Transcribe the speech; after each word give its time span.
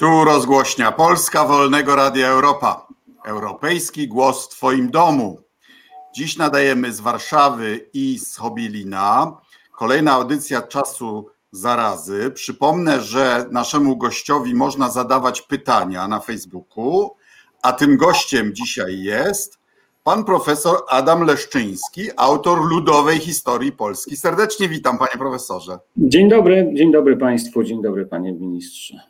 Tu 0.00 0.24
rozgłośnia 0.24 0.92
Polska 0.92 1.44
Wolnego 1.44 1.96
Radia 1.96 2.28
Europa. 2.28 2.86
Europejski 3.24 4.08
głos 4.08 4.46
w 4.46 4.48
Twoim 4.48 4.90
domu. 4.90 5.38
Dziś 6.14 6.36
nadajemy 6.36 6.92
z 6.92 7.00
Warszawy 7.00 7.88
i 7.92 8.18
z 8.18 8.36
Hobilina. 8.36 9.36
Kolejna 9.72 10.12
audycja 10.12 10.62
czasu 10.62 11.26
zarazy. 11.52 12.30
Przypomnę, 12.30 13.00
że 13.00 13.46
naszemu 13.50 13.96
gościowi 13.96 14.54
można 14.54 14.90
zadawać 14.90 15.42
pytania 15.42 16.08
na 16.08 16.20
Facebooku, 16.20 17.10
a 17.62 17.72
tym 17.72 17.96
gościem 17.96 18.54
dzisiaj 18.54 19.02
jest 19.02 19.58
pan 20.04 20.24
profesor 20.24 20.76
Adam 20.88 21.22
Leszczyński, 21.22 22.02
autor 22.16 22.58
ludowej 22.68 23.18
historii 23.18 23.72
Polski. 23.72 24.16
Serdecznie 24.16 24.68
witam, 24.68 24.98
panie 24.98 25.18
profesorze. 25.18 25.78
Dzień 25.96 26.28
dobry, 26.28 26.70
dzień 26.74 26.92
dobry 26.92 27.16
państwu, 27.16 27.64
dzień 27.64 27.82
dobry 27.82 28.06
panie 28.06 28.32
ministrze. 28.32 29.09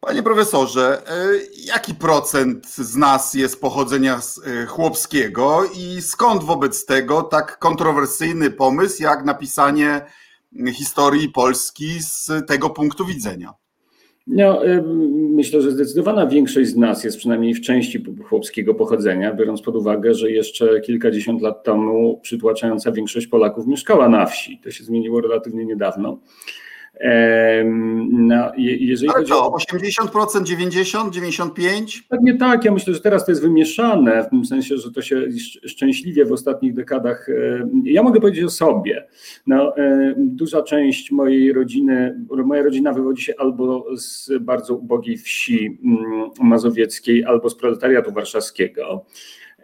Panie 0.00 0.22
profesorze, 0.22 1.02
e, 1.06 1.28
jaki 1.66 1.94
procent 1.94 2.66
z 2.66 2.96
nas 2.96 3.34
jest 3.34 3.60
pochodzenia 3.60 4.18
e, 4.46 4.66
chłopskiego 4.66 5.62
i 5.78 6.02
skąd 6.02 6.44
wobec 6.44 6.86
tego 6.86 7.22
tak 7.22 7.58
kontrowersyjny 7.58 8.50
pomysł 8.50 9.02
jak 9.02 9.24
napisanie 9.24 10.00
historii 10.72 11.28
Polski 11.28 12.00
z 12.00 12.30
tego 12.46 12.70
punktu 12.70 13.06
widzenia? 13.06 13.54
No, 14.26 14.60
myślę, 15.30 15.62
że 15.62 15.70
zdecydowana 15.70 16.26
większość 16.26 16.68
z 16.68 16.76
nas 16.76 17.04
jest 17.04 17.16
przynajmniej 17.16 17.54
w 17.54 17.60
części 17.60 18.04
chłopskiego 18.24 18.74
pochodzenia, 18.74 19.34
biorąc 19.34 19.62
pod 19.62 19.76
uwagę, 19.76 20.14
że 20.14 20.30
jeszcze 20.30 20.80
kilkadziesiąt 20.80 21.42
lat 21.42 21.64
temu 21.64 22.20
przytłaczająca 22.22 22.92
większość 22.92 23.26
Polaków 23.26 23.66
mieszkała 23.66 24.08
na 24.08 24.26
wsi. 24.26 24.60
To 24.64 24.70
się 24.70 24.84
zmieniło 24.84 25.20
relatywnie 25.20 25.64
niedawno. 25.64 26.20
No, 28.10 28.52
jeżeli 28.56 29.08
Ale 29.08 29.18
chodzi 29.18 29.32
to, 29.32 29.52
o 29.52 29.56
80%, 29.56 30.42
90, 30.42 31.14
95? 31.14 32.02
Pewnie 32.08 32.36
tak, 32.36 32.64
ja 32.64 32.72
myślę, 32.72 32.94
że 32.94 33.00
teraz 33.00 33.26
to 33.26 33.32
jest 33.32 33.42
wymieszane, 33.42 34.24
w 34.24 34.28
tym 34.30 34.44
sensie, 34.44 34.76
że 34.76 34.92
to 34.92 35.02
się 35.02 35.22
szczęśliwie 35.66 36.24
w 36.24 36.32
ostatnich 36.32 36.74
dekadach, 36.74 37.26
ja 37.84 38.02
mogę 38.02 38.20
powiedzieć 38.20 38.44
o 38.44 38.50
sobie, 38.50 39.06
no, 39.46 39.74
duża 40.16 40.62
część 40.62 41.10
mojej 41.10 41.52
rodziny, 41.52 42.20
moja 42.44 42.62
rodzina 42.62 42.92
wywodzi 42.92 43.24
się 43.24 43.34
albo 43.38 43.96
z 43.96 44.30
bardzo 44.40 44.74
ubogiej 44.74 45.18
wsi 45.18 45.78
mm, 45.84 46.30
mazowieckiej, 46.40 47.24
albo 47.24 47.50
z 47.50 47.56
proletariatu 47.56 48.12
warszawskiego. 48.12 49.04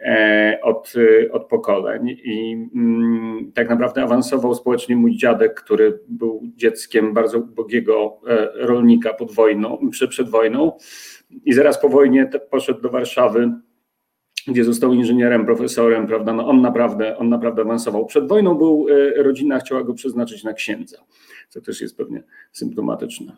E, 0.05 0.59
od, 0.61 0.93
od 1.31 1.47
pokoleń 1.47 2.09
i 2.23 2.67
mm, 2.75 3.51
tak 3.51 3.69
naprawdę 3.69 4.03
awansował 4.03 4.55
społecznie 4.55 4.95
mój 4.95 5.17
dziadek, 5.17 5.61
który 5.61 5.99
był 6.07 6.41
dzieckiem 6.55 7.13
bardzo 7.13 7.39
ubogiego 7.39 8.21
e, 8.27 8.49
rolnika 8.55 9.13
pod 9.13 9.31
wojną, 9.31 9.89
przed, 9.91 10.09
przed 10.09 10.29
wojną 10.29 10.71
i 11.45 11.53
zaraz 11.53 11.81
po 11.81 11.89
wojnie 11.89 12.29
poszedł 12.49 12.81
do 12.81 12.89
Warszawy 12.89 13.51
gdzie 14.47 14.63
został 14.63 14.93
inżynierem, 14.93 15.45
profesorem, 15.45 16.07
prawda? 16.07 16.33
No 16.33 16.47
on 16.47 16.61
naprawdę, 16.61 17.17
on 17.17 17.29
naprawdę 17.29 17.61
awansował. 17.61 18.05
Przed 18.05 18.27
wojną 18.27 18.55
był, 18.55 18.87
e, 18.89 19.23
rodzina 19.23 19.59
chciała 19.59 19.83
go 19.83 19.93
przeznaczyć 19.93 20.43
na 20.43 20.53
księdza, 20.53 20.97
co 21.49 21.61
też 21.61 21.81
jest 21.81 21.97
pewnie 21.97 22.23
symptomatyczne. 22.51 23.37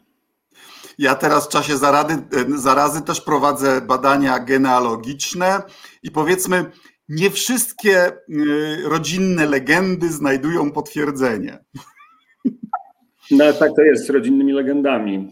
Ja 0.98 1.16
teraz 1.16 1.46
w 1.46 1.50
czasie 1.50 1.78
zarady, 1.78 2.14
zarazy 2.56 3.02
też 3.02 3.22
prowadzę 3.22 3.82
badania 3.82 4.40
genealogiczne 4.40 5.62
i 6.04 6.12
powiedzmy, 6.12 6.72
nie 7.10 7.30
wszystkie 7.30 8.12
y, 8.12 8.14
rodzinne 8.84 9.46
legendy 9.46 10.10
znajdują 10.10 10.72
potwierdzenie. 10.72 11.60
No 13.32 13.54
tak 13.54 13.72
to 13.76 13.82
jest 13.82 14.08
z 14.08 14.10
rodzinnymi 14.10 14.54
legendami. 14.54 15.32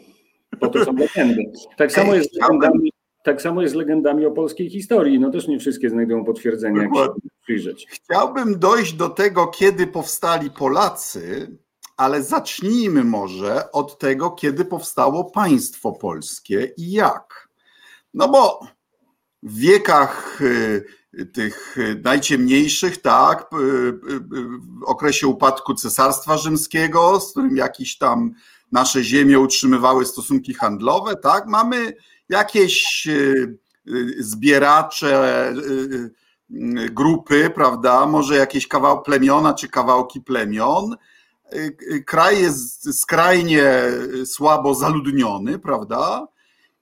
Po 0.59 0.67
to 0.67 0.85
są 0.85 0.95
legendy. 1.15 1.43
Tak 1.77 1.91
samo 1.91 2.15
jest 2.15 2.33
z 2.33 2.37
legendami, 2.41 2.91
tak 3.23 3.41
samo 3.41 3.61
jest 3.61 3.73
z 3.73 3.77
legendami 3.77 4.25
o 4.25 4.31
polskiej 4.31 4.69
historii. 4.69 5.19
No 5.19 5.31
też 5.31 5.47
nie 5.47 5.59
wszystkie 5.59 5.89
znajdują 5.89 6.25
potwierdzenie, 6.25 6.81
jak 6.81 6.95
się 6.95 7.13
przyjrzeć. 7.43 7.87
Chciałbym 7.89 8.59
dojść 8.59 8.93
do 8.93 9.09
tego, 9.09 9.47
kiedy 9.47 9.87
powstali 9.87 10.51
Polacy, 10.51 11.47
ale 11.97 12.23
zacznijmy 12.23 13.03
może 13.03 13.71
od 13.71 13.99
tego, 13.99 14.31
kiedy 14.31 14.65
powstało 14.65 15.25
państwo 15.25 15.91
polskie 15.91 16.73
i 16.77 16.91
jak. 16.91 17.49
No 18.13 18.29
bo 18.29 18.59
w 19.43 19.57
wiekach 19.57 20.41
y, 20.41 20.85
tych 21.33 21.77
najciemniejszych, 22.03 23.01
tak, 23.01 23.49
y, 23.53 23.57
y, 23.57 24.19
w 24.79 24.83
okresie 24.85 25.27
upadku 25.27 25.73
Cesarstwa 25.73 26.37
Rzymskiego, 26.37 27.19
z 27.19 27.31
którym 27.31 27.57
jakieś 27.57 27.97
tam 27.97 28.33
nasze 28.71 29.03
ziemie 29.03 29.39
utrzymywały 29.39 30.05
stosunki 30.05 30.53
handlowe, 30.53 31.15
tak, 31.15 31.47
mamy 31.47 31.93
jakieś 32.29 33.07
zbieracze, 34.19 35.53
grupy, 36.91 37.49
prawda, 37.49 38.05
może 38.05 38.35
jakieś 38.35 38.67
kawał 38.67 39.01
plemiona 39.01 39.53
czy 39.53 39.69
kawałki 39.69 40.21
plemion, 40.21 40.95
kraj 42.05 42.41
jest 42.41 42.99
skrajnie 42.99 43.73
słabo 44.25 44.75
zaludniony, 44.75 45.59
prawda? 45.59 46.27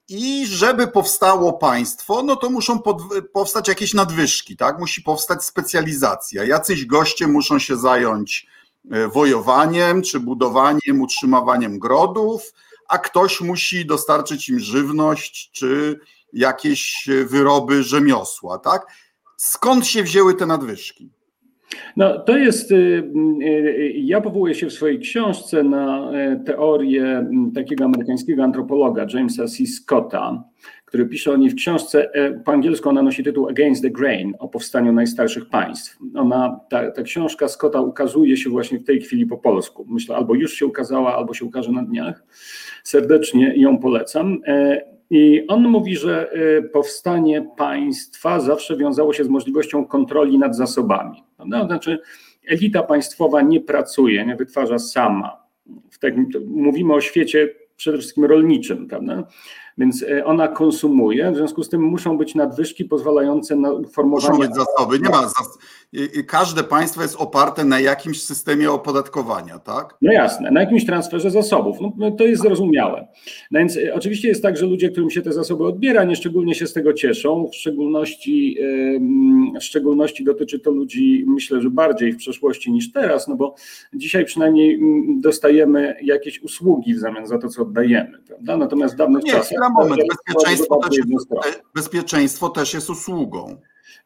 I 0.08 0.46
żeby 0.46 0.86
powstało 0.86 1.52
państwo, 1.52 2.22
no 2.22 2.36
to 2.36 2.50
muszą 2.50 2.78
pod, 2.78 3.02
powstać 3.32 3.68
jakieś 3.68 3.94
nadwyżki, 3.94 4.56
tak? 4.56 4.78
Musi 4.78 5.02
powstać 5.02 5.44
specjalizacja. 5.44 6.44
Jacyś 6.44 6.86
goście 6.86 7.26
muszą 7.26 7.58
się 7.58 7.76
zająć 7.76 8.46
e, 8.90 9.08
wojowaniem, 9.08 10.02
czy 10.02 10.20
budowaniem, 10.20 11.00
utrzymywaniem 11.00 11.78
grodów, 11.78 12.52
a 12.88 12.98
ktoś 12.98 13.40
musi 13.40 13.86
dostarczyć 13.86 14.48
im 14.48 14.60
żywność, 14.60 15.50
czy 15.52 16.00
jakieś 16.32 17.08
wyroby 17.26 17.82
rzemiosła, 17.82 18.58
tak? 18.58 18.86
Skąd 19.36 19.86
się 19.86 20.02
wzięły 20.02 20.34
te 20.34 20.46
nadwyżki? 20.46 21.10
No, 21.96 22.18
to 22.18 22.36
jest, 22.36 22.72
y, 22.72 22.74
y, 23.42 23.92
ja 23.96 24.20
powołuję 24.20 24.54
się 24.54 24.66
w 24.66 24.72
swojej 24.72 24.98
książce 24.98 25.62
na 25.62 26.10
e, 26.12 26.36
teorię 26.36 27.26
takiego 27.54 27.84
amerykańskiego 27.84 28.44
antropologa 28.44 29.06
Jamesa 29.14 29.46
C. 29.46 29.66
Scotta, 29.66 30.44
który 30.84 31.06
pisze 31.06 31.32
o 31.32 31.36
niej 31.36 31.50
w 31.50 31.54
książce, 31.54 32.14
e, 32.14 32.32
po 32.32 32.52
angielsku 32.52 32.88
ona 32.88 33.02
nosi 33.02 33.24
tytuł 33.24 33.48
Against 33.48 33.82
the 33.82 33.90
Grain, 33.90 34.34
o 34.38 34.48
powstaniu 34.48 34.92
najstarszych 34.92 35.48
państw. 35.48 35.98
Ona, 36.14 36.60
ta, 36.70 36.90
ta 36.90 37.02
książka 37.02 37.48
Scotta 37.48 37.80
ukazuje 37.80 38.36
się 38.36 38.50
właśnie 38.50 38.78
w 38.78 38.84
tej 38.84 39.00
chwili 39.00 39.26
po 39.26 39.38
polsku. 39.38 39.86
Myślę, 39.88 40.16
albo 40.16 40.34
już 40.34 40.52
się 40.52 40.66
ukazała, 40.66 41.16
albo 41.16 41.34
się 41.34 41.44
ukaże 41.44 41.72
na 41.72 41.82
dniach. 41.82 42.24
Serdecznie 42.84 43.52
ją 43.56 43.78
polecam. 43.78 44.38
I 45.10 45.46
on 45.48 45.68
mówi, 45.68 45.96
że 45.96 46.36
y, 46.36 46.62
powstanie 46.62 47.48
państwa 47.56 48.40
zawsze 48.40 48.76
wiązało 48.76 49.12
się 49.12 49.24
z 49.24 49.28
możliwością 49.28 49.86
kontroli 49.86 50.38
nad 50.38 50.56
zasobami. 50.56 51.22
No, 51.46 51.66
znaczy, 51.66 51.98
elita 52.48 52.82
państwowa 52.82 53.42
nie 53.42 53.60
pracuje, 53.60 54.26
nie 54.26 54.36
wytwarza 54.36 54.78
sama. 54.78 55.44
mówimy 56.46 56.94
o 56.94 57.00
świecie 57.00 57.54
przede 57.76 57.98
wszystkim 57.98 58.24
rolniczym, 58.24 58.88
prawda? 58.88 59.26
Więc 59.78 60.02
e, 60.02 60.24
ona 60.24 60.48
konsumuje, 60.48 61.32
w 61.32 61.36
związku 61.36 61.62
z 61.62 61.68
tym 61.68 61.82
muszą 61.82 62.18
być 62.18 62.34
nadwyżki 62.34 62.84
pozwalające 62.84 63.56
na 63.56 63.70
formowanie. 63.92 64.38
Muszą 64.38 64.48
być 64.48 64.56
zasoby, 64.56 64.98
nie 64.98 65.08
ma. 65.10 65.22
Zas... 65.22 65.58
Każde 66.26 66.64
państwo 66.64 67.02
jest 67.02 67.16
oparte 67.16 67.64
na 67.64 67.80
jakimś 67.80 68.22
systemie 68.22 68.70
opodatkowania, 68.70 69.58
tak? 69.58 69.96
No 70.02 70.12
jasne, 70.12 70.50
na 70.50 70.60
jakimś 70.60 70.86
transferze 70.86 71.30
zasobów. 71.30 71.76
No, 71.80 71.92
no 71.96 72.10
to 72.10 72.24
jest 72.24 72.42
zrozumiałe. 72.42 73.08
No 73.50 73.58
więc 73.58 73.76
e, 73.76 73.94
oczywiście 73.94 74.28
jest 74.28 74.42
tak, 74.42 74.56
że 74.56 74.66
ludzie, 74.66 74.90
którym 74.90 75.10
się 75.10 75.22
te 75.22 75.32
zasoby 75.32 75.66
odbiera, 75.66 76.04
nie 76.04 76.16
szczególnie 76.16 76.54
się 76.54 76.66
z 76.66 76.72
tego 76.72 76.92
cieszą. 76.92 77.48
W 77.52 77.54
szczególności, 77.54 78.58
w 79.60 79.62
szczególności 79.62 80.24
dotyczy 80.24 80.60
to 80.60 80.70
ludzi, 80.70 81.24
myślę, 81.26 81.60
że 81.60 81.70
bardziej 81.70 82.12
w 82.12 82.16
przeszłości 82.16 82.72
niż 82.72 82.92
teraz, 82.92 83.28
no 83.28 83.36
bo 83.36 83.54
dzisiaj 83.94 84.24
przynajmniej 84.24 84.80
dostajemy 85.20 85.96
jakieś 86.02 86.42
usługi 86.42 86.94
w 86.94 86.98
zamian 86.98 87.26
za 87.26 87.38
to, 87.38 87.48
co 87.48 87.62
oddajemy, 87.62 88.18
prawda? 88.26 88.56
Natomiast 88.56 88.94
w 88.94 88.98
dawnych 88.98 89.24
nie, 89.24 89.32
czasach 89.32 89.63
moment. 89.68 90.02
Bezpieczeństwo 90.08 90.76
też, 90.76 90.96
jest, 90.96 91.28
bezpieczeństwo 91.74 92.48
też 92.48 92.74
jest 92.74 92.90
usługą. 92.90 93.56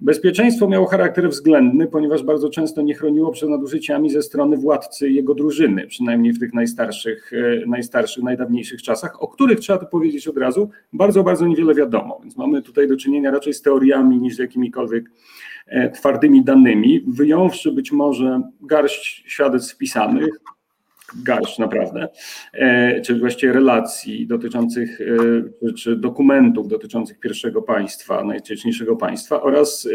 Bezpieczeństwo 0.00 0.68
miało 0.68 0.86
charakter 0.86 1.30
względny, 1.30 1.86
ponieważ 1.86 2.22
bardzo 2.22 2.50
często 2.50 2.82
nie 2.82 2.94
chroniło 2.94 3.32
przed 3.32 3.48
nadużyciami 3.50 4.10
ze 4.10 4.22
strony 4.22 4.56
władcy 4.56 5.08
i 5.08 5.14
jego 5.14 5.34
drużyny, 5.34 5.86
przynajmniej 5.86 6.32
w 6.32 6.38
tych 6.38 6.54
najstarszych, 6.54 7.32
e, 7.32 7.66
najstarszych, 7.66 8.24
najdawniejszych 8.24 8.82
czasach, 8.82 9.22
o 9.22 9.28
których 9.28 9.60
trzeba 9.60 9.78
to 9.78 9.86
powiedzieć 9.86 10.28
od 10.28 10.38
razu, 10.38 10.70
bardzo, 10.92 11.22
bardzo 11.24 11.46
niewiele 11.46 11.74
wiadomo. 11.74 12.20
Więc 12.22 12.36
mamy 12.36 12.62
tutaj 12.62 12.88
do 12.88 12.96
czynienia 12.96 13.30
raczej 13.30 13.54
z 13.54 13.62
teoriami 13.62 14.18
niż 14.18 14.36
z 14.36 14.38
jakimikolwiek 14.38 15.10
e, 15.66 15.90
twardymi 15.90 16.44
danymi, 16.44 17.04
wyjąwszy 17.08 17.72
być 17.72 17.92
może 17.92 18.42
garść 18.60 19.24
świadectw 19.26 19.76
pisanych, 19.76 20.40
garść 21.24 21.58
naprawdę, 21.58 22.08
e, 22.52 23.00
czy 23.00 23.18
właściwie 23.18 23.52
relacji 23.52 24.26
dotyczących, 24.26 25.00
e, 25.00 25.72
czy 25.72 25.96
dokumentów 25.96 26.68
dotyczących 26.68 27.20
pierwszego 27.20 27.62
państwa, 27.62 28.24
najwcześniejszego 28.24 28.96
państwa 28.96 29.42
oraz 29.42 29.88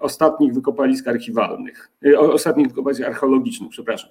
ostatnich 0.00 0.54
wykopalisk 0.54 1.08
archiwalnych, 1.08 1.90
e, 2.06 2.20
ostatnich 2.20 2.68
wykopalisk 2.68 3.02
archeologicznych, 3.02 3.70
przepraszam, 3.70 4.10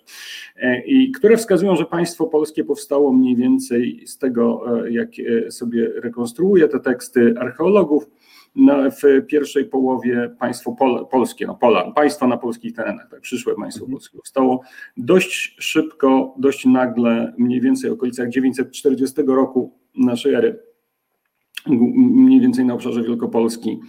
i 0.86 1.12
które 1.12 1.38
wskazują, 1.38 1.76
że 1.76 1.86
państwo 1.86 2.26
polskie 2.26 2.64
powstało 2.64 3.14
mniej 3.14 3.36
więcej 3.36 4.08
z 4.08 4.18
tego, 4.18 4.64
jak 4.90 5.10
sobie 5.50 5.92
rekonstruuje 5.96 6.68
te 6.68 6.80
teksty 6.80 7.36
archeologów, 7.40 8.10
w 8.92 9.26
pierwszej 9.28 9.66
połowie 9.66 10.36
państwo 10.40 10.72
pol, 10.72 11.08
polskie, 11.12 11.48
no 11.48 11.56
Pola, 11.56 11.92
państwo 11.92 12.28
na 12.28 12.38
polskich 12.38 12.76
terenach, 12.76 13.10
tak, 13.10 13.22
przyszłe 13.22 13.56
państwo 13.56 13.84
mhm. 13.84 13.92
polskie 13.92 14.18
powstało 14.18 14.62
dość 14.98 15.56
szybko, 15.60 16.36
dość 16.38 16.66
nagle, 16.66 17.34
mniej 17.38 17.62
więcej 17.62 17.90
w 17.90 17.94
okolicach 17.94 18.30
940 18.30 19.22
roku 19.28 19.74
naszej 19.96 20.34
ery, 20.34 20.60
mniej 21.68 22.42
więcej 22.42 22.66
na 22.66 22.74
obszarze 22.74 23.04
Wielkopolski. 23.04 23.80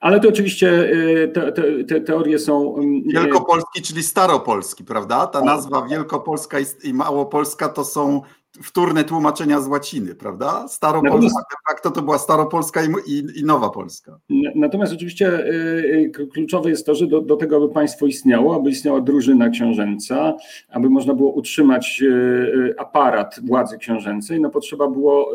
Ale 0.00 0.20
to 0.20 0.28
oczywiście 0.28 0.92
y, 0.92 1.28
te, 1.34 1.52
te, 1.52 1.84
te 1.84 2.00
teorie 2.00 2.38
są. 2.38 2.76
Mm, 2.76 3.02
Wielkopolski, 3.02 3.82
czyli 3.82 4.02
Staropolski, 4.02 4.84
prawda? 4.84 5.26
Ta 5.26 5.40
nazwa 5.40 5.86
Wielkopolska 5.86 6.58
i 6.84 6.94
Małopolska 6.94 7.68
to 7.68 7.84
są 7.84 8.22
wtórne 8.62 9.04
tłumaczenia 9.04 9.60
z 9.60 9.68
łaciny, 9.68 10.14
prawda? 10.14 10.68
Staropolska 10.68 11.40
de 11.40 11.56
facto 11.68 11.90
to 11.90 12.02
była 12.02 12.18
Staropolska 12.18 12.82
i, 12.82 12.88
i, 13.06 13.40
i 13.40 13.44
Nowa 13.44 13.70
Polska. 13.70 14.18
Natomiast 14.54 14.92
oczywiście 14.92 15.38
y, 15.38 16.12
y, 16.20 16.28
kluczowe 16.32 16.70
jest 16.70 16.86
to, 16.86 16.94
że 16.94 17.06
do, 17.06 17.20
do, 17.20 17.36
tego, 17.36 17.56
aby 17.56 17.68
państwo 17.68 18.06
istniało, 18.06 18.56
aby 18.56 18.70
istniała 18.70 19.00
drużyna 19.00 19.48
książęca, 19.48 20.36
aby 20.70 20.90
można 20.90 21.14
było 21.14 21.32
utrzymać 21.32 22.02
y, 22.02 22.74
aparat 22.78 23.40
władzy 23.44 23.78
książęcej, 23.78 24.40
no 24.40 24.50
potrzeba 24.50 24.88
było, 24.88 25.32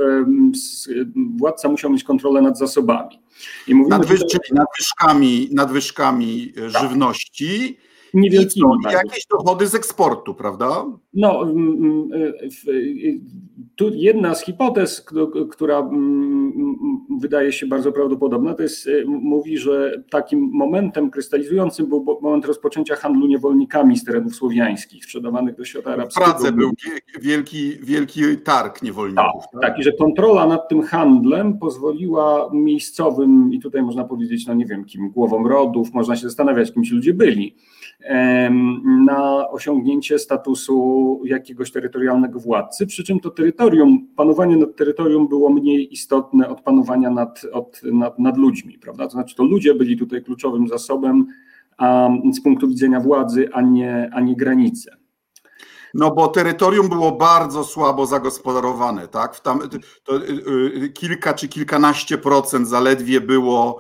władca 1.38 1.70
musiał 1.70 1.92
mieć 1.92 2.04
kontrolę 2.04 2.42
nad 2.42 2.58
zasobami. 2.58 3.20
I 3.68 3.76
mówimy, 3.76 3.98
Nadwyż, 3.98 4.20
że... 4.20 4.26
Czyli 4.26 4.54
nadwyżkami, 4.54 5.50
nadwyżkami 5.52 6.54
tak. 6.56 6.82
żywności, 6.82 7.78
niewielkimi. 8.14 8.68
I 8.90 8.94
jakieś 8.94 9.26
dochody 9.28 9.68
z 9.68 9.76
eksportu, 9.76 10.36
prawda? 10.36 10.86
No, 11.14 11.42
mm, 11.42 11.68
mm, 11.68 12.14
y, 12.68 13.22
tu 13.76 13.90
jedna 13.94 14.36
z 14.36 14.44
hipotez, 14.44 15.06
która 15.52 15.80
mm, 15.80 16.54
wydaje 17.22 17.52
się 17.52 17.68
bardzo 17.68 17.92
prawdopodobna, 17.92 18.54
to 18.54 18.64
jest, 18.64 18.88
y, 18.88 19.04
mówi, 19.08 19.58
że 19.58 20.04
takim 20.10 20.50
momentem 20.54 21.12
krystalizującym 21.12 21.90
był 21.90 22.20
moment 22.22 22.46
rozpoczęcia 22.46 22.96
handlu 22.96 23.28
niewolnikami 23.28 23.98
z 23.98 24.04
terenów 24.04 24.36
słowiańskich, 24.36 25.06
sprzedawanych 25.06 25.56
do 25.56 25.66
świata 25.66 25.94
arabskiego. 25.94 26.26
W 26.26 26.30
Pradze 26.30 26.52
był 26.52 26.72
wielki, 27.22 27.72
wielki 27.84 28.22
targ 28.44 28.82
niewolników. 28.82 29.44
Tak, 29.52 29.62
tak, 29.62 29.80
i 29.80 29.84
że 29.84 29.92
kontrola 29.92 30.48
nad 30.48 30.70
tym 30.70 30.82
handlem 30.82 31.60
pozwoliła 31.60 32.50
miejscowym, 32.54 33.54
i 33.54 33.60
tutaj 33.60 33.82
można 33.82 34.04
powiedzieć, 34.04 34.48
no 34.48 34.54
nie 34.54 34.66
wiem, 34.66 34.86
kim, 34.86 35.10
głowom 35.10 35.48
rodów, 35.48 35.94
można 35.94 36.16
się 36.16 36.22
zastanawiać, 36.22 36.74
kim 36.74 36.84
ci 36.84 36.94
ludzie 36.94 37.14
byli, 37.14 37.56
na 39.06 39.50
osiągnięcie 39.50 40.20
statusu 40.20 41.22
jakiegoś 41.26 41.72
terytorialnego 41.72 42.40
władcy, 42.40 42.88
przy 42.88 43.04
czym 43.04 43.20
to 43.20 43.30
terytorium, 43.30 44.08
panowanie 44.16 44.58
nad 44.58 44.76
terytorium 44.76 45.28
było 45.28 45.50
mniej 45.50 45.94
istotne 45.94 46.50
od 46.50 46.62
panowania 46.62 47.10
nad, 47.10 47.42
od, 47.52 47.82
nad, 47.84 48.20
nad 48.20 48.38
ludźmi, 48.38 48.80
prawda? 48.80 49.06
To 49.06 49.12
znaczy 49.12 49.36
to 49.36 49.44
ludzie 49.44 49.76
byli 49.76 49.98
tutaj 49.98 50.24
kluczowym 50.24 50.68
zasobem 50.68 51.26
a, 51.78 52.10
z 52.34 52.42
punktu 52.42 52.68
widzenia 52.68 53.00
władzy, 53.00 53.50
a 53.54 53.62
nie, 53.62 54.10
a 54.14 54.22
nie 54.22 54.36
granice. 54.36 54.98
No 55.94 56.12
bo 56.12 56.28
terytorium 56.28 56.90
było 56.90 57.12
bardzo 57.12 57.64
słabo 57.64 58.06
zagospodarowane, 58.06 59.08
tak? 59.08 59.40
Tam, 59.40 59.60
to, 60.04 60.18
y, 60.18 60.84
y, 60.84 60.90
kilka 60.90 61.34
czy 61.34 61.48
kilkanaście 61.48 62.18
procent 62.18 62.68
zaledwie 62.68 63.22
było 63.22 63.80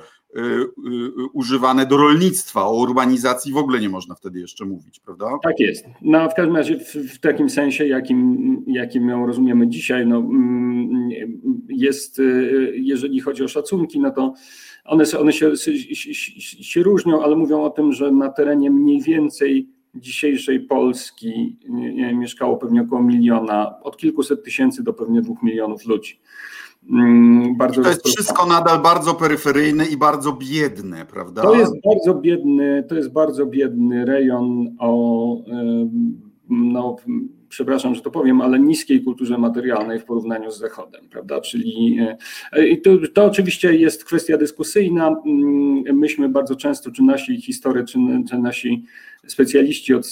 używane 1.34 1.86
do 1.86 1.98
rolnictwa. 1.98 2.66
O 2.66 2.76
urbanizacji 2.76 3.54
w 3.54 3.58
ogóle 3.58 3.80
nie 3.80 3.90
można 3.90 4.16
wtedy 4.16 4.40
jeszcze 4.40 4.66
mówić, 4.66 5.00
prawda? 5.00 5.26
Tak 5.44 5.60
jest. 5.60 5.86
No, 6.02 6.30
w 6.30 6.34
każdym 6.34 6.56
razie 6.56 6.80
w, 6.80 6.94
w 6.94 7.20
takim 7.20 7.50
sensie, 7.50 7.88
jakim, 7.88 8.64
jakim 8.68 9.10
ją 9.10 9.26
rozumiemy 9.26 9.68
dzisiaj, 9.68 10.08
no, 10.08 10.18
mm, 10.18 11.10
jest, 11.70 12.20
y, 12.20 12.74
jeżeli 12.76 13.20
chodzi 13.20 13.44
o 13.44 13.48
szacunki, 13.48 14.00
no 14.00 14.12
to 14.12 14.34
one, 14.86 15.04
one 15.20 15.34
się, 15.34 15.58
się, 15.58 16.14
się 16.64 16.84
różnią, 16.84 17.24
ale 17.24 17.36
mówią 17.36 17.64
o 17.64 17.70
tym, 17.70 17.94
że 17.94 18.12
na 18.12 18.30
terenie 18.30 18.72
mniej 18.72 19.02
więcej 19.02 19.70
dzisiejszej 19.96 20.60
Polski 20.60 21.58
mieszkało 22.14 22.58
pewnie 22.58 22.82
około 22.82 23.04
miliona, 23.04 23.80
od 23.82 23.98
kilkuset 23.98 24.44
tysięcy 24.44 24.84
do 24.84 24.94
pewnie 24.94 25.22
dwóch 25.22 25.44
milionów 25.44 25.86
ludzi. 25.86 26.20
Mm, 26.92 27.58
bardzo 27.58 27.82
to 27.82 27.90
jest 27.90 28.08
wszystko 28.08 28.46
nadal 28.46 28.82
bardzo 28.82 29.14
peryferyjne 29.14 29.86
i 29.86 29.98
bardzo 29.98 30.34
biedne, 30.34 31.06
prawda? 31.06 31.42
To 31.42 31.56
jest 31.56 31.74
bardzo 31.86 32.22
biedny, 32.22 32.84
to 32.90 32.96
jest 32.96 33.12
bardzo 33.12 33.46
biedny 33.46 34.06
rejon 34.06 34.76
o 34.80 35.38
no, 36.50 36.96
przepraszam, 37.54 37.96
że 37.96 38.02
to 38.02 38.12
powiem, 38.12 38.42
ale 38.42 38.60
niskiej 38.60 39.04
kulturze 39.04 39.38
materialnej 39.38 40.00
w 40.00 40.06
porównaniu 40.06 40.52
z 40.52 40.58
Zachodem, 40.58 41.10
prawda? 41.10 41.42
Czyli 41.42 42.00
e, 42.52 42.78
to, 42.78 42.92
to 43.14 43.26
oczywiście 43.26 43.76
jest 43.76 44.06
kwestia 44.06 44.38
dyskusyjna. 44.38 45.16
Mm, 45.26 46.00
myśmy 46.00 46.30
bardzo 46.30 46.56
często, 46.56 46.92
czy 46.92 47.04
nasi 47.04 47.42
historycy, 47.42 48.00
czy 48.30 48.38
nasi 48.38 48.86
specjaliści 49.28 49.94
od 49.94 50.06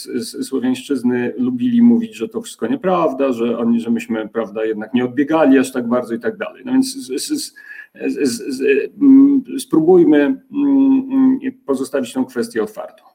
słowiańszczyzny 0.44 1.34
lubili 1.38 1.82
mówić, 1.82 2.16
że 2.16 2.30
to 2.30 2.42
wszystko 2.42 2.68
nieprawda, 2.68 3.34
że 3.34 3.58
oni, 3.58 3.80
że 3.80 3.92
myśmy, 3.92 4.30
prawda, 4.30 4.66
jednak 4.66 4.94
nie 4.94 5.06
odbiegali 5.06 5.60
aż 5.60 5.72
tak 5.72 5.88
bardzo 5.88 6.14
i 6.14 6.20
tak 6.20 6.38
dalej. 6.38 6.64
No 6.66 6.72
więc 6.72 6.96
z, 6.96 7.28
z, 7.28 7.54
z, 8.22 8.62
mm, 9.02 9.44
spróbujmy 9.60 10.42
mm, 10.52 11.40
pozostawić 11.66 12.14
tę 12.14 12.26
kwestię 12.30 12.64
otwartą. 12.64 13.11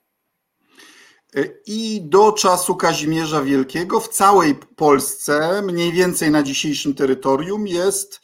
I 1.67 2.00
do 2.05 2.32
czasu 2.32 2.76
Kazimierza 2.76 3.43
Wielkiego 3.43 4.00
w 4.00 4.08
całej 4.08 4.55
Polsce, 4.55 5.62
mniej 5.62 5.93
więcej 5.93 6.31
na 6.31 6.43
dzisiejszym 6.43 6.94
terytorium, 6.94 7.67
jest 7.67 8.20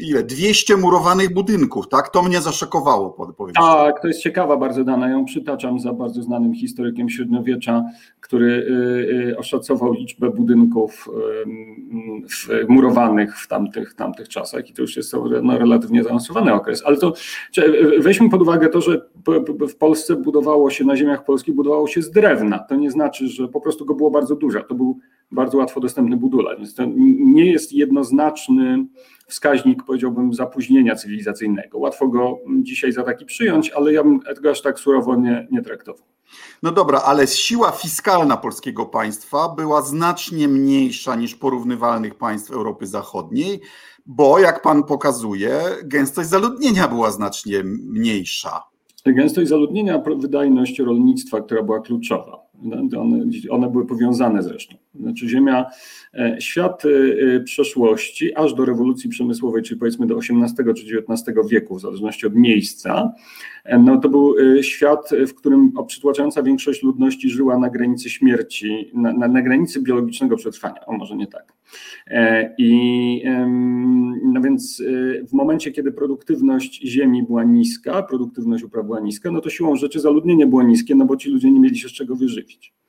ile? 0.00 0.22
200 0.22 0.76
murowanych 0.76 1.34
budynków, 1.34 1.88
tak? 1.88 2.08
To 2.08 2.22
mnie 2.22 2.40
zaszokowało, 2.40 3.10
powiem 3.10 3.54
Tak, 3.54 4.02
to 4.02 4.08
jest 4.08 4.20
ciekawa 4.20 4.56
bardzo 4.56 4.84
dana. 4.84 5.10
Ją 5.10 5.24
przytaczam 5.24 5.80
za 5.80 5.92
bardzo 5.92 6.22
znanym 6.22 6.54
historykiem 6.54 7.10
średniowiecza, 7.10 7.84
który 8.20 8.46
y, 8.46 9.30
y, 9.30 9.38
oszacował 9.38 9.92
liczbę 9.92 10.30
budynków 10.30 11.08
murowanych 12.68 13.38
w 13.38 13.48
tamtych, 13.48 13.94
tamtych 13.94 14.28
czasach 14.28 14.70
i 14.70 14.72
to 14.72 14.82
już 14.82 14.96
jest 14.96 15.12
no, 15.42 15.58
relatywnie 15.58 16.02
zaawansowany 16.02 16.54
okres. 16.54 16.82
Ale 16.86 16.96
to 16.96 17.12
weźmy 17.98 18.30
pod 18.30 18.42
uwagę 18.42 18.68
to, 18.68 18.80
że 18.80 19.00
w 19.68 19.76
Polsce 19.76 20.16
budowało 20.16 20.70
się, 20.70 20.84
na 20.84 20.96
ziemiach 20.96 21.24
polskich 21.24 21.54
budowało 21.54 21.86
się 21.86 22.02
z 22.02 22.10
drewna. 22.10 22.58
To 22.58 22.74
nie 22.74 22.90
znaczy, 22.90 23.28
że 23.28 23.48
po 23.48 23.60
prostu 23.60 23.84
go 23.84 23.94
było 23.94 24.10
bardzo 24.10 24.36
dużo. 24.36 24.62
To 24.62 24.74
był 24.74 24.98
bardzo 25.32 25.58
łatwo 25.58 25.80
dostępny 25.80 26.16
budulec. 26.16 26.58
Więc 26.58 26.74
to 26.74 26.82
nie 27.18 27.50
jest 27.50 27.72
jednoznaczny 27.72 28.86
wskaźnik, 29.28 29.84
powiedziałbym, 29.84 30.34
zapóźnienia 30.34 30.96
cywilizacyjnego. 30.96 31.78
Łatwo 31.78 32.08
go 32.08 32.38
dzisiaj 32.62 32.92
za 32.92 33.02
taki 33.02 33.24
przyjąć, 33.24 33.70
ale 33.70 33.92
ja 33.92 34.04
bym 34.04 34.20
tego 34.20 34.50
aż 34.50 34.62
tak 34.62 34.78
surowo 34.78 35.16
nie, 35.16 35.48
nie 35.50 35.62
traktował. 35.62 36.06
No 36.62 36.72
dobra, 36.72 37.00
ale 37.04 37.26
siła 37.26 37.70
fiskalna 37.70 38.36
polskiego 38.36 38.86
państwa 38.86 39.48
była 39.48 39.82
znacznie 39.82 40.48
mniejsza 40.48 41.14
niż 41.14 41.34
porównywalnych 41.34 42.14
państw 42.14 42.50
Europy 42.50 42.86
Zachodniej, 42.86 43.60
bo 44.06 44.38
jak 44.38 44.62
pan 44.62 44.84
pokazuje, 44.84 45.60
gęstość 45.84 46.28
zaludnienia 46.28 46.88
była 46.88 47.10
znacznie 47.10 47.62
mniejsza. 47.64 48.62
Gęstość 49.06 49.48
zaludnienia, 49.48 50.02
wydajność 50.16 50.78
rolnictwa, 50.78 51.40
która 51.40 51.62
była 51.62 51.80
kluczowa. 51.80 52.38
One, 52.94 53.26
one 53.50 53.70
były 53.70 53.86
powiązane 53.86 54.42
zresztą. 54.42 54.76
Znaczy 54.94 55.28
Ziemia, 55.28 55.66
e, 56.14 56.36
świat 56.40 56.82
e, 56.84 57.40
przeszłości, 57.40 58.34
aż 58.34 58.54
do 58.54 58.64
rewolucji 58.64 59.10
przemysłowej, 59.10 59.62
czyli 59.62 59.80
powiedzmy 59.80 60.06
do 60.06 60.18
XVIII 60.18 60.74
czy 60.74 60.98
XIX 60.98 61.38
wieku, 61.48 61.76
w 61.76 61.80
zależności 61.80 62.26
od 62.26 62.34
miejsca, 62.34 63.12
e, 63.64 63.78
no 63.78 63.98
to 63.98 64.08
był 64.08 64.34
świat, 64.62 65.10
w 65.28 65.34
którym 65.34 65.72
przytłaczająca 65.86 66.42
większość 66.42 66.82
ludności 66.82 67.30
żyła 67.30 67.58
na 67.58 67.70
granicy 67.70 68.10
śmierci, 68.10 68.90
na, 68.94 69.12
na, 69.12 69.28
na 69.28 69.42
granicy 69.42 69.82
biologicznego 69.82 70.36
przetrwania, 70.36 70.86
o 70.86 70.92
może 70.92 71.16
nie 71.16 71.26
tak. 71.26 71.52
I 72.58 73.22
no 74.24 74.40
więc 74.40 74.82
w 75.28 75.32
momencie, 75.32 75.70
kiedy 75.72 75.92
produktywność 75.92 76.82
ziemi 76.82 77.22
była 77.22 77.44
niska, 77.44 78.02
produktywność 78.02 78.64
upraw 78.64 78.86
była 78.86 79.00
niska, 79.00 79.30
no 79.30 79.40
to 79.40 79.50
siłą 79.50 79.76
rzeczy 79.76 80.00
zaludnienie 80.00 80.46
było 80.46 80.62
niskie, 80.62 80.94
no 80.94 81.04
bo 81.04 81.16
ci 81.16 81.30
ludzie 81.30 81.50
nie 81.50 81.60
mieli 81.60 81.78
się 81.78 81.88
z 81.88 81.92
czego 81.92 82.16
wyżywić. 82.16 82.81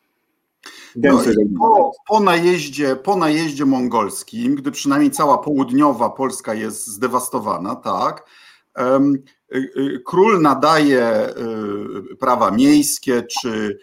No 0.96 1.20
po, 1.60 1.92
po, 2.08 2.20
najeździe, 2.20 2.96
po 2.96 3.16
najeździe 3.16 3.66
mongolskim, 3.66 4.56
gdy 4.56 4.72
przynajmniej 4.72 5.12
cała 5.12 5.38
południowa 5.38 6.10
Polska 6.10 6.54
jest 6.54 6.88
zdewastowana, 6.88 7.76
tak, 7.76 8.30
y, 8.80 8.84
y, 9.78 10.02
król 10.06 10.42
nadaje 10.42 11.30
y, 12.12 12.16
prawa 12.16 12.52
miejskie 12.52 13.24
czy 13.42 13.78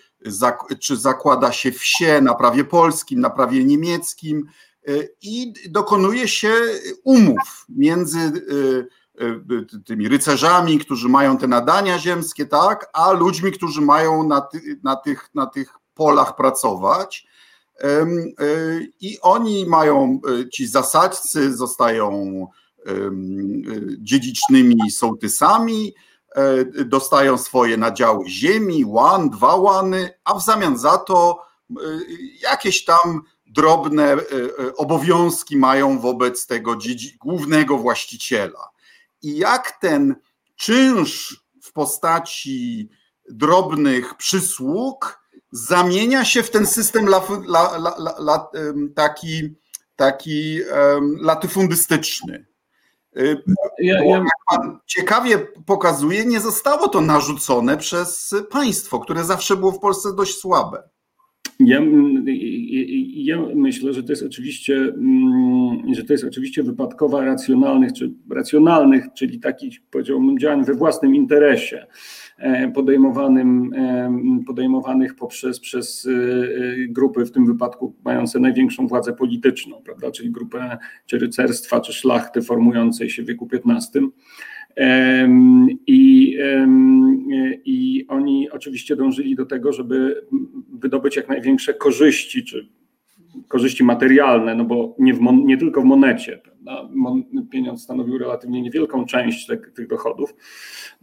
czy 0.80 0.96
zakłada 0.96 1.52
się 1.52 1.72
wsie 1.72 2.20
na 2.20 2.34
prawie 2.34 2.64
polskim, 2.64 3.20
na 3.20 3.30
prawie 3.30 3.64
niemieckim 3.64 4.46
i 5.22 5.52
dokonuje 5.70 6.28
się 6.28 6.52
umów 7.04 7.64
między 7.68 8.18
tymi 9.86 10.08
rycerzami, 10.08 10.78
którzy 10.78 11.08
mają 11.08 11.38
te 11.38 11.48
nadania 11.48 11.98
ziemskie, 11.98 12.46
tak, 12.46 12.90
a 12.92 13.12
ludźmi, 13.12 13.52
którzy 13.52 13.80
mają 13.80 14.28
na, 14.28 14.40
ty, 14.40 14.80
na, 14.82 14.96
tych, 14.96 15.30
na 15.34 15.46
tych 15.46 15.79
polach 16.00 16.36
pracować. 16.36 17.26
I 19.00 19.18
oni 19.22 19.66
mają, 19.66 20.20
ci 20.52 20.66
zasadźcy 20.66 21.56
zostają 21.56 22.46
dziedzicznymi 23.98 24.90
sołtysami, 24.90 25.94
e, 26.34 26.64
dostają 26.84 27.38
swoje 27.38 27.76
nadziały 27.76 28.28
ziemi, 28.28 28.84
łan, 28.84 29.30
dwa 29.30 29.56
łany, 29.56 30.10
a 30.24 30.34
w 30.34 30.44
zamian 30.44 30.78
za 30.78 30.98
to 30.98 31.44
e, 31.70 31.74
jakieś 32.42 32.84
tam 32.84 33.22
drobne 33.46 34.12
e, 34.12 34.18
obowiązki 34.76 35.56
mają 35.56 35.98
wobec 35.98 36.46
tego 36.46 36.76
głównego 37.20 37.78
właściciela. 37.78 38.68
I 39.22 39.36
jak 39.36 39.78
ten 39.80 40.16
czynsz 40.56 41.44
w 41.62 41.72
postaci 41.72 42.88
drobnych 43.28 44.14
przysług 44.14 45.19
zamienia 45.52 46.24
się 46.24 46.42
w 46.42 46.50
ten 46.50 46.66
system 46.66 47.06
la, 47.06 47.22
la, 47.46 48.14
la, 48.18 48.50
taki, 48.94 49.54
taki 49.96 50.60
latyfundystyczny. 51.20 52.46
Y, 53.16 53.42
ja, 53.78 54.04
ja... 54.04 54.16
Jak 54.16 54.26
pan 54.50 54.78
ciekawie 54.86 55.38
pokazuje, 55.66 56.24
nie 56.24 56.40
zostało 56.40 56.88
to 56.88 57.00
narzucone 57.00 57.76
przez 57.76 58.34
państwo, 58.50 59.00
które 59.00 59.24
zawsze 59.24 59.56
było 59.56 59.72
w 59.72 59.78
Polsce 59.78 60.14
dość 60.14 60.38
słabe. 60.38 60.89
Ja, 61.60 61.80
ja, 63.14 63.38
myślę, 63.54 63.92
że 63.92 64.02
to 64.02 64.12
jest 64.12 64.22
oczywiście, 64.22 64.74
mm, 64.74 65.94
że 65.94 66.04
to 66.04 66.12
jest 66.12 66.24
oczywiście 66.24 66.62
wypadkowa 66.62 67.24
racjonalnych, 67.24 67.92
czy 67.92 68.12
racjonalnych, 68.30 69.06
czyli 69.14 69.40
takich, 69.40 69.80
powiedziałbym, 69.90 70.38
działań 70.38 70.64
we 70.64 70.74
własnym 70.74 71.14
interesie, 71.14 71.86
e, 72.38 72.70
podejmowanym, 72.72 73.74
e, 73.74 74.44
podejmowanych 74.46 75.14
poprzez 75.14 75.60
przez 75.60 76.06
e, 76.06 76.10
grupy, 76.88 77.24
w 77.24 77.30
tym 77.30 77.46
wypadku 77.46 77.94
mające 78.04 78.40
największą 78.40 78.86
władzę 78.86 79.12
polityczną, 79.12 79.82
prawda, 79.84 80.10
czyli 80.10 80.30
grupę 80.30 80.78
czy 81.06 81.18
rycerstwa, 81.18 81.80
czy 81.80 81.92
szlachty 81.92 82.42
formującej 82.42 83.10
się 83.10 83.22
w 83.22 83.26
wieku 83.26 83.48
XV. 83.52 84.00
I, 85.86 86.36
I 87.64 88.06
oni 88.08 88.50
oczywiście 88.50 88.96
dążyli 88.96 89.36
do 89.36 89.46
tego, 89.46 89.72
żeby 89.72 90.26
wydobyć 90.72 91.16
jak 91.16 91.28
największe 91.28 91.74
korzyści, 91.74 92.44
czy 92.44 92.68
korzyści 93.48 93.84
materialne, 93.84 94.54
no 94.54 94.64
bo 94.64 94.96
nie, 94.98 95.14
w, 95.14 95.20
nie 95.20 95.56
tylko 95.56 95.82
w 95.82 95.84
monecie. 95.84 96.38
Prawda? 96.38 96.88
Pieniądz 97.50 97.82
stanowił 97.82 98.18
relatywnie 98.18 98.62
niewielką 98.62 99.04
część 99.04 99.46
tych, 99.46 99.72
tych 99.72 99.86
dochodów. 99.86 100.34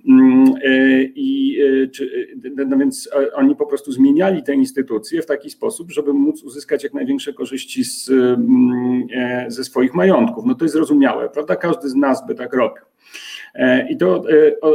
Mm, 0.07 0.53
e, 0.63 1.03
I, 1.03 1.57
e, 1.61 1.87
czy, 1.87 2.27
e, 2.59 2.65
no 2.65 2.77
więc 2.77 3.09
oni 3.33 3.55
po 3.55 3.65
prostu 3.65 3.91
zmieniali 3.91 4.43
te 4.43 4.55
instytucje 4.55 5.21
w 5.21 5.25
taki 5.25 5.49
sposób, 5.49 5.91
żeby 5.91 6.13
móc 6.13 6.43
uzyskać 6.43 6.83
jak 6.83 6.93
największe 6.93 7.33
korzyści 7.33 7.83
z, 7.83 8.09
mm, 8.09 9.07
ze 9.47 9.63
swoich 9.63 9.93
majątków. 9.93 10.45
No 10.45 10.55
to 10.55 10.65
jest 10.65 10.73
zrozumiałe, 10.73 11.29
prawda? 11.29 11.55
Każdy 11.55 11.89
z 11.89 11.95
nas 11.95 12.27
by 12.27 12.35
tak 12.35 12.53
robił. 12.53 12.83
E, 13.57 13.89
I 13.89 13.97
to 13.97 14.23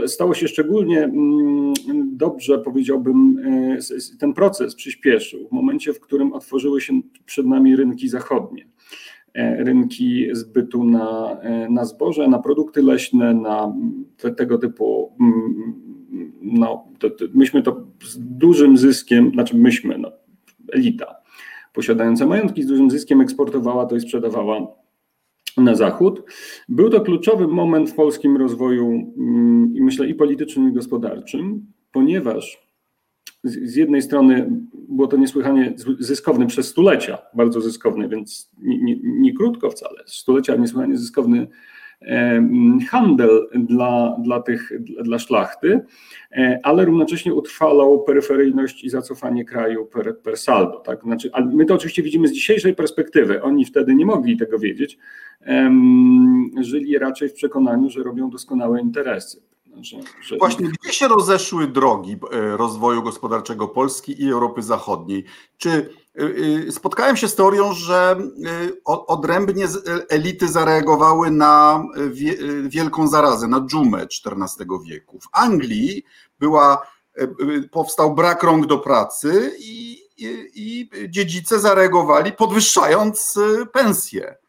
e, 0.03 0.09
stało 0.09 0.35
się 0.35 0.49
szczególnie 0.49 1.05
mm, 1.05 1.75
dobrze, 2.17 2.59
powiedziałbym, 2.59 3.39
e, 3.45 4.19
ten 4.19 4.33
proces 4.33 4.75
przyspieszył 4.75 5.49
w 5.49 5.53
momencie, 5.53 5.93
w 5.93 6.01
którym 6.01 6.33
otworzyły 6.33 6.81
się 6.81 7.01
przed 7.27 7.47
nami 7.47 7.77
rynki 7.77 8.09
zachodnie. 8.09 8.67
Rynki 9.59 10.29
zbytu 10.33 10.85
na, 10.85 11.37
na 11.71 11.85
zboże, 11.85 12.29
na 12.29 12.39
produkty 12.39 12.83
leśne, 12.83 13.35
na 13.35 13.75
te, 14.17 14.31
tego 14.31 14.59
typu. 14.59 15.13
Mm, 15.21 15.75
no, 16.43 16.85
to, 16.99 17.11
to, 17.11 17.25
myśmy 17.35 17.63
to 17.63 17.87
z 18.05 18.19
dużym 18.19 18.77
zyskiem, 18.77 19.31
znaczy 19.31 19.57
myśmy, 19.57 19.99
no, 19.99 20.13
elita 20.73 21.17
posiadająca 21.73 22.27
majątki 22.27 22.63
z 22.63 22.67
dużym 22.67 22.91
zyskiem 22.91 23.21
eksportowała 23.21 23.87
to 23.87 23.97
i 23.97 24.01
sprzedawała 24.01 24.67
na 25.57 25.75
zachód. 25.75 26.23
Był 26.69 26.91
to 26.91 27.01
kluczowy 27.01 27.49
moment 27.49 27.91
w 27.91 27.95
polskim 27.95 28.37
rozwoju, 28.37 29.13
mm, 29.19 29.77
i 29.77 29.83
myślę, 29.83 30.07
i 30.07 30.15
politycznym, 30.15 30.71
i 30.71 30.73
gospodarczym, 30.73 31.67
ponieważ 31.93 32.73
z 33.45 33.77
jednej 33.77 34.03
strony 34.03 34.51
było 34.89 35.09
to 35.09 35.17
niesłychanie 35.17 35.75
zyskowny 35.99 36.47
przez 36.47 36.69
stulecia, 36.69 37.19
bardzo 37.35 37.61
zyskowny, 37.61 38.09
więc 38.09 38.51
nie, 38.59 38.79
nie, 38.83 38.97
nie 39.03 39.35
krótko 39.35 39.71
wcale, 39.71 40.03
stulecia 40.07 40.57
niesłychanie 40.57 40.97
zyskowny 40.97 41.47
handel 42.91 43.49
dla, 43.55 44.17
dla, 44.19 44.41
tych, 44.43 44.73
dla 45.03 45.19
szlachty, 45.19 45.81
e, 46.33 46.61
ale 46.63 46.85
równocześnie 46.85 47.35
utrwalał 47.35 48.05
peryferyjność 48.05 48.85
i 48.85 48.91
zacofanie 48.91 49.45
kraju 49.45 49.87
per, 49.87 50.19
per 50.19 50.37
saldo. 50.37 50.79
Tak? 50.79 51.03
Znaczy, 51.03 51.31
my 51.53 51.65
to 51.65 51.75
oczywiście 51.75 52.03
widzimy 52.03 52.29
z 52.29 52.33
dzisiejszej 52.33 52.75
perspektywy. 52.75 53.43
Oni 53.43 53.65
wtedy 53.65 53.95
nie 53.95 54.07
mogli 54.07 54.37
tego 54.37 54.59
wiedzieć. 54.59 54.99
Żyli 56.61 56.99
raczej 56.99 57.29
w 57.29 57.33
przekonaniu, 57.33 57.91
że 57.91 58.03
robią 58.03 58.31
doskonałe 58.31 58.81
interesy. 58.81 59.52
Że, 59.81 59.97
że... 60.23 60.37
Właśnie, 60.37 60.69
gdzie 60.69 60.93
się 60.93 61.09
rozeszły 61.09 61.67
drogi 61.67 62.13
e, 62.33 62.57
rozwoju 62.57 63.03
gospodarczego 63.03 63.69
Polski 63.69 64.23
i 64.23 64.31
Europy 64.31 64.63
Zachodniej? 64.63 65.25
Czy 65.57 65.71
e, 65.71 66.23
e, 66.69 66.73
spotkałem 66.73 67.17
się 67.17 67.29
z 67.29 67.35
teorią, 67.35 67.73
że 67.73 68.17
odrębnie 68.85 69.67
elity 70.09 70.49
zareagowały 70.49 71.31
na 71.31 71.85
wielką 72.63 73.09
zarazę, 73.09 73.49
na 73.49 73.61
dżumę 73.61 74.03
XIV 74.03 74.67
wieku. 74.87 75.21
W 75.21 75.29
Anglii 75.33 76.05
była, 76.39 76.87
powstał 77.71 78.15
brak 78.15 78.43
rąk 78.43 78.67
do 78.67 78.79
pracy 78.79 79.53
i, 79.59 79.99
i, 80.17 80.51
i 80.55 80.91
dziedzice 81.11 81.61
zareagowali 81.61 82.33
podwyższając 82.33 83.39
pensje. 83.73 84.42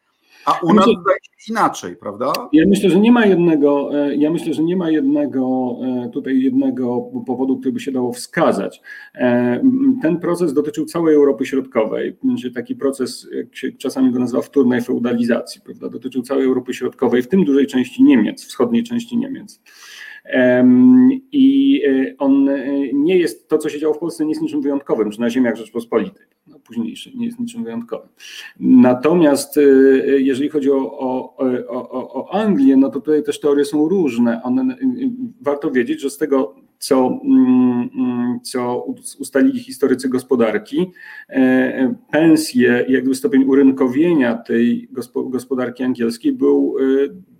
A 0.45 0.59
u 0.63 0.73
nas 0.73 0.87
myślę, 0.87 1.01
inaczej, 1.49 1.95
prawda? 1.95 2.33
Ja 2.53 2.63
myślę, 2.67 2.89
że 2.89 2.99
nie 2.99 3.11
ma 3.11 3.25
jednego, 3.25 3.89
e, 3.93 4.15
ja 4.15 4.31
myślę, 4.31 4.53
że 4.53 4.63
nie 4.63 4.75
ma 4.75 4.89
jednego 4.89 5.75
e, 6.05 6.09
tutaj 6.09 6.41
jednego 6.41 7.11
powodu, 7.25 7.57
który 7.57 7.71
by 7.71 7.79
się 7.79 7.91
dało 7.91 8.13
wskazać. 8.13 8.81
E, 9.15 9.61
ten 10.01 10.19
proces 10.19 10.53
dotyczył 10.53 10.85
całej 10.85 11.15
Europy 11.15 11.45
Środkowej, 11.45 12.17
taki 12.55 12.75
proces, 12.75 13.27
jak 13.33 13.55
się 13.55 13.71
czasami 13.71 14.11
go 14.11 14.19
nazywa 14.19 14.41
wtórnej 14.41 14.81
feudalizacji, 14.81 15.61
prawda? 15.61 15.89
Dotyczył 15.89 16.21
całej 16.21 16.45
Europy 16.45 16.73
Środkowej, 16.73 17.21
w 17.21 17.27
tym 17.27 17.45
dużej 17.45 17.67
części 17.67 18.03
Niemiec, 18.03 18.45
wschodniej 18.45 18.83
części 18.83 19.17
Niemiec. 19.17 19.61
I 21.31 21.81
on 22.19 22.49
nie 22.93 23.17
jest, 23.17 23.47
to 23.47 23.57
co 23.57 23.69
się 23.69 23.79
działo 23.79 23.93
w 23.93 23.99
Polsce 23.99 24.25
nie 24.25 24.31
jest 24.31 24.41
niczym 24.41 24.61
wyjątkowym, 24.61 25.11
czy 25.11 25.21
na 25.21 25.29
ziemiach 25.29 25.55
Rzeczpospolitej 25.55 26.25
późniejszy, 26.63 27.11
nie 27.15 27.25
jest 27.25 27.39
niczym 27.39 27.63
wyjątkowym. 27.63 28.09
Natomiast 28.59 29.57
y, 29.57 30.19
jeżeli 30.23 30.49
chodzi 30.49 30.71
o, 30.71 30.99
o, 30.99 31.37
o, 31.67 32.13
o 32.13 32.33
Anglię, 32.33 32.77
no 32.77 32.89
to 32.89 32.99
tutaj 32.99 33.23
też 33.23 33.39
teorie 33.39 33.65
są 33.65 33.89
różne. 33.89 34.43
One, 34.43 34.63
y, 34.63 34.85
y, 34.85 35.09
warto 35.41 35.71
wiedzieć, 35.71 36.01
że 36.01 36.09
z 36.09 36.17
tego, 36.17 36.55
co, 36.79 37.19
mm, 37.23 37.89
mm, 37.95 38.39
co 38.43 38.85
ustalili 39.19 39.59
historycy 39.59 40.09
gospodarki, 40.09 40.91
pensje, 42.11 42.85
jakby 42.89 43.15
stopień 43.15 43.43
urynkowienia 43.43 44.35
tej 44.35 44.89
gospodarki 45.29 45.83
angielskiej 45.83 46.33
był 46.33 46.75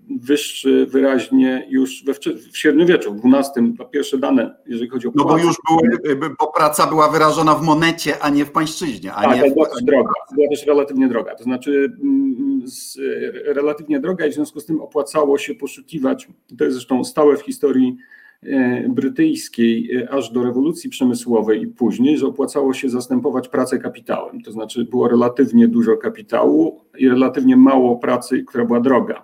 wyższy 0.10 0.86
wyraźnie 0.86 1.68
już 1.70 2.04
we, 2.06 2.14
w 2.52 2.58
średniowieczu, 2.58 3.16
w 3.16 3.22
XII, 3.26 3.74
pierwsze 3.92 4.18
dane, 4.18 4.56
jeżeli 4.66 4.90
chodzi 4.90 5.08
o 5.08 5.12
No 5.16 5.26
bo 5.26 5.38
już 5.38 5.56
były, 5.70 6.16
bo 6.40 6.48
praca 6.48 6.88
była 6.88 7.10
wyrażona 7.10 7.56
w 7.56 7.62
monecie, 7.62 8.20
a 8.22 8.30
nie 8.30 8.46
w 8.46 8.52
pańszczyźnie. 8.52 9.14
A 9.14 9.22
tak, 9.22 9.44
nie 9.44 9.52
była 9.52 9.66
też 9.66 9.84
droga, 9.84 10.12
była 10.36 10.48
też 10.50 10.66
relatywnie 10.66 11.08
droga, 11.08 11.36
to 11.36 11.44
znaczy 11.44 11.98
mm, 12.04 12.62
z, 12.66 12.98
relatywnie 13.46 14.00
droga 14.00 14.26
i 14.26 14.32
w 14.32 14.34
związku 14.34 14.60
z 14.60 14.66
tym 14.66 14.82
opłacało 14.82 15.38
się 15.38 15.56
poszukiwać, 15.56 16.28
to 16.58 16.64
jest 16.64 16.76
zresztą 16.76 17.04
stałe 17.04 17.38
w 17.38 17.42
historii 17.42 17.98
e, 18.44 18.90
brytyjskiej 18.90 19.96
e, 19.96 20.10
aż 20.10 20.32
do 20.32 20.44
rewolucji 20.44 20.90
przemysłowej 20.90 21.62
i 21.62 21.68
później, 21.68 22.18
że 22.18 22.28
opłacało 22.28 22.74
się 22.74 22.90
zastępować 22.90 23.48
pracę 23.48 23.80
kapitałem. 23.80 24.42
To 24.42 24.52
znaczy 24.52 24.86
było 24.86 25.08
relatywnie 25.08 25.68
dużo 25.68 25.98
kapitału 25.98 26.82
i 26.98 27.10
relatywnie 27.10 27.58
mało 27.58 27.98
pracy, 27.98 28.44
która 28.44 28.66
była 28.66 28.80
droga. 28.80 29.24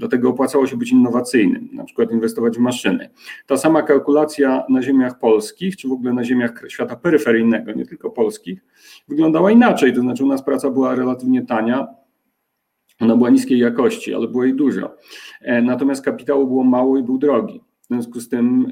Dlatego 0.00 0.28
opłacało 0.28 0.66
się 0.66 0.76
być 0.76 0.92
innowacyjnym, 0.92 1.68
na 1.72 1.84
przykład 1.84 2.12
inwestować 2.12 2.56
w 2.56 2.60
maszyny. 2.60 3.10
Ta 3.46 3.56
sama 3.56 3.82
kalkulacja 3.82 4.64
na 4.68 4.82
ziemiach 4.82 5.18
polskich, 5.18 5.76
czy 5.76 5.88
w 5.88 5.92
ogóle 5.92 6.12
na 6.12 6.24
ziemiach 6.24 6.62
świata 6.68 6.96
peryferyjnego, 6.96 7.72
nie 7.72 7.86
tylko 7.86 8.10
polskich, 8.10 8.64
wyglądała 9.08 9.50
inaczej. 9.50 9.94
To 9.94 10.00
znaczy, 10.00 10.24
u 10.24 10.26
nas 10.26 10.44
praca 10.44 10.70
była 10.70 10.94
relatywnie 10.94 11.46
tania, 11.46 11.86
ona 13.00 13.16
była 13.16 13.30
niskiej 13.30 13.58
jakości, 13.58 14.14
ale 14.14 14.28
było 14.28 14.44
jej 14.44 14.54
dużo. 14.54 14.96
E, 15.40 15.62
natomiast 15.62 16.04
kapitału 16.04 16.46
było 16.46 16.64
mało 16.64 16.98
i 16.98 17.02
był 17.02 17.18
drogi. 17.18 17.60
związku 17.90 18.20
z 18.20 18.28
tym 18.28 18.66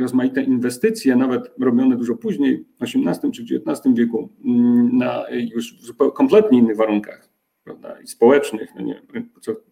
rozmaite 0.00 0.42
inwestycje, 0.42 1.16
nawet 1.16 1.52
robione 1.60 1.96
dużo 1.96 2.16
później, 2.16 2.64
w 2.80 2.82
XVIII 2.82 3.32
czy 3.32 3.42
XIX 3.42 3.94
wieku, 3.94 4.28
mm, 4.44 4.98
na 4.98 5.24
już 5.54 5.92
w 5.92 6.12
kompletnie 6.12 6.58
innych 6.58 6.76
warunkach, 6.76 7.29
prawda, 7.70 8.00
i 8.00 8.06
społecznych, 8.06 8.70
no 8.74 8.82
nie, 8.82 9.02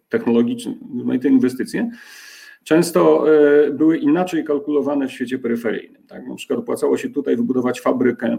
technologicznych, 0.09 0.76
rozmaite 0.97 1.28
inwestycje, 1.28 1.90
często 2.64 3.25
e, 3.35 3.71
były 3.71 3.99
inaczej 3.99 4.45
kalkulowane 4.45 5.09
w 5.09 5.12
świecie 5.12 5.38
peryferyjnym. 5.38 6.02
Tak? 6.07 6.26
Na 6.26 6.35
przykład 6.35 6.59
opłacało 6.59 6.97
się 6.97 7.11
tutaj 7.11 7.37
wybudować 7.37 7.81
fabrykę 7.81 8.38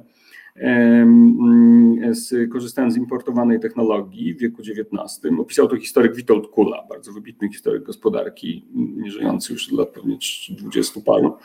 z, 2.11 2.51
korzystając 2.51 2.93
z 2.93 2.97
importowanej 2.97 3.59
technologii 3.59 4.33
w 4.33 4.39
wieku 4.39 4.61
XIX. 4.61 5.21
Opisał 5.39 5.67
to 5.67 5.77
historyk 5.77 6.15
Witold 6.15 6.47
Kula, 6.47 6.83
bardzo 6.89 7.13
wybitny 7.13 7.49
historyk 7.49 7.83
gospodarki, 7.83 8.65
żyjący 9.05 9.53
już 9.53 9.67
od 9.73 9.79
lat 9.79 9.89
pewnie 9.89 10.17
20 10.49 11.01
paru. 11.05 11.37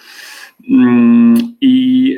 Mm, 0.71 1.35
I, 1.61 2.17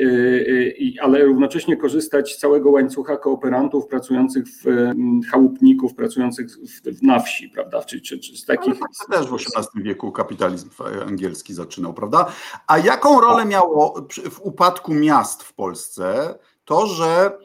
i, 0.77 0.99
ale 0.99 1.25
równocześnie 1.25 1.77
korzystać 1.77 2.33
z 2.33 2.37
całego 2.37 2.69
łańcucha 2.69 3.17
kooperantów 3.17 3.87
pracujących 3.87 4.45
w 4.47 4.67
mm, 4.67 5.21
chałupników, 5.31 5.95
pracujących 5.95 6.47
w, 6.49 7.03
na 7.03 7.19
wsi, 7.19 7.49
prawda? 7.49 7.83
Czy, 7.83 8.01
czy, 8.01 8.19
czy 8.19 8.37
z 8.37 8.45
takich... 8.45 8.73
Ale 9.09 9.19
też 9.19 9.29
w 9.29 9.33
XVIII 9.33 9.83
wieku 9.83 10.11
kapitalizm 10.11 10.69
angielski 11.07 11.53
zaczynał, 11.53 11.93
prawda? 11.93 12.31
A 12.67 12.77
jaką 12.77 13.21
rolę 13.21 13.45
miało 13.45 14.07
w 14.31 14.41
upadku 14.41 14.93
miast 14.93 15.43
w 15.43 15.53
Polsce 15.53 16.35
to, 16.67 16.87
że 16.87 17.37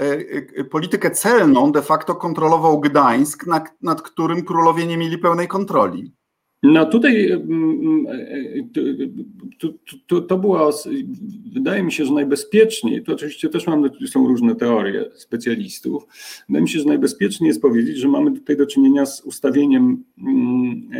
e, 0.00 0.04
e, 0.56 0.64
politykę 0.64 1.10
celną 1.10 1.72
de 1.72 1.82
facto 1.82 2.14
kontrolował 2.14 2.80
Gdańsk, 2.80 3.46
nad, 3.46 3.82
nad 3.82 4.02
którym 4.02 4.44
królowie 4.44 4.86
nie 4.86 4.96
mieli 4.96 5.18
pełnej 5.18 5.48
kontroli. 5.48 6.14
No 6.62 6.86
tutaj 6.86 7.30
mm, 7.30 7.70
mm, 7.70 8.06
e, 8.06 8.68
to, 9.58 9.68
to, 10.06 10.20
to 10.20 10.38
była, 10.38 10.70
wydaje 11.52 11.82
mi 11.82 11.92
się, 11.92 12.04
że 12.04 12.12
najbezpieczniej, 12.12 13.02
to 13.02 13.12
oczywiście 13.12 13.48
też 13.48 13.66
mamy, 13.66 13.90
są 14.06 14.26
różne 14.26 14.54
teorie 14.54 15.04
specjalistów, 15.14 16.06
wydaje 16.48 16.62
mi 16.62 16.68
się, 16.68 16.78
że 16.78 16.84
najbezpieczniej 16.84 17.48
jest 17.48 17.62
powiedzieć, 17.62 17.98
że 17.98 18.08
mamy 18.08 18.32
tutaj 18.32 18.56
do 18.56 18.66
czynienia 18.66 19.06
z 19.06 19.20
ustawieniem 19.20 20.04
mm, 20.18 20.90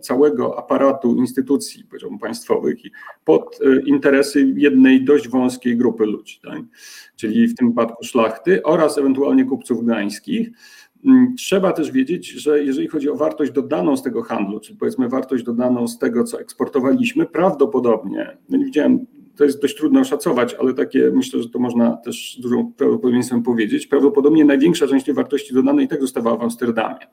całego 0.00 0.58
aparatu 0.58 1.16
instytucji, 1.16 1.84
państwowych 2.20 2.78
pod 3.24 3.58
interesy 3.86 4.52
jednej 4.56 5.04
dość 5.04 5.28
wąskiej 5.28 5.76
grupy 5.76 6.06
ludzi, 6.06 6.40
tak? 6.42 6.60
czyli 7.16 7.48
w 7.48 7.54
tym 7.54 7.68
wypadku 7.68 8.04
szlachty 8.04 8.62
oraz 8.62 8.98
ewentualnie 8.98 9.44
kupców 9.44 9.84
gdańskich, 9.84 10.50
trzeba 11.36 11.72
też 11.72 11.90
wiedzieć, 11.90 12.28
że 12.28 12.64
jeżeli 12.64 12.88
chodzi 12.88 13.10
o 13.10 13.16
wartość 13.16 13.52
dodaną 13.52 13.96
z 13.96 14.02
tego 14.02 14.22
handlu, 14.22 14.60
czyli 14.60 14.78
powiedzmy 14.78 15.08
wartość 15.08 15.44
dodaną 15.44 15.88
z 15.88 15.98
tego, 15.98 16.24
co 16.24 16.40
eksportowaliśmy, 16.40 17.26
prawdopodobnie, 17.26 18.36
no 18.48 18.58
nie 18.58 18.64
widziałem, 18.64 19.06
to 19.36 19.44
jest 19.44 19.62
dość 19.62 19.76
trudno 19.76 20.00
oszacować, 20.00 20.54
ale 20.54 20.74
takie 20.74 21.10
myślę, 21.14 21.42
że 21.42 21.48
to 21.48 21.58
można 21.58 21.96
też 21.96 22.36
z 22.38 22.40
dużą 22.40 22.72
prawdopodobieństwem 22.72 23.42
powiedzieć, 23.42 23.86
prawdopodobnie 23.86 24.44
największa 24.44 24.86
część 24.86 25.06
tej 25.06 25.14
wartości 25.14 25.54
dodanej 25.54 25.88
tak 25.88 26.00
zostawała 26.00 26.36
w 26.36 26.42
Amsterdamie. 26.42 27.06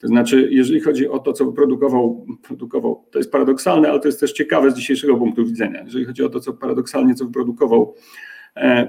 To 0.00 0.08
znaczy, 0.08 0.48
jeżeli 0.52 0.80
chodzi 0.80 1.08
o 1.08 1.18
to, 1.18 1.32
co 1.32 1.52
produkował, 1.52 2.26
produkował, 2.42 3.04
to 3.10 3.18
jest 3.18 3.32
paradoksalne, 3.32 3.90
ale 3.90 4.00
to 4.00 4.08
jest 4.08 4.20
też 4.20 4.32
ciekawe 4.32 4.70
z 4.70 4.74
dzisiejszego 4.74 5.16
punktu 5.16 5.46
widzenia. 5.46 5.82
Jeżeli 5.84 6.04
chodzi 6.04 6.22
o 6.22 6.28
to, 6.28 6.40
co 6.40 6.52
paradoksalnie, 6.52 7.14
co 7.14 7.24
wyprodukował 7.24 7.94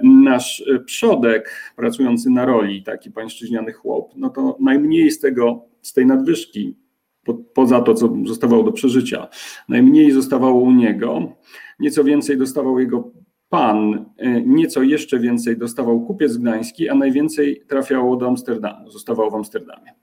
nasz 0.03 0.63
przodek 0.85 1.73
pracujący 1.75 2.29
na 2.29 2.45
roli, 2.45 2.83
taki 2.83 3.11
pańszczyźniany 3.11 3.73
chłop, 3.73 4.13
no 4.15 4.29
to 4.29 4.57
najmniej 4.59 5.11
z 5.11 5.19
tego, 5.19 5.65
z 5.81 5.93
tej 5.93 6.05
nadwyżki, 6.05 6.75
po, 7.23 7.33
poza 7.33 7.81
to, 7.81 7.93
co 7.93 8.13
zostawało 8.25 8.63
do 8.63 8.71
przeżycia, 8.71 9.27
najmniej 9.69 10.11
zostawało 10.11 10.61
u 10.61 10.71
niego, 10.71 11.35
nieco 11.79 12.03
więcej 12.03 12.37
dostawał 12.37 12.79
jego 12.79 13.11
pan, 13.49 14.05
e, 14.17 14.41
nieco 14.41 14.83
jeszcze 14.83 15.19
więcej 15.19 15.57
dostawał 15.57 16.01
kupiec 16.01 16.37
gdański, 16.37 16.89
a 16.89 16.95
najwięcej 16.95 17.63
trafiało 17.67 18.15
do 18.15 18.27
Amsterdamu, 18.27 18.91
zostawało 18.91 19.31
w 19.31 19.35
Amsterdamie. 19.35 19.93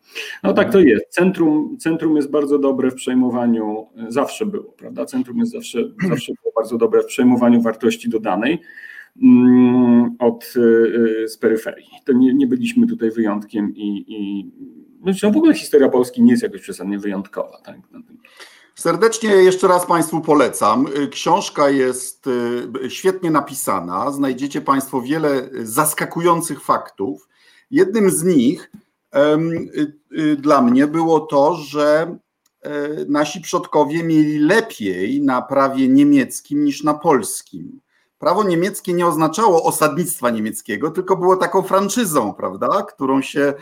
No 0.43 0.53
tak 0.53 0.73
to 0.73 0.81
jest. 0.81 1.09
Centrum, 1.09 1.77
centrum 1.81 2.17
jest 2.17 2.31
bardzo 2.31 2.59
dobre 2.59 2.91
w 2.91 2.95
przejmowaniu, 2.95 3.87
zawsze 4.09 4.47
było, 4.47 4.73
prawda? 4.73 5.05
Centrum 5.05 5.39
jest 5.39 5.53
zawsze, 5.53 5.79
zawsze 6.09 6.33
było 6.43 6.53
bardzo 6.57 6.79
dobre 6.79 7.03
w 7.03 7.07
przejmowaniu 7.07 7.63
wartości 7.63 8.09
dodanej. 8.09 8.61
Mm, 9.23 10.17
od, 10.19 10.53
y, 10.57 10.61
y, 11.25 11.29
z 11.29 11.39
peryferii. 11.39 11.89
To 12.05 12.13
nie, 12.13 12.35
nie 12.35 12.47
byliśmy 12.47 12.87
tutaj 12.87 13.11
wyjątkiem 13.11 13.75
i, 13.77 14.05
i 14.09 14.51
zresztą 15.05 15.33
w 15.33 15.37
ogóle 15.37 15.55
historia 15.55 15.89
Polski 15.89 16.23
nie 16.23 16.31
jest 16.31 16.43
jakoś 16.43 16.61
przesadnie 16.61 16.99
wyjątkowa. 16.99 17.59
Tak? 17.65 17.77
Serdecznie 18.75 19.31
jeszcze 19.31 19.69
raz 19.69 19.87
Państwu 19.87 20.21
polecam. 20.21 20.87
Książka 21.11 21.71
jest 21.71 22.27
y, 22.85 22.91
świetnie 22.91 23.31
napisana. 23.31 24.11
Znajdziecie 24.11 24.61
Państwo 24.61 25.03
wiele 25.03 25.49
zaskakujących 25.63 26.61
faktów. 26.63 27.29
Jednym 27.71 28.11
z 28.11 28.25
nich 28.25 28.71
dla 30.39 30.63
mnie 30.63 30.87
było 30.87 31.21
to, 31.21 31.55
że 31.55 32.19
e, 32.63 32.71
nasi 33.09 33.41
przodkowie 33.41 34.05
mieli 34.05 34.39
lepiej 34.39 35.23
na 35.23 35.43
prawie 35.43 35.89
niemieckim 35.89 36.65
niż 36.65 36.83
na 36.83 36.95
polskim 36.95 37.81
prawo 38.19 38.45
niemieckie 38.45 38.93
nie 38.93 39.07
oznaczało 39.07 39.63
osadnictwa 39.63 40.31
niemieckiego, 40.31 40.91
tylko 40.91 41.17
było 41.17 41.37
taką 41.37 41.63
franczyzą, 41.63 42.35
prawda, 42.35 42.83
którą 42.83 43.23
się, 43.23 43.55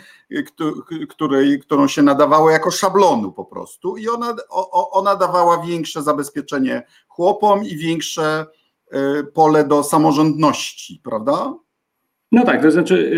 której, 1.08 1.60
którą 1.60 1.88
się 1.88 2.02
nadawało 2.02 2.50
jako 2.50 2.70
szablonu 2.70 3.32
po 3.32 3.44
prostu 3.44 3.96
i 3.96 4.08
ona, 4.08 4.34
ona 4.92 5.16
dawała 5.16 5.62
większe 5.66 6.02
zabezpieczenie 6.02 6.82
chłopom 7.08 7.64
i 7.64 7.76
większe 7.76 8.46
e, 8.90 9.24
pole 9.24 9.64
do 9.64 9.82
samorządności, 9.82 11.00
prawda? 11.04 11.54
No 12.32 12.44
tak, 12.44 12.62
to 12.62 12.70
znaczy 12.70 13.12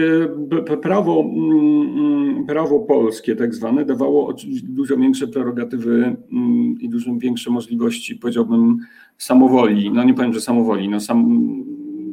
e, 0.70 0.76
prawo, 0.76 1.24
prawo 2.48 2.80
polskie 2.80 3.36
tak 3.36 3.54
zwane 3.54 3.84
dawało 3.84 4.34
dużo 4.62 4.96
większe 4.96 5.28
prerogatywy 5.28 6.16
i 6.80 6.88
dużo 6.88 7.10
większe 7.18 7.50
możliwości, 7.50 8.16
powiedziałbym, 8.16 8.78
samowoli, 9.18 9.90
no 9.90 10.04
nie 10.04 10.14
powiem, 10.14 10.32
że 10.32 10.40
samowoli, 10.40 10.88
no 10.88 11.00
sam, 11.00 11.46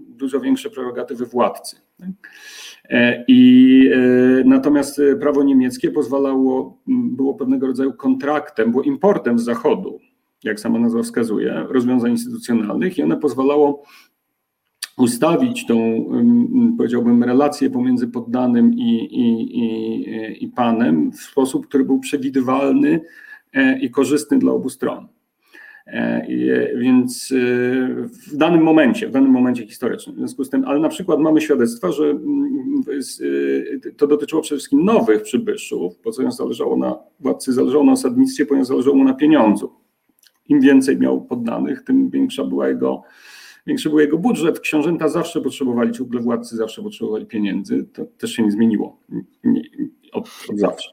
dużo 0.08 0.40
większe 0.40 0.70
prerogatywy 0.70 1.26
władcy. 1.26 1.78
E, 2.90 3.26
I 3.28 3.90
e, 3.94 4.44
natomiast 4.46 5.02
prawo 5.20 5.44
niemieckie 5.44 5.92
pozwalało, 5.92 6.78
było 6.88 7.34
pewnego 7.34 7.68
rodzaju 7.68 7.94
kontraktem, 7.94 8.72
było 8.72 8.84
importem 8.84 9.40
z 9.40 9.44
zachodu, 9.44 10.00
jak 10.44 10.60
sama 10.60 10.80
nazwa 10.80 11.04
wskazuje, 11.04 11.66
rozwiązań 11.70 12.12
instytucjonalnych 12.12 12.98
i 12.98 13.04
one 13.04 13.18
pozwalało 13.18 13.84
ustawić 14.98 15.66
tą, 15.66 16.06
powiedziałbym, 16.78 17.24
relację 17.24 17.70
pomiędzy 17.70 18.08
poddanym 18.08 18.74
i, 18.74 18.96
i, 18.96 19.58
i, 19.60 20.44
i 20.44 20.48
panem 20.48 21.12
w 21.12 21.22
sposób, 21.22 21.68
który 21.68 21.86
był 21.86 22.00
przewidywalny 22.00 23.02
e, 23.54 23.80
i 23.80 23.92
korzystny 23.92 24.40
dla 24.40 24.52
obu 24.52 24.70
stron. 24.70 25.08
E, 25.88 26.28
więc 26.78 27.32
e, 27.32 27.36
w 28.08 28.36
danym 28.36 28.62
momencie, 28.62 29.08
w 29.08 29.12
danym 29.12 29.32
momencie 29.32 29.68
historycznym, 29.68 30.16
w 30.16 30.20
związku 30.20 30.44
z 30.44 30.50
tym, 30.50 30.64
ale 30.66 30.80
na 30.80 30.90
przykład 30.90 31.20
mamy 31.20 31.42
świadectwa, 31.42 31.92
że 31.92 32.04
mm, 32.04 32.84
to 33.98 34.08
dotyczyło 34.08 34.42
przede 34.42 34.58
wszystkim 34.58 34.86
nowych 34.86 35.22
przybyszów, 35.22 35.94
bo 36.04 36.12
co 36.12 36.32
zależało 36.32 36.78
na 36.78 36.96
władcy, 37.20 37.54
zależało 37.54 37.84
na 37.84 37.92
osadnictwie, 37.92 38.46
ponieważ 38.46 38.68
zależało 38.68 38.96
mu 38.96 39.04
na 39.04 39.14
pieniądzu. 39.14 39.74
Im 40.50 40.62
więcej 40.62 40.98
miał 40.98 41.22
poddanych, 41.22 41.84
tym 41.84 42.10
większa 42.10 42.44
była 42.44 42.68
jego 42.68 43.04
większy 43.68 43.90
był 43.90 44.00
jego 44.00 44.18
budżet. 44.18 44.60
Książęta 44.60 45.10
zawsze 45.10 45.42
potrzebowali, 45.42 45.94
ogóle 46.02 46.22
władcy 46.22 46.56
zawsze 46.56 46.84
potrzebowali 46.84 47.26
pieniędzy. 47.26 47.86
To 47.94 48.06
też 48.06 48.32
się 48.32 48.44
nie 48.44 48.52
zmieniło 48.52 49.00
od, 50.12 50.30
od 50.50 50.58
zawsze. 50.58 50.90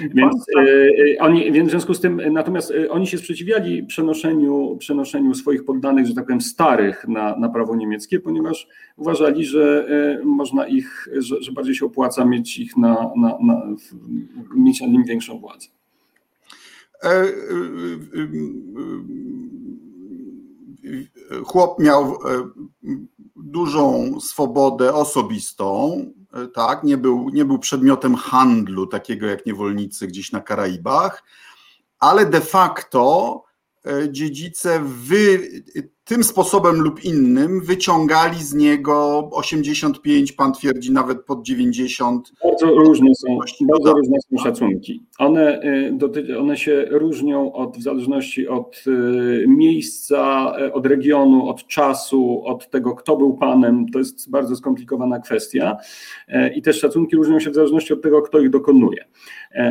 Więc, 0.00 0.46
e, 0.58 1.20
oni, 1.20 1.52
więc 1.52 1.68
w 1.68 1.70
związku 1.70 1.94
z 1.94 2.00
tym, 2.00 2.22
natomiast 2.32 2.70
e, 2.70 2.90
oni 2.90 3.06
się 3.06 3.18
sprzeciwiali 3.18 3.82
przenoszeniu, 3.82 4.76
przenoszeniu 4.76 5.34
swoich 5.34 5.64
poddanych, 5.64 6.06
że 6.06 6.14
tak 6.14 6.24
powiem, 6.24 6.40
starych 6.40 7.08
na, 7.08 7.36
na 7.36 7.48
prawo 7.48 7.76
niemieckie, 7.76 8.20
ponieważ 8.20 8.68
uważali, 8.96 9.44
że 9.44 9.86
e, 10.20 10.24
można 10.24 10.66
ich, 10.66 11.08
że, 11.18 11.42
że 11.42 11.52
bardziej 11.52 11.74
się 11.74 11.86
opłaca 11.86 12.24
mieć 12.24 12.58
ich 12.58 12.76
na, 12.76 13.10
na, 13.16 13.38
na 13.42 13.62
mieć 14.54 14.80
nad 14.80 15.06
większą 15.06 15.38
władzę. 15.38 15.68
chłop 21.44 21.78
miał 21.78 22.04
e, 22.04 22.16
dużą 23.36 24.20
swobodę 24.20 24.94
osobistą, 24.94 25.92
e, 25.96 26.19
tak, 26.54 26.84
nie 26.84 26.96
był, 26.96 27.28
nie 27.28 27.44
był 27.44 27.58
przedmiotem 27.58 28.14
handlu 28.14 28.86
takiego 28.86 29.26
jak 29.26 29.46
niewolnicy 29.46 30.06
gdzieś 30.06 30.32
na 30.32 30.40
Karaibach, 30.40 31.22
ale 31.98 32.26
de 32.26 32.40
facto 32.40 33.44
e, 33.86 34.12
dziedzice 34.12 34.80
wy, 34.84 35.50
tym 36.10 36.24
sposobem 36.24 36.80
lub 36.80 37.04
innym 37.04 37.60
wyciągali 37.60 38.38
z 38.38 38.54
niego 38.54 39.28
85, 39.32 40.32
pan 40.32 40.52
twierdzi 40.52 40.92
nawet 40.92 41.24
pod 41.24 41.42
90. 41.42 42.32
Bardzo 42.44 42.66
różne 42.66 43.14
są, 43.14 43.38
bardzo 43.60 43.92
różne 43.92 44.18
są 44.20 44.44
szacunki. 44.44 45.06
One, 45.18 45.62
y, 46.28 46.38
one 46.38 46.56
się 46.56 46.84
różnią 46.90 47.52
od, 47.52 47.76
w 47.76 47.82
zależności 47.82 48.48
od 48.48 48.84
y, 48.86 49.44
miejsca, 49.48 50.52
y, 50.66 50.72
od 50.72 50.86
regionu, 50.86 51.48
od 51.48 51.66
czasu, 51.66 52.42
od 52.44 52.70
tego, 52.70 52.94
kto 52.94 53.16
był 53.16 53.36
panem. 53.36 53.86
To 53.92 53.98
jest 53.98 54.30
bardzo 54.30 54.56
skomplikowana 54.56 55.20
kwestia. 55.20 55.76
I 56.54 56.62
też 56.62 56.80
szacunki 56.80 57.16
różnią 57.16 57.40
się 57.40 57.50
w 57.50 57.54
zależności 57.54 57.92
od 57.92 58.02
tego, 58.02 58.22
kto 58.22 58.40
ich 58.40 58.50
dokonuje. 58.50 59.04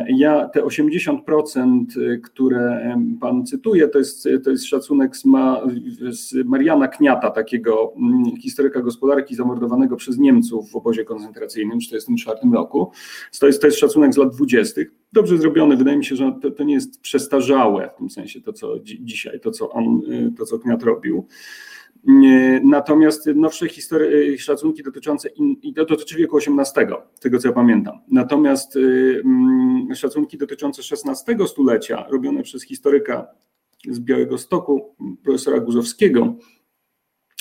Ja 0.08 0.50
te 0.50 0.62
80%, 0.62 1.86
które 2.24 2.96
pan 3.22 3.46
cytuje, 3.46 3.88
to 3.88 4.00
jest, 4.00 4.28
to 4.44 4.50
jest 4.50 4.66
szacunek 4.66 5.18
z, 5.18 5.26
ma, 5.26 5.62
z 6.10 6.29
Mariana 6.46 6.88
Kniata, 6.88 7.30
takiego 7.30 7.94
mm, 7.98 8.38
historyka 8.38 8.82
gospodarki 8.82 9.36
zamordowanego 9.36 9.96
przez 9.96 10.18
Niemców 10.18 10.72
w 10.72 10.76
obozie 10.76 11.06
koncentracyjnym 11.06 11.80
w 11.80 11.84
1944 11.84 12.54
roku. 12.54 12.92
To 13.40 13.48
jest, 13.48 13.62
to 13.62 13.68
jest 13.68 13.80
szacunek 13.80 14.14
z 14.14 14.18
lat 14.18 14.36
20. 14.36 14.82
Dobrze 15.14 15.38
zrobiony, 15.38 15.78
wydaje 15.78 15.98
mi 15.98 16.06
się, 16.06 16.16
że 16.16 16.34
to, 16.42 16.52
to 16.52 16.64
nie 16.64 16.74
jest 16.74 17.02
przestarzałe 17.02 17.90
w 17.96 17.98
tym 17.98 18.10
sensie 18.10 18.42
to, 18.42 18.54
co 18.54 18.80
dzisiaj, 18.84 19.40
to, 19.40 19.52
co 19.52 19.70
on, 19.70 20.02
y, 20.12 20.34
to, 20.38 20.46
co 20.46 20.60
Kniat 20.60 20.84
robił. 20.84 21.28
Natomiast 22.64 23.28
nowsze 23.36 23.68
historie, 23.68 24.10
y, 24.12 24.38
szacunki 24.38 24.84
dotyczące, 24.84 25.30
i 25.62 25.74
to 25.74 25.86
dotyczy 25.86 26.18
wieku 26.18 26.38
XVIII, 26.38 26.88
z 27.14 27.20
tego 27.20 27.40
co 27.40 27.48
ja 27.48 27.54
pamiętam. 27.54 28.00
Natomiast 28.12 28.76
y, 28.76 29.22
mm, 29.26 29.96
szacunki 29.96 30.38
dotyczące 30.38 30.82
XVI 30.82 31.48
stulecia, 31.48 32.06
robione 32.12 32.44
przez 32.44 32.64
historyka 32.64 33.28
z 33.88 34.00
Białego 34.00 34.38
Stoku, 34.38 34.96
profesora 35.24 35.60
Guzowskiego, 35.60 36.36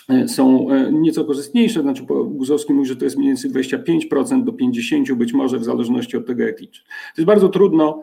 e, 0.08 0.28
są 0.28 0.70
e, 0.70 0.92
nieco 0.92 1.24
korzystniejsze, 1.24 1.82
znaczy 1.82 2.02
Guzowski 2.26 2.72
mówi, 2.72 2.88
że 2.88 2.96
to 2.96 3.04
jest 3.04 3.16
mniej 3.16 3.28
więcej 3.28 3.50
25% 3.50 4.44
do 4.44 4.52
50%, 4.52 5.14
być 5.14 5.32
może 5.32 5.58
w 5.58 5.64
zależności 5.64 6.16
od 6.16 6.26
tego, 6.26 6.42
jak 6.42 6.60
liczy. 6.60 6.82
To 6.84 7.20
jest 7.20 7.26
bardzo 7.26 7.48
trudno, 7.48 8.02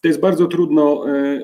to 0.00 0.08
jest 0.08 0.20
bardzo 0.20 0.46
trudno 0.46 1.10
e, 1.10 1.42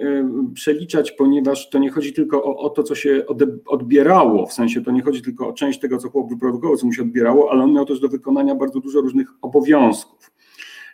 przeliczać, 0.54 1.12
ponieważ 1.12 1.70
to 1.70 1.78
nie 1.78 1.90
chodzi 1.90 2.12
tylko 2.12 2.44
o, 2.44 2.56
o, 2.56 2.70
to, 2.70 2.82
co 2.82 2.94
się 2.94 3.24
odbierało, 3.66 4.46
w 4.46 4.52
sensie 4.52 4.82
to 4.82 4.90
nie 4.90 5.02
chodzi 5.02 5.22
tylko 5.22 5.48
o 5.48 5.52
część 5.52 5.80
tego, 5.80 5.98
co 5.98 6.10
chłop 6.10 6.30
wyprodukował, 6.30 6.76
co 6.76 6.86
mu 6.86 6.92
się 6.92 7.02
odbierało, 7.02 7.50
ale 7.50 7.64
on 7.64 7.72
miał 7.72 7.84
też 7.84 8.00
do 8.00 8.08
wykonania 8.08 8.54
bardzo 8.54 8.80
dużo 8.80 9.00
różnych 9.00 9.28
obowiązków. 9.42 10.30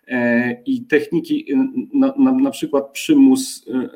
E, 0.09 0.53
i 0.67 0.87
techniki, 0.87 1.53
e, 1.53 1.57
na, 1.95 2.15
na, 2.19 2.33
na, 2.33 2.51
przykład 2.51 2.91
przymus 2.91 3.65
e, 3.69 3.89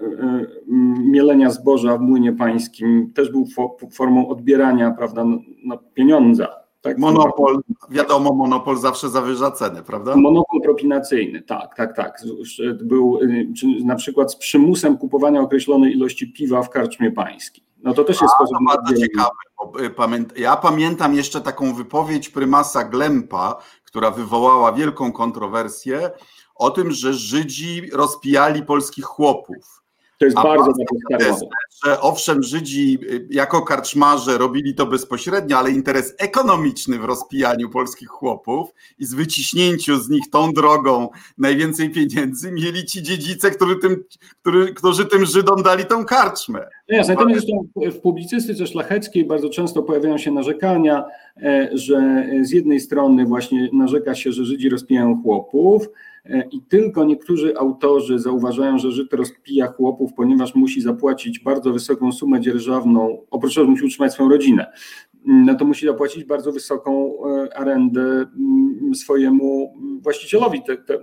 mielenia 0.99 1.51
zboża 1.51 1.99
w 1.99 2.01
młynie 2.01 2.33
pańskim 2.33 3.13
też 3.15 3.31
był 3.31 3.47
formą 3.93 4.29
odbierania 4.29 4.91
prawda, 4.91 5.25
na 5.65 5.77
pieniądza. 5.95 6.49
Tak? 6.81 6.99
Monopol, 6.99 7.61
wiadomo, 7.91 8.35
monopol 8.35 8.79
zawsze 8.79 9.09
zawyża 9.09 9.51
cenę, 9.51 9.83
prawda? 9.83 10.17
Monopol 10.17 10.61
propinacyjny, 10.63 11.43
tak, 11.43 11.77
tak, 11.77 11.97
tak. 11.97 12.23
Był 12.83 13.19
na 13.85 13.95
przykład 13.95 14.33
z 14.33 14.37
przymusem 14.37 14.99
kupowania 14.99 15.41
określonej 15.41 15.93
ilości 15.93 16.33
piwa 16.33 16.63
w 16.63 16.71
karczmie 16.71 17.11
pańskiej. 17.11 17.65
No 17.83 17.95
to 17.95 18.05
też 18.05 18.21
jest 18.21 18.35
A, 18.35 18.37
sposób. 18.37 18.57
To 18.59 18.77
bardzo 18.77 19.01
ciekawe. 19.01 19.31
Ja 20.37 20.57
pamiętam 20.57 21.15
jeszcze 21.15 21.41
taką 21.41 21.75
wypowiedź 21.75 22.29
prymasa 22.29 22.85
Glempa, 22.85 23.57
która 23.95 24.11
wywołała 24.11 24.73
wielką 24.73 25.13
kontrowersję, 25.13 26.11
o 26.55 26.71
tym, 26.71 26.93
że 26.93 27.15
Żydzi 27.15 27.91
rozpijali 27.93 28.63
polskich 28.63 29.05
chłopów. 29.05 29.84
To 30.19 30.25
jest 30.25 30.39
A 30.39 30.43
bardzo 30.43 30.73
tezę, 31.19 31.47
że 31.85 32.01
owszem, 32.01 32.43
Żydzi 32.43 32.99
y, 33.03 33.29
jako 33.31 33.63
karczmarze 33.63 34.39
robili 34.39 34.75
to 34.75 34.87
bezpośrednio, 34.87 35.59
ale 35.59 35.71
interes 35.71 36.15
ekonomiczny 36.19 36.99
w 36.99 37.05
rozpijaniu 37.05 37.71
polskich 37.71 38.09
chłopów 38.09 38.71
i 38.99 39.05
z 39.05 39.15
wyciśnięciu 39.15 39.97
z 39.97 40.09
nich 40.09 40.31
tą 40.31 40.53
drogą 40.53 41.09
najwięcej 41.39 41.91
pieniędzy 41.91 42.53
mieli 42.53 42.85
ci 42.85 43.03
dziedzice, 43.03 43.51
który 43.51 43.77
tym, 43.77 44.05
który, 44.41 44.75
którzy 44.75 45.05
tym 45.05 45.27
Żydom 45.27 45.63
dali 45.63 45.85
tą 45.85 46.05
karczmę. 46.05 46.59
No 46.89 46.97
jasne, 46.97 47.15
natomiast 47.15 47.47
w 47.77 48.01
publicystyce 48.01 48.67
szlacheckiej 48.67 49.25
bardzo 49.25 49.49
często 49.49 49.83
pojawiają 49.83 50.19
się 50.19 50.31
narzekania, 50.31 51.05
e, 51.37 51.71
że 51.73 52.27
z 52.43 52.51
jednej 52.51 52.81
strony 52.81 53.25
właśnie 53.25 53.69
narzeka 53.73 54.15
się, 54.15 54.33
że 54.33 54.45
Żydzi 54.45 54.69
rozpijają 54.69 55.23
chłopów, 55.23 55.89
E, 55.89 56.14
i 56.51 56.63
tylko 56.63 57.05
niektórzy 57.05 57.57
autorzy 57.57 58.19
zauważają, 58.19 58.79
że 58.79 58.93
Żyd 58.93 59.13
rozpija 59.13 59.67
chłopów, 59.67 60.11
ponieważ 60.17 60.55
musi 60.55 60.81
zapłacić 60.81 61.39
bardzo 61.39 61.73
wysoką 61.73 62.13
sumę 62.13 62.41
dzierżawną, 62.41 63.27
oprócz 63.31 63.55
tego 63.55 63.67
musi 63.67 63.85
utrzymać 63.85 64.13
swoją 64.13 64.29
rodzinę, 64.29 64.73
mm, 65.27 65.45
no 65.45 65.55
to 65.55 65.65
musi 65.65 65.87
zapłacić 65.87 66.25
bardzo 66.25 66.53
wysoką 66.53 67.13
e, 67.27 67.59
arendę 67.59 68.03
mm, 68.03 68.95
swojemu 68.95 69.75
właścicielowi, 70.01 70.63
te, 70.63 70.77
te, 70.77 70.99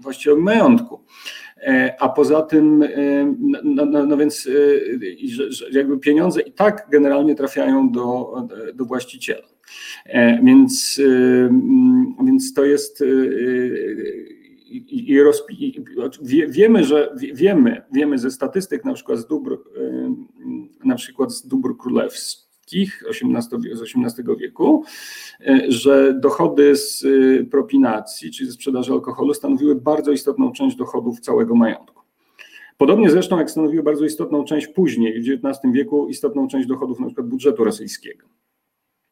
właścicielowi 0.00 0.42
majątku. 0.42 1.00
E, 1.56 1.96
a 2.00 2.08
poza 2.08 2.42
tym, 2.42 2.84
no, 3.64 3.84
no, 3.84 4.06
no 4.06 4.16
więc 4.16 4.48
że, 5.28 5.52
że 5.52 5.70
jakby 5.72 5.98
pieniądze 5.98 6.40
i 6.40 6.52
tak 6.52 6.86
generalnie 6.90 7.34
trafiają 7.34 7.90
do, 7.90 8.34
do 8.74 8.84
właściciela. 8.84 9.48
Więc, 10.42 11.00
więc 12.24 12.54
to 12.54 12.64
jest 12.64 13.04
i, 14.68 15.10
i, 15.10 15.22
rozpi, 15.22 15.82
wie, 16.22 16.48
wiemy, 16.48 16.84
że 16.84 17.14
wiemy, 17.32 17.82
wiemy 17.92 18.18
ze 18.18 18.30
statystyk 18.30 18.84
na 18.84 18.94
przykład 18.94 19.18
z 19.18 19.26
dóbr, 19.26 19.58
na 20.84 20.94
przykład 20.94 21.32
z 21.32 21.46
dóbr 21.46 21.76
królewskich 21.76 23.02
XVIII, 23.08 23.76
z 23.76 23.82
XVIII 23.82 24.36
wieku, 24.38 24.84
e, 25.40 25.62
że 25.68 26.14
dochody 26.20 26.76
z 26.76 27.04
e, 27.04 27.44
propinacji, 27.44 28.30
czyli 28.30 28.46
ze 28.46 28.52
sprzedaży 28.52 28.92
alkoholu 28.92 29.34
stanowiły 29.34 29.74
bardzo 29.74 30.12
istotną 30.12 30.52
część 30.52 30.76
dochodów 30.76 31.20
całego 31.20 31.54
majątku. 31.54 32.02
Podobnie 32.76 33.10
zresztą 33.10 33.38
jak 33.38 33.50
stanowiły 33.50 33.82
bardzo 33.82 34.04
istotną 34.04 34.44
część 34.44 34.66
później, 34.66 35.22
w 35.22 35.46
XIX 35.46 35.74
wieku, 35.74 36.08
istotną 36.08 36.48
część 36.48 36.68
dochodów 36.68 37.00
na 37.00 37.06
przykład 37.06 37.28
budżetu 37.28 37.64
rosyjskiego. 37.64 38.26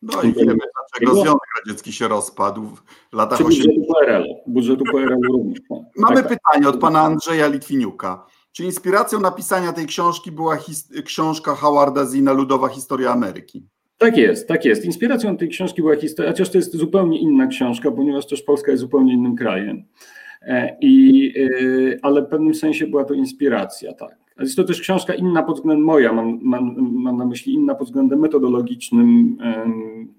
No 0.02 0.22
i 0.22 0.32
wiemy, 0.32 0.54
dlaczego 0.54 1.22
Związek 1.22 1.48
Radziecki 1.58 1.92
się 1.92 2.08
rozpadł 2.08 2.62
w 3.12 3.16
latach 3.16 3.40
80. 3.40 3.74
Budżetu 3.74 3.92
PRL, 3.94 4.24
budżetu 4.46 4.84
PRL 4.84 5.20
również. 5.32 5.58
Tak. 5.68 5.78
Mamy 5.96 6.16
tak, 6.16 6.28
tak. 6.28 6.38
pytanie 6.38 6.68
od 6.68 6.80
pana 6.80 7.00
Andrzeja 7.00 7.46
Litwiniuka. 7.46 8.26
Czy 8.52 8.64
inspiracją 8.64 9.20
napisania 9.20 9.72
tej 9.72 9.86
książki 9.86 10.32
była 10.32 10.58
książka 11.04 11.54
Howarda 11.54 12.06
Zina 12.06 12.32
Ludowa 12.32 12.68
Historia 12.68 13.12
Ameryki? 13.12 13.66
Tak 13.98 14.16
jest, 14.16 14.48
tak 14.48 14.64
jest. 14.64 14.84
Inspiracją 14.84 15.36
tej 15.36 15.48
książki 15.48 15.82
była 15.82 15.96
historia, 15.96 16.30
chociaż 16.32 16.50
to 16.50 16.58
jest 16.58 16.76
zupełnie 16.76 17.20
inna 17.20 17.46
książka, 17.46 17.90
ponieważ 17.90 18.26
też 18.26 18.42
Polska 18.42 18.70
jest 18.70 18.80
zupełnie 18.80 19.14
innym 19.14 19.36
krajem. 19.36 19.84
E, 20.42 20.76
I, 20.80 21.32
e, 21.38 21.98
ale 22.02 22.22
w 22.22 22.26
pewnym 22.26 22.54
sensie 22.54 22.86
była 22.86 23.04
to 23.04 23.14
inspiracja, 23.14 23.92
tak. 23.92 24.25
Jest 24.38 24.56
to 24.56 24.64
też 24.64 24.80
książka 24.80 25.14
inna 25.14 25.42
pod 25.42 25.56
względem 25.56 25.84
moja, 25.84 26.12
mam, 26.12 26.38
mam, 26.42 26.76
mam, 26.78 27.16
na 27.16 27.26
myśli 27.26 27.54
inna 27.54 27.74
pod 27.74 27.86
względem 27.86 28.20
metodologicznym, 28.20 29.38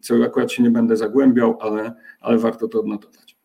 co 0.01 0.15
akurat 0.25 0.51
się 0.51 0.63
nie 0.63 0.71
będę 0.71 0.97
zagłębiał, 0.97 1.57
ale, 1.61 1.95
ale 2.21 2.37
warto 2.37 2.67
to 2.67 2.79
odnotować. 2.79 3.37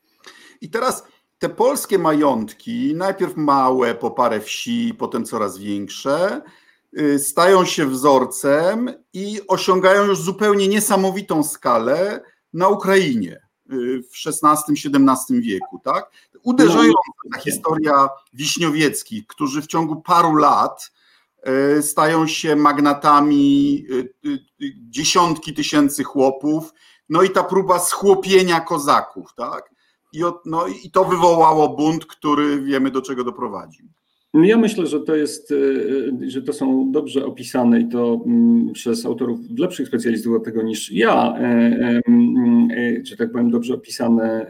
I 0.60 0.70
teraz 0.70 1.04
te 1.38 1.48
polskie 1.48 1.98
majątki, 1.98 2.94
najpierw 2.94 3.36
małe, 3.36 3.94
po 3.94 4.10
parę 4.10 4.40
wsi, 4.40 4.94
potem 4.98 5.24
coraz 5.24 5.58
większe, 5.58 6.42
y, 6.98 7.18
stają 7.18 7.64
się 7.64 7.86
wzorcem 7.86 8.90
i 9.12 9.40
osiągają 9.48 10.04
już 10.04 10.20
zupełnie 10.20 10.68
niesamowitą 10.68 11.42
skalę 11.42 12.20
na 12.52 12.68
Ukrainie 12.68 13.40
y, 13.72 14.02
w 14.02 14.26
XVI-XVII 14.26 15.40
wieku, 15.40 15.80
tak? 15.84 16.10
Uderzająca 16.44 17.12
ta 17.34 17.40
historia 17.40 18.08
Wiśniowieckich, 18.32 19.26
którzy 19.26 19.62
w 19.62 19.66
ciągu 19.66 20.02
paru 20.02 20.34
lat 20.36 20.92
e, 21.42 21.82
stają 21.82 22.26
się 22.26 22.56
magnatami 22.56 23.84
e, 23.90 24.30
e, 24.30 24.38
dziesiątki 24.90 25.54
tysięcy 25.54 26.04
chłopów, 26.04 26.72
no 27.08 27.22
i 27.22 27.30
ta 27.30 27.44
próba 27.44 27.78
schłopienia 27.78 28.60
kozaków, 28.60 29.34
tak? 29.36 29.70
I, 30.12 30.22
no, 30.44 30.66
i 30.66 30.90
to 30.90 31.04
wywołało 31.04 31.68
bunt, 31.68 32.06
który 32.06 32.62
wiemy 32.62 32.90
do 32.90 33.02
czego 33.02 33.24
doprowadził. 33.24 33.88
No 34.34 34.44
ja 34.44 34.58
myślę, 34.58 34.86
że 34.86 35.00
to 35.00 35.16
jest, 35.16 35.50
y, 35.50 35.54
y, 36.22 36.30
że 36.30 36.42
to 36.42 36.52
są 36.52 36.92
dobrze 36.92 37.26
opisane 37.26 37.80
i 37.80 37.88
to 37.88 38.20
mm, 38.26 38.72
przez 38.72 39.06
autorów 39.06 39.40
lepszych 39.58 39.88
specjalistów 39.88 40.36
od 40.36 40.44
tego 40.44 40.62
niż 40.62 40.92
ja, 40.92 41.34
y, 42.78 43.02
że 43.04 43.16
tak 43.16 43.32
powiem, 43.32 43.50
dobrze 43.50 43.74
opisane 43.74 44.46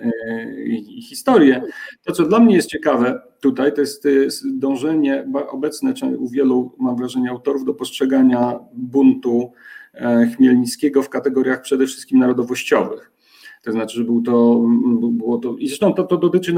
historie. 1.03 1.63
To, 2.05 2.13
co 2.13 2.25
dla 2.25 2.41
mnie 2.41 2.57
jest 2.57 2.69
ciekawe 2.69 3.21
tutaj, 3.41 3.73
to 3.75 3.81
jest 3.81 4.59
dążenie 4.59 5.29
obecne 5.51 5.95
u 6.19 6.29
wielu, 6.29 6.73
mam 6.79 6.97
wrażenie, 6.97 7.31
autorów 7.31 7.65
do 7.65 7.75
postrzegania 7.75 8.59
buntu 8.75 9.53
e, 9.95 10.27
Chmielnickiego 10.27 11.03
w 11.03 11.09
kategoriach 11.09 11.63
przede 11.63 11.87
wszystkim 11.87 12.19
narodowościowych. 12.19 13.12
To 13.63 13.73
znaczy, 13.73 13.97
że 13.97 14.05
był 14.05 14.23
to, 14.23 14.65
było 15.01 15.39
to 15.39 15.57
i 15.59 15.69
zresztą 15.69 15.95
to, 15.95 16.05
to, 16.05 16.17
dotyczy 16.17 16.55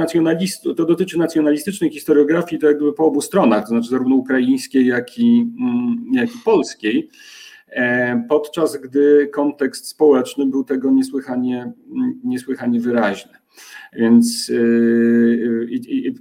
to 0.77 0.85
dotyczy 0.85 1.19
nacjonalistycznej 1.19 1.91
historiografii 1.91 2.61
to 2.61 2.67
jakby 2.67 2.93
po 2.93 3.05
obu 3.05 3.21
stronach, 3.21 3.63
to 3.63 3.69
znaczy 3.69 3.89
zarówno 3.89 4.17
ukraińskiej, 4.17 4.87
jak 4.87 5.19
i, 5.19 5.47
jak 6.13 6.35
i 6.35 6.39
polskiej. 6.45 7.09
podczas 8.29 8.77
gdy 8.77 9.29
kontekst 9.33 9.89
społeczny 9.89 10.47
był 10.47 10.65
tego 10.65 10.91
niesłychanie, 10.91 11.73
niesłychanie 12.25 12.81
wyraźny. 12.81 13.44
Więc 13.93 14.49
yy, 14.49 16.15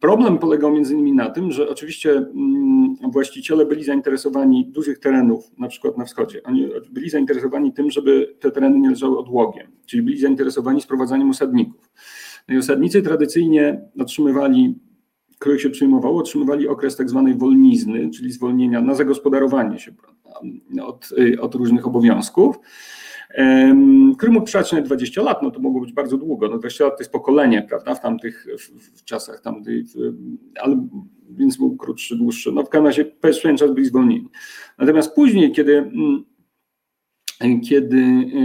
problem 0.00 0.38
polegał 0.38 0.72
między 0.72 0.94
innymi 0.94 1.12
na 1.12 1.30
tym, 1.30 1.52
że 1.52 1.68
oczywiście 1.68 2.10
mm, 2.10 2.96
właściciele 3.12 3.66
byli 3.66 3.84
zainteresowani 3.84 4.66
dużych 4.66 4.98
terenów, 4.98 5.50
na 5.58 5.68
przykład 5.68 5.98
na 5.98 6.04
wschodzie. 6.04 6.42
Oni 6.42 6.68
byli 6.90 7.10
zainteresowani 7.10 7.72
tym, 7.72 7.90
żeby 7.90 8.36
te 8.40 8.50
tereny 8.50 8.78
nie 8.78 8.90
leżały 8.90 9.18
odłogiem, 9.18 9.66
czyli 9.86 10.02
byli 10.02 10.18
zainteresowani 10.18 10.80
sprowadzaniem 10.80 11.30
osadników. 11.30 11.90
No 12.48 12.54
i 12.54 12.58
osadnicy 12.58 13.02
tradycyjnie 13.02 13.80
otrzymywali, 14.00 14.74
których 15.38 15.60
się 15.60 15.70
przyjmowało, 15.70 16.20
otrzymywali 16.20 16.68
okres 16.68 16.96
tak 16.96 17.10
zwanej 17.10 17.34
wolnizny, 17.34 18.10
czyli 18.10 18.32
zwolnienia 18.32 18.80
na 18.80 18.94
zagospodarowanie 18.94 19.78
się 19.78 19.92
od, 20.82 21.08
y, 21.18 21.40
od 21.40 21.54
różnych 21.54 21.86
obowiązków 21.86 22.58
który 24.16 24.32
mógł 24.32 24.46
trwać 24.46 24.72
nawet 24.72 24.86
20 24.86 25.22
lat, 25.22 25.42
no 25.42 25.50
to 25.50 25.60
mogło 25.60 25.80
być 25.80 25.92
bardzo 25.92 26.16
długo, 26.16 26.48
no 26.48 26.58
20 26.58 26.84
lat 26.84 26.96
to 26.96 27.02
jest 27.02 27.12
pokolenie, 27.12 27.66
prawda, 27.68 27.94
w 27.94 28.00
tamtych 28.00 28.46
w, 28.58 28.98
w 29.00 29.04
czasach, 29.04 29.40
tamtych, 29.40 29.86
ale 30.60 30.86
więc 31.30 31.56
był 31.56 31.76
krótszy, 31.76 32.16
dłuższy, 32.16 32.52
no 32.52 32.62
w 32.62 32.68
każdym 32.68 32.86
razie 32.86 33.04
przez 33.04 33.42
pewien 33.42 33.56
czas 33.56 33.70
byli 33.70 33.86
zwolnieni. 33.86 34.28
Natomiast 34.78 35.14
później, 35.14 35.52
kiedy 35.52 35.78
mm, 35.78 36.24
kiedy 37.68 37.96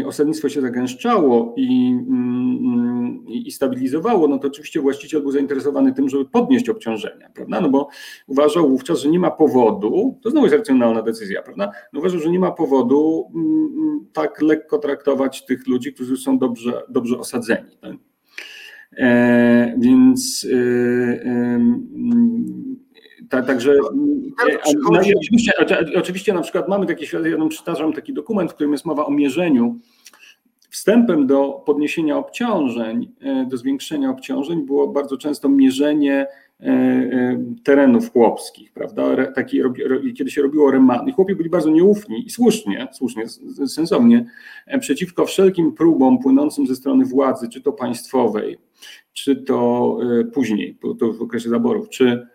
y, 0.02 0.08
osadnictwo 0.08 0.50
się 0.50 0.62
zagęszczało 0.62 1.54
i, 1.58 1.96
mm, 2.10 3.26
i, 3.28 3.52
stabilizowało, 3.52 4.28
no 4.28 4.40
to 4.40 4.48
oczywiście 4.48 4.82
właściciel 4.82 5.22
był 5.22 5.32
zainteresowany 5.32 5.94
tym, 5.94 6.10
żeby 6.10 6.26
podnieść 6.26 6.70
obciążenia, 6.70 7.30
prawda? 7.30 7.62
No 7.62 7.70
bo 7.70 7.88
uważał 8.28 8.70
wówczas, 8.70 9.00
że 9.00 9.10
nie 9.10 9.20
ma 9.20 9.32
powodu, 9.32 10.20
to 10.24 10.30
znowu 10.30 10.46
jest 10.46 10.58
racjonalna 10.58 11.02
decyzja, 11.02 11.42
prawda? 11.42 11.72
No 11.94 12.00
uważał, 12.00 12.20
że 12.20 12.30
nie 12.30 12.40
ma 12.40 12.52
powodu 12.52 13.32
mm, 13.36 14.06
tak 14.14 14.42
lekko 14.42 14.78
traktować 14.78 15.46
tych 15.46 15.68
ludzi, 15.68 15.94
którzy 15.94 16.18
są 16.18 16.38
dobrze, 16.38 16.82
dobrze 16.90 17.18
osadzeni. 17.18 17.78
Tak? 17.82 17.94
E, 18.98 19.76
więc 19.78 20.44
y, 20.44 20.56
y, 20.56 21.60
tak, 23.30 23.48
także 23.48 23.76
no 24.92 25.00
oczywiście, 25.18 25.52
oczywiście 25.96 26.34
na 26.34 26.42
przykład 26.42 26.68
mamy 26.68 26.86
takie 26.86 27.06
ja 27.30 27.48
przytaczam 27.50 27.94
taki 27.94 28.14
dokument, 28.14 28.52
w 28.52 28.54
którym 28.54 28.72
jest 28.72 28.86
mowa 28.86 29.06
o 29.06 29.12
mierzeniu. 29.12 29.80
Wstępem 30.70 31.28
do 31.28 31.64
podniesienia 31.66 32.18
obciążeń, 32.18 33.12
e, 33.22 33.46
do 33.46 33.58
zwiększenia 33.58 34.10
obciążeń 34.10 34.66
było 34.66 34.88
bardzo 34.88 35.18
często 35.18 35.50
mierzenie 35.50 36.28
e, 36.60 36.66
e, 36.66 37.44
terenów 37.64 38.12
chłopskich, 38.12 38.74
prawda? 38.74 39.26
Taki, 39.26 39.62
kiedy 40.18 40.32
się 40.32 40.42
robiło 40.42 40.72
reman. 40.72 41.08
I 41.08 41.12
chłopi 41.12 41.36
byli 41.36 41.50
bardzo 41.50 41.70
nieufni 41.70 42.26
i 42.26 42.30
słusznie, 42.30 42.88
słusznie, 42.94 43.24
sensownie, 43.68 44.26
przeciwko 44.80 45.26
wszelkim 45.26 45.72
próbom 45.72 46.20
płynącym 46.20 46.68
ze 46.68 46.76
strony 46.76 47.06
władzy, 47.06 47.50
czy 47.50 47.62
to 47.62 47.72
państwowej, 47.72 48.58
czy 49.14 49.36
to 49.36 49.98
później, 50.34 50.78
to 51.00 51.14
w 51.14 51.22
okresie 51.22 51.50
zaborów, 51.50 51.90
czy 51.90 52.28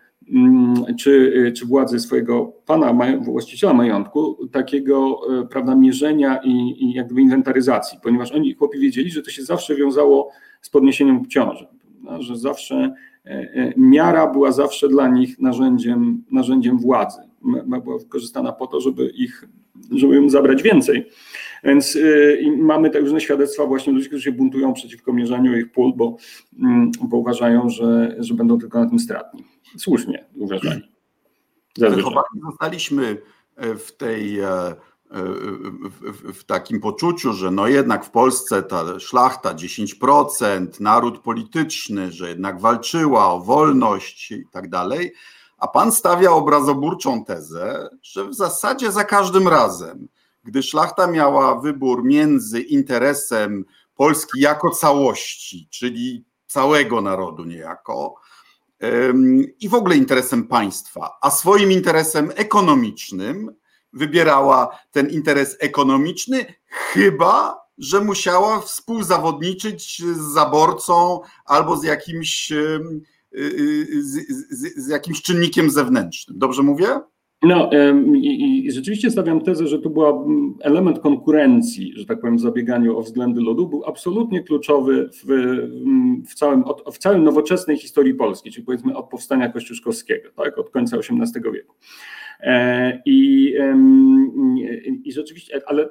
czy, 0.98 1.52
czy 1.56 1.66
władzy 1.66 2.00
swojego 2.00 2.52
pana, 2.66 2.94
właściciela 3.20 3.74
majątku, 3.74 4.48
takiego 4.52 5.20
e, 5.40 5.46
prawda, 5.46 5.74
mierzenia 5.74 6.40
i, 6.44 6.84
i 6.84 6.92
jakby 6.92 7.20
inwentaryzacji, 7.20 7.98
ponieważ 8.02 8.32
oni 8.32 8.54
chłopi 8.54 8.78
wiedzieli, 8.78 9.10
że 9.10 9.22
to 9.22 9.30
się 9.30 9.42
zawsze 9.42 9.76
wiązało 9.76 10.30
z 10.62 10.70
podniesieniem 10.70 11.16
obciążeń, 11.16 11.66
prawda, 12.02 12.22
że 12.22 12.36
zawsze 12.36 12.94
e, 13.26 13.30
e, 13.30 13.72
miara 13.76 14.26
była 14.26 14.52
zawsze 14.52 14.88
dla 14.88 15.08
nich 15.08 15.38
narzędziem, 15.38 16.24
narzędziem 16.30 16.78
władzy. 16.78 17.20
Była 17.82 17.98
wykorzystana 17.98 18.52
po 18.52 18.66
to, 18.66 18.80
żeby 18.80 19.08
ich, 19.08 19.48
żeby 19.90 20.16
im 20.16 20.30
zabrać 20.30 20.62
więcej. 20.62 21.06
Więc 21.64 21.96
y, 21.96 22.56
mamy 22.58 22.90
te 22.90 23.00
różne 23.00 23.20
świadectwa 23.20 23.66
właśnie 23.66 23.92
ludzi, 23.92 24.06
którzy 24.06 24.24
się 24.24 24.32
buntują 24.32 24.72
przeciwko 24.72 25.12
mierzeniu 25.12 25.58
ich 25.58 25.72
pól, 25.72 25.92
bo, 25.96 26.16
mm, 26.58 26.90
bo 27.00 27.16
uważają, 27.16 27.68
że, 27.68 28.16
że 28.18 28.34
będą 28.34 28.58
tylko 28.58 28.80
na 28.80 28.88
tym 28.88 28.98
stratni. 28.98 29.44
Słusznie 29.76 30.24
uważani. 30.34 30.82
Wychowani 31.78 32.40
zostaliśmy 32.50 33.22
e, 33.56 33.74
w 33.74 33.96
tej 33.96 34.40
e, 34.40 34.48
e, 34.48 34.74
w, 36.32 36.44
takim 36.44 36.80
poczuciu, 36.80 37.32
że 37.32 37.50
no 37.50 37.66
jednak 37.66 38.04
w 38.04 38.10
Polsce 38.10 38.62
ta 38.62 39.00
szlachta 39.00 39.54
10%, 39.54 40.80
naród 40.80 41.18
polityczny, 41.18 42.12
że 42.12 42.28
jednak 42.28 42.60
walczyła 42.60 43.32
o 43.32 43.40
wolność 43.40 44.30
i 44.30 44.46
tak 44.50 44.68
dalej, 44.68 45.12
a 45.58 45.68
pan 45.68 45.92
stawia 45.92 46.30
obrazoburczą 46.30 47.24
tezę, 47.24 47.88
że 48.02 48.24
w 48.24 48.34
zasadzie 48.34 48.92
za 48.92 49.04
każdym 49.04 49.48
razem, 49.48 50.08
gdy 50.48 50.62
szlachta 50.62 51.06
miała 51.06 51.60
wybór 51.60 52.04
między 52.04 52.60
interesem 52.60 53.64
Polski 53.94 54.40
jako 54.40 54.70
całości, 54.70 55.68
czyli 55.70 56.24
całego 56.46 57.00
narodu 57.00 57.44
niejako, 57.44 58.14
i 59.60 59.68
w 59.68 59.74
ogóle 59.74 59.96
interesem 59.96 60.46
państwa, 60.46 61.10
a 61.22 61.30
swoim 61.30 61.72
interesem 61.72 62.32
ekonomicznym 62.34 63.54
wybierała 63.92 64.78
ten 64.90 65.10
interes 65.10 65.56
ekonomiczny, 65.60 66.54
chyba 66.66 67.58
że 67.78 68.00
musiała 68.00 68.60
współzawodniczyć 68.60 70.02
z 70.02 70.32
zaborcą 70.32 71.20
albo 71.44 71.76
z 71.76 71.84
jakimś, 71.84 72.52
y, 72.52 72.80
y, 73.34 74.02
z, 74.02 74.28
z, 74.50 74.84
z 74.84 74.88
jakimś 74.88 75.22
czynnikiem 75.22 75.70
zewnętrznym. 75.70 76.38
Dobrze 76.38 76.62
mówię? 76.62 77.00
No 77.42 77.70
i, 78.14 78.66
i, 78.66 78.72
rzeczywiście 78.72 79.10
stawiam 79.10 79.40
tezę, 79.40 79.66
że 79.66 79.78
to 79.78 79.90
był 79.90 80.04
element 80.60 80.98
konkurencji, 80.98 81.92
że 81.96 82.06
tak 82.06 82.20
powiem, 82.20 82.36
w 82.36 82.40
zabieganiu 82.40 82.98
o 82.98 83.02
względy 83.02 83.40
ludu, 83.40 83.68
był 83.68 83.84
absolutnie 83.84 84.42
kluczowy 84.42 85.10
w, 85.12 85.24
w, 86.28 86.34
całym, 86.34 86.64
w 86.92 86.98
całym 86.98 87.24
nowoczesnej 87.24 87.76
historii 87.76 88.14
Polski, 88.14 88.50
czyli 88.50 88.66
powiedzmy 88.66 88.96
od 88.96 89.08
powstania 89.08 89.48
kościuszkowskiego, 89.48 90.30
tak, 90.36 90.58
od 90.58 90.70
końca 90.70 90.96
XVIII 90.96 91.52
wieku. 91.52 91.74
E, 92.40 93.02
I, 93.06 93.54
i 95.04 95.12
rzeczywiście, 95.12 95.60
ale 95.66 95.88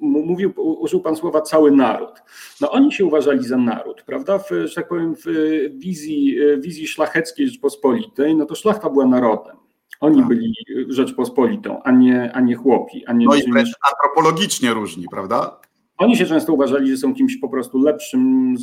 mówił, 0.00 0.52
użył 0.56 1.00
pan 1.00 1.16
słowa 1.16 1.40
cały 1.40 1.70
naród. 1.70 2.22
No 2.60 2.70
oni 2.70 2.92
się 2.92 3.04
uważali 3.04 3.44
za 3.44 3.56
naród, 3.56 4.02
prawda? 4.02 4.38
W, 4.38 4.50
że 4.64 4.74
tak 4.74 4.88
powiem, 4.88 5.14
w 5.14 5.26
wizji, 5.74 6.38
wizji 6.58 6.86
szlacheckiej 6.86 7.46
Rzeczpospolitej, 7.46 8.36
no 8.36 8.46
to 8.46 8.54
szlachta 8.54 8.90
była 8.90 9.06
narodem. 9.06 9.67
Oni 10.00 10.18
tak. 10.18 10.28
byli 10.28 10.54
Rzeczpospolitą, 10.88 11.82
a 11.82 11.90
nie, 11.90 12.32
a 12.32 12.40
nie 12.40 12.54
chłopi. 12.54 13.06
A 13.06 13.12
nie 13.12 13.26
no 13.26 13.34
i 13.34 13.52
wręcz 13.52 13.68
antropologicznie 13.92 14.74
różni, 14.74 15.04
prawda? 15.10 15.60
Oni 15.98 16.16
się 16.16 16.26
często 16.26 16.52
uważali, 16.52 16.90
że 16.90 16.96
są 16.96 17.14
kimś 17.14 17.36
po 17.36 17.48
prostu 17.48 17.78
lepszym, 17.78 18.54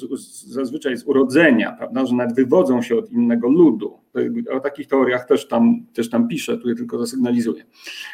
zazwyczaj 0.48 0.98
z 0.98 1.08
urodzenia, 1.08 1.71
prawda? 1.71 2.06
że 2.06 2.15
nawet 2.15 2.36
wywodzą 2.36 2.82
się 2.82 2.98
od 2.98 3.12
innego 3.12 3.50
ludu. 3.50 4.00
O 4.52 4.60
takich 4.60 4.88
teoriach 4.88 5.28
też 5.28 5.48
tam, 5.48 5.86
też 5.93 6.10
tam 6.10 6.28
piszę, 6.28 6.58
tu 6.58 6.69
je 6.69 6.76
tylko 6.76 6.98
zasygnalizuję. 6.98 7.65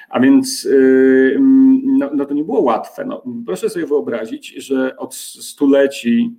A 0.10 0.20
więc 0.20 0.64
yy, 0.64 1.38
no, 1.86 2.10
no, 2.14 2.26
to 2.26 2.34
nie 2.34 2.44
było 2.44 2.62
łatwe. 2.62 3.06
No, 3.06 3.24
proszę 3.46 3.70
sobie 3.70 3.86
wyobrazić, 3.86 4.48
że 4.48 4.98
od 4.98 5.16
stuleci 5.16 6.36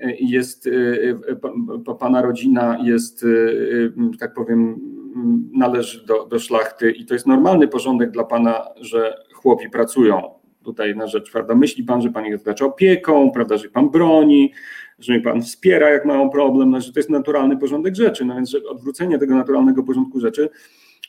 yy, 0.00 0.16
jest, 0.20 0.66
yy, 0.66 1.18
pana 1.98 2.22
rodzina 2.22 2.78
jest, 2.82 3.26
tak 4.18 4.34
powiem, 4.34 4.80
należy 5.52 6.06
do, 6.06 6.26
do 6.26 6.38
szlachty 6.38 6.90
i 6.90 7.06
to 7.06 7.14
jest 7.14 7.26
normalny 7.26 7.68
porządek 7.68 8.10
dla 8.10 8.24
pana, 8.24 8.68
że 8.80 9.16
chłopi 9.32 9.70
pracują 9.70 10.22
tutaj 10.64 10.96
na 10.96 11.06
rzecz, 11.06 11.32
prawda? 11.32 11.54
Myśli 11.54 11.84
pan, 11.84 12.02
że 12.02 12.10
pan 12.10 12.26
ich 12.26 12.34
otacza 12.34 12.64
opieką, 12.64 13.30
prawda, 13.30 13.56
że 13.56 13.68
pan 13.68 13.90
broni, 13.90 14.52
że 14.98 15.20
pan 15.20 15.42
wspiera, 15.42 15.90
jak 15.90 16.04
mają 16.04 16.30
problem, 16.30 16.70
no, 16.70 16.80
że 16.80 16.92
to 16.92 16.98
jest 16.98 17.10
naturalny 17.10 17.56
porządek 17.56 17.96
rzeczy. 17.96 18.24
No 18.24 18.34
więc, 18.34 18.50
że 18.50 18.58
odwrócenie 18.68 19.18
tego 19.18 19.34
naturalnego 19.34 19.82
porządku 19.82 20.20
rzeczy 20.20 20.48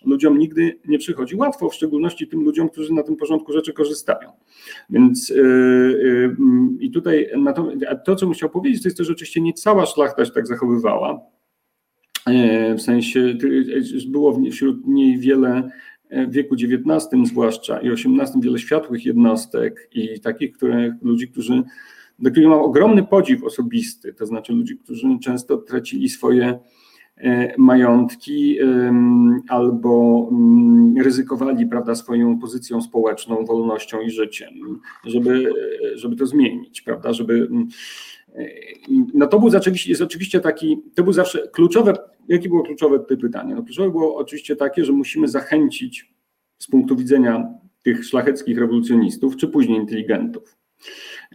ludziom 0.05 0.37
nigdy 0.37 0.79
nie 0.87 0.99
przychodzi 0.99 1.35
łatwo, 1.35 1.69
w 1.69 1.75
szczególności 1.75 2.27
tym 2.27 2.43
ludziom, 2.43 2.69
którzy 2.69 2.93
na 2.93 3.03
tym 3.03 3.15
porządku 3.15 3.53
rzeczy 3.53 3.73
korzystają. 3.73 4.31
Więc 4.89 5.29
yy, 5.29 5.35
yy, 6.03 6.35
i 6.79 6.91
tutaj 6.91 7.29
to, 8.05 8.15
co 8.15 8.25
bym 8.25 8.35
chciał 8.35 8.49
powiedzieć, 8.49 8.83
to 8.83 8.87
jest 8.87 8.97
to, 8.97 9.03
że 9.03 9.13
oczywiście 9.13 9.41
nie 9.41 9.53
cała 9.53 9.85
szlachta 9.85 10.25
się 10.25 10.31
tak 10.31 10.47
zachowywała. 10.47 11.19
Yy, 12.31 12.75
w 12.75 12.81
sensie 12.81 13.33
było 14.07 14.41
wśród 14.51 14.87
niej 14.87 15.17
wiele 15.17 15.69
w 16.11 16.31
wieku 16.31 16.55
XIX 16.55 17.27
zwłaszcza 17.27 17.79
i 17.79 17.89
XVIII 17.89 18.41
wiele 18.41 18.59
światłych 18.59 19.05
jednostek 19.05 19.89
i 19.93 20.19
takich 20.19 20.51
które, 20.51 20.97
ludzi, 21.01 21.27
którzy, 21.27 21.63
do 22.19 22.31
których 22.31 22.49
mam 22.49 22.59
ogromny 22.59 23.03
podziw 23.03 23.43
osobisty, 23.43 24.13
to 24.13 24.25
znaczy 24.25 24.53
ludzi, 24.53 24.77
którzy 24.77 25.07
często 25.21 25.57
tracili 25.57 26.09
swoje 26.09 26.59
e, 27.17 27.53
majątki 27.57 28.57
albo 29.47 30.27
mm, 30.31 30.97
ryzykowali 30.97 31.67
prawda, 31.67 31.95
swoją 31.95 32.39
pozycją 32.39 32.81
społeczną, 32.81 33.45
wolnością 33.45 34.01
i 34.01 34.09
życiem, 34.09 34.49
żeby, 35.05 35.53
żeby 35.95 36.15
to 36.15 36.25
zmienić, 36.25 36.81
prawda, 36.81 37.13
żeby 37.13 37.33
mm, 37.33 37.67
e, 38.35 38.45
no 39.13 39.27
to 39.27 39.39
był 39.39 39.57
oczywiście, 39.57 39.89
jest 39.89 40.01
oczywiście 40.01 40.39
taki, 40.39 40.81
to 40.95 41.03
był 41.03 41.13
zawsze 41.13 41.47
kluczowe 41.47 41.93
Jakie 42.29 42.49
było 42.49 42.63
kluczowe 42.63 42.99
tutaj 42.99 43.17
pytanie? 43.17 43.55
No 43.55 43.63
kluczowe 43.63 43.89
było 43.89 44.17
oczywiście 44.17 44.55
takie, 44.55 44.85
że 44.85 44.93
musimy 44.93 45.27
zachęcić 45.27 46.13
z 46.59 46.67
punktu 46.67 46.95
widzenia 46.95 47.53
tych 47.83 48.05
szlacheckich 48.05 48.57
rewolucjonistów, 48.57 49.37
czy 49.37 49.47
później 49.47 49.79
inteligentów, 49.79 50.57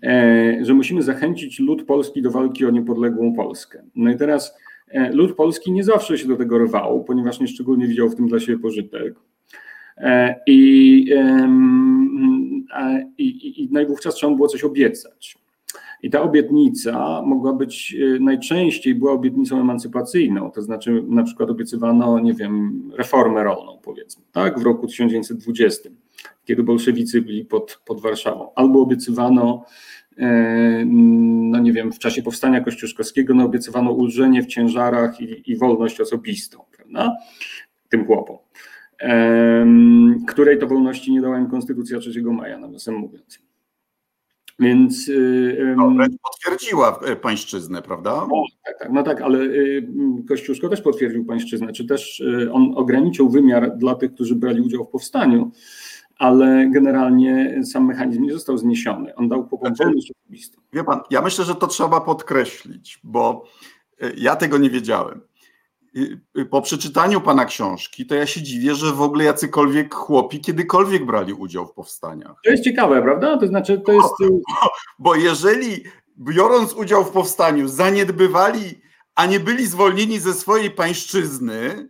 e, 0.02 0.58
że 0.62 0.74
musimy 0.74 1.02
zachęcić 1.02 1.60
lud 1.60 1.84
polski 1.84 2.22
do 2.22 2.30
walki 2.30 2.66
o 2.66 2.70
niepodległą 2.70 3.34
Polskę. 3.34 3.82
No 3.94 4.10
i 4.10 4.16
teraz 4.16 4.54
e, 4.88 5.12
lud 5.12 5.36
polski 5.36 5.72
nie 5.72 5.84
zawsze 5.84 6.18
się 6.18 6.28
do 6.28 6.36
tego 6.36 6.58
rwał, 6.58 7.04
ponieważ 7.04 7.40
nie 7.40 7.48
szczególnie 7.48 7.86
widział 7.86 8.08
w 8.08 8.16
tym 8.16 8.28
dla 8.28 8.40
siebie 8.40 8.58
pożytek. 8.58 9.14
E, 9.96 10.40
I, 10.46 11.14
i, 13.18 13.62
i, 13.62 13.68
no 13.72 13.80
i 13.80 13.86
wówczas 13.86 14.14
trzeba 14.14 14.34
było 14.34 14.48
coś 14.48 14.64
obiecać. 14.64 15.43
I 16.04 16.10
ta 16.10 16.22
obietnica 16.22 17.22
mogła 17.22 17.52
być, 17.52 17.96
najczęściej 18.20 18.94
była 18.94 19.12
obietnicą 19.12 19.60
emancypacyjną, 19.60 20.50
to 20.50 20.62
znaczy 20.62 21.04
na 21.08 21.22
przykład 21.22 21.50
obiecywano, 21.50 22.20
nie 22.20 22.34
wiem, 22.34 22.82
reformę 22.96 23.44
rolną 23.44 23.78
powiedzmy, 23.82 24.24
tak, 24.32 24.58
w 24.58 24.62
roku 24.62 24.86
1920 24.86 25.90
kiedy 26.44 26.62
bolszewicy 26.62 27.22
byli 27.22 27.44
pod, 27.44 27.82
pod 27.86 28.00
Warszawą. 28.00 28.54
Albo 28.54 28.80
obiecywano, 28.80 29.64
e, 30.18 30.84
no 30.84 31.58
nie 31.58 31.72
wiem, 31.72 31.92
w 31.92 31.98
czasie 31.98 32.22
powstania 32.22 32.60
kościuszkowskiego, 32.60 33.34
no 33.34 33.44
obiecywano 33.44 33.92
ulżenie 33.92 34.42
w 34.42 34.46
ciężarach 34.46 35.20
i, 35.20 35.50
i 35.50 35.56
wolność 35.56 36.00
osobistą, 36.00 36.58
prawda, 36.76 37.16
tym 37.88 38.06
chłopom. 38.06 38.36
Której 40.28 40.58
to 40.58 40.66
wolności 40.66 41.12
nie 41.12 41.20
dała 41.20 41.38
im 41.38 41.46
Konstytucja 41.46 41.98
3 41.98 42.22
maja, 42.22 42.58
nawiasem 42.58 42.94
mówiąc. 42.94 43.38
Więc. 44.58 45.10
No, 45.76 45.90
wręcz 45.90 46.12
potwierdziła 46.22 47.00
e, 47.04 47.16
pańszczyznę, 47.16 47.82
prawda? 47.82 48.12
O, 48.12 48.44
tak, 48.64 48.78
tak, 48.78 48.92
no 48.92 49.02
tak, 49.02 49.20
ale 49.20 49.38
Kościuszko 50.28 50.68
też 50.68 50.80
potwierdził 50.80 51.24
pańszczyznę, 51.24 51.72
czy 51.72 51.86
też 51.86 52.22
on 52.52 52.72
ograniczył 52.76 53.30
wymiar 53.30 53.76
dla 53.76 53.94
tych, 53.94 54.14
którzy 54.14 54.34
brali 54.34 54.60
udział 54.60 54.84
w 54.84 54.88
powstaniu 54.88 55.50
ale 56.18 56.70
generalnie 56.70 57.60
sam 57.64 57.86
mechanizm 57.86 58.22
nie 58.22 58.32
został 58.32 58.58
zniesiony. 58.58 59.14
On 59.14 59.28
dał 59.28 59.48
chłopom 59.48 59.68
znaczy, 59.68 59.84
wolność 59.84 60.10
osobistą. 60.10 60.60
Wie 60.72 60.84
pan, 60.84 61.00
ja 61.10 61.22
myślę, 61.22 61.44
że 61.44 61.54
to 61.54 61.66
trzeba 61.66 62.00
podkreślić, 62.00 63.00
bo 63.04 63.44
e, 64.00 64.12
ja 64.16 64.36
tego 64.36 64.58
nie 64.58 64.70
wiedziałem. 64.70 65.20
Po 66.50 66.62
przeczytaniu 66.62 67.20
pana 67.20 67.44
książki, 67.44 68.06
to 68.06 68.14
ja 68.14 68.26
się 68.26 68.42
dziwię, 68.42 68.74
że 68.74 68.92
w 68.92 69.02
ogóle 69.02 69.24
jacykolwiek 69.24 69.94
chłopi 69.94 70.40
kiedykolwiek 70.40 71.06
brali 71.06 71.32
udział 71.32 71.66
w 71.66 71.72
powstaniach. 71.72 72.34
To 72.44 72.50
jest 72.50 72.64
ciekawe, 72.64 73.02
prawda? 73.02 73.38
To 73.38 73.46
znaczy, 73.46 73.82
to 73.86 73.92
jest. 73.92 74.08
Bo, 74.20 74.70
bo 74.98 75.14
jeżeli 75.14 75.84
biorąc 76.18 76.72
udział 76.72 77.04
w 77.04 77.10
powstaniu, 77.10 77.68
zaniedbywali, 77.68 78.80
a 79.14 79.26
nie 79.26 79.40
byli 79.40 79.66
zwolnieni 79.66 80.18
ze 80.18 80.34
swojej 80.34 80.70
pańszczyzny, 80.70 81.88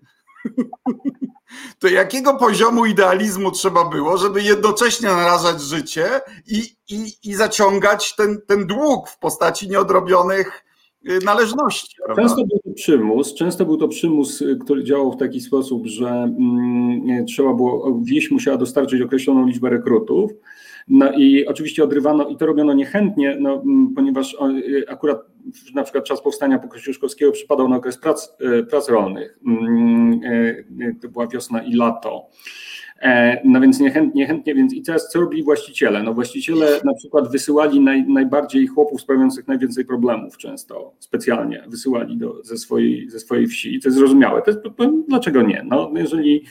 to 1.79 1.89
jakiego 1.89 2.37
poziomu 2.37 2.87
idealizmu 2.87 3.51
trzeba 3.51 3.85
było, 3.85 4.19
żeby 4.19 4.43
jednocześnie 4.43 5.09
narażać 5.09 5.63
życie 5.63 6.21
i, 6.47 6.77
i, 6.89 7.13
i 7.25 7.35
zaciągać 7.35 8.17
ten, 8.17 8.41
ten 8.47 8.67
dług 8.67 9.09
w 9.09 9.19
postaci 9.19 9.69
nieodrobionych 9.69 10.65
należności. 11.25 11.97
Prawda? 12.05 12.23
Często 12.23 12.45
był 12.47 12.59
to 12.65 12.71
przymus, 12.75 13.35
często 13.35 13.65
był 13.65 13.77
to 13.77 13.89
przymus, 13.89 14.43
y, 14.43 14.59
który 14.65 14.85
działał 14.85 15.13
w 15.13 15.17
taki 15.17 15.41
sposób, 15.41 15.87
że 15.87 16.09
mm, 16.09 17.27
trzeba 17.27 17.55
było, 17.55 18.01
wieś 18.03 18.31
musiała 18.31 18.57
dostarczyć 18.57 19.03
określoną 19.03 19.47
liczbę 19.47 19.71
rekrutów, 19.71 20.31
no 20.89 21.13
i 21.13 21.47
oczywiście 21.47 21.85
odrywano, 21.85 22.29
i 22.29 22.37
to 22.37 22.47
robiono 22.47 22.73
niechętnie, 22.73 23.37
no, 23.41 23.63
ponieważ 23.95 24.37
y, 24.69 24.85
akurat 24.89 25.19
na 25.75 25.83
przykład 25.83 26.05
czas 26.05 26.23
powstania 26.23 26.59
Kościuszkowskiego 26.59 27.33
przypadał 27.33 27.69
na 27.69 27.77
okres 27.77 27.99
prac, 27.99 28.37
y, 28.61 28.65
prac 28.65 28.89
rolnych. 28.89 29.39
Mm, 29.47 30.21
y, 30.23 30.97
to 31.03 31.09
była 31.09 31.27
wiosna 31.27 31.63
i 31.63 31.75
lato. 31.75 32.27
E, 33.03 33.41
no 33.45 33.61
więc 33.61 33.81
niechętnie, 33.81 34.21
niechętnie, 34.21 34.55
więc 34.55 34.75
i 34.75 34.83
teraz 34.83 35.09
co 35.09 35.21
robili 35.21 35.43
właściciele? 35.43 36.03
No 36.03 36.15
właściciele 36.15 36.81
na 36.85 36.95
przykład 36.95 37.33
wysyłali 37.33 37.81
naj, 37.81 38.05
najbardziej 38.09 38.67
chłopów 38.67 39.01
sprawiających 39.01 39.49
najwięcej 39.49 39.85
problemów 39.85 40.37
często, 40.37 40.95
specjalnie 40.99 41.65
wysyłali 41.69 42.17
do, 42.17 42.45
ze, 42.45 42.57
swojej, 42.57 43.11
ze 43.11 43.21
swojej 43.21 43.47
wsi 43.47 43.75
i 43.75 43.81
to 43.81 43.89
jest 43.89 43.99
zrozumiałe. 43.99 44.43
To 44.43 44.51
jest, 44.51 44.63
dlaczego 45.09 45.43
nie? 45.43 45.65
No 45.71 45.93
jeżeli 45.97 46.45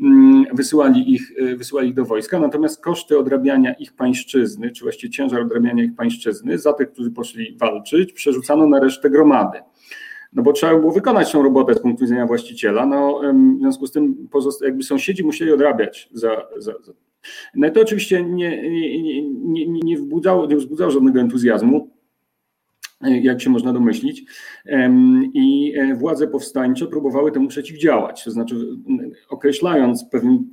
mm, 0.00 0.44
wysyłali 0.52 1.14
ich, 1.14 1.30
y, 1.38 1.56
wysyłali 1.56 1.88
ich 1.88 1.94
do 1.94 2.04
wojska, 2.04 2.40
natomiast 2.40 2.82
koszty 2.82 3.18
odrabiania 3.18 3.74
ich 3.74 3.92
pańszczyzny, 3.92 4.70
czy 4.70 4.84
właściwie 4.84 5.12
ciężar 5.12 5.40
odrabiania 5.40 5.84
ich 5.84 5.94
pańszczyzny 5.96 6.58
za 6.58 6.72
tych, 6.72 6.92
którzy 6.92 7.10
poszli 7.10 7.56
walczyć, 7.56 8.12
przerzucano 8.12 8.66
na 8.66 8.80
resztę 8.80 9.10
gromady 9.10 9.58
no 10.32 10.42
bo 10.42 10.52
trzeba 10.52 10.78
było 10.78 10.92
wykonać 10.92 11.32
tą 11.32 11.42
robotę 11.42 11.74
z 11.74 11.80
punktu 11.80 12.04
widzenia 12.04 12.26
właściciela. 12.26 12.86
No, 12.86 13.20
w 13.56 13.60
związku 13.60 13.86
z 13.86 13.92
tym 13.92 14.28
jakby 14.64 14.82
sąsiedzi 14.82 15.24
musieli 15.24 15.52
odrabiać 15.52 16.08
za, 16.12 16.46
za, 16.58 16.72
za. 16.82 16.92
No 17.54 17.70
to 17.70 17.80
oczywiście 17.80 18.24
nie, 18.24 18.70
nie, 18.70 19.22
nie, 19.32 19.66
nie, 19.66 19.96
wzbudzało, 19.96 20.46
nie 20.46 20.56
wzbudzało 20.56 20.90
żadnego 20.90 21.20
entuzjazmu, 21.20 21.90
jak 23.00 23.42
się 23.42 23.50
można 23.50 23.72
domyślić. 23.72 24.24
I 25.34 25.74
e, 25.76 25.94
władze 25.94 26.28
powstańcze 26.28 26.86
próbowały 26.86 27.32
temu 27.32 27.48
przeciwdziałać, 27.48 28.24
to 28.24 28.30
znaczy 28.30 28.54
określając 29.28 30.04
pewien 30.04 30.44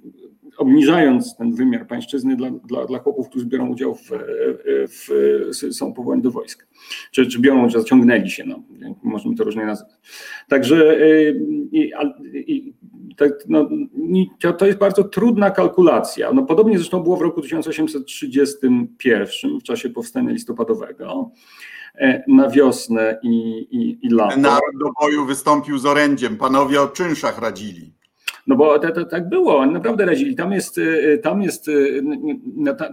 obniżając 0.57 1.36
ten 1.36 1.55
wymiar 1.55 1.88
pańszczyzny 1.88 2.36
dla, 2.36 2.51
dla, 2.51 2.86
dla 2.86 2.99
chłopów, 2.99 3.29
którzy 3.29 3.45
biorą 3.45 3.67
udział 3.67 3.95
w, 3.95 4.10
w, 4.10 5.10
w 5.71 5.75
są 5.75 5.93
powołani 5.93 6.21
do 6.21 6.31
wojska, 6.31 6.65
czy, 7.12 7.27
czy 7.27 7.39
biorą, 7.39 7.69
czy 7.69 7.79
zaciągnęli 7.79 8.29
się, 8.29 8.43
no, 8.45 8.63
możemy 9.03 9.36
to 9.36 9.43
różnie 9.43 9.65
nazywać. 9.65 9.93
Także 10.49 11.01
y, 11.01 11.41
i, 11.71 11.91
i, 12.33 12.73
tak, 13.17 13.31
no, 13.47 13.69
to 14.57 14.65
jest 14.65 14.79
bardzo 14.79 15.03
trudna 15.03 15.51
kalkulacja. 15.51 16.33
No, 16.33 16.43
podobnie 16.43 16.77
zresztą 16.77 17.03
było 17.03 17.17
w 17.17 17.21
roku 17.21 17.41
1831, 17.41 19.60
w 19.60 19.63
czasie 19.63 19.89
powstania 19.89 20.31
listopadowego 20.31 21.31
e, 21.95 22.23
na 22.27 22.49
wiosnę 22.49 23.19
i, 23.23 23.67
i, 23.71 24.05
i 24.05 24.10
lato. 24.10 24.38
Naród 24.38 24.79
do 24.79 24.91
boju 25.01 25.25
wystąpił 25.25 25.77
z 25.77 25.86
orędziem, 25.86 26.38
panowie 26.38 26.81
o 26.81 26.88
czynszach 26.88 27.39
radzili. 27.39 27.96
No 28.47 28.55
bo 28.55 28.79
to, 28.79 28.91
to, 28.91 29.05
tak 29.05 29.29
było, 29.29 29.57
oni 29.57 29.73
naprawdę 29.73 30.05
razili. 30.05 30.36
Tam 30.36 30.51
jest, 30.51 30.77
y, 30.77 31.19
tam 31.23 31.41
jest, 31.41 31.67
y, 31.67 32.03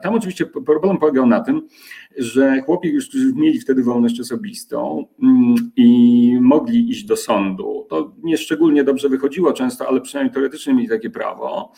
tam 0.03 0.15
oczywiście 0.15 0.47
problem 0.47 0.99
polegał 0.99 1.27
na 1.27 1.41
tym, 1.41 1.69
że 2.17 2.61
chłopi 2.61 2.89
już, 2.89 3.11
mieli 3.35 3.61
wtedy 3.61 3.83
wolność 3.83 4.21
osobistą 4.21 5.07
mm, 5.23 5.55
i 5.77 6.39
mogli 6.41 6.91
iść 6.91 7.05
do 7.05 7.17
sądu, 7.17 7.87
to 7.89 8.15
nie 8.23 8.37
szczególnie 8.37 8.85
dobrze 8.85 9.09
wychodziło 9.09 9.53
często, 9.53 9.89
ale 9.89 10.01
przynajmniej 10.01 10.35
teoretycznie 10.35 10.75
mieli 10.75 10.89
takie 10.89 11.11
prawo, 11.11 11.73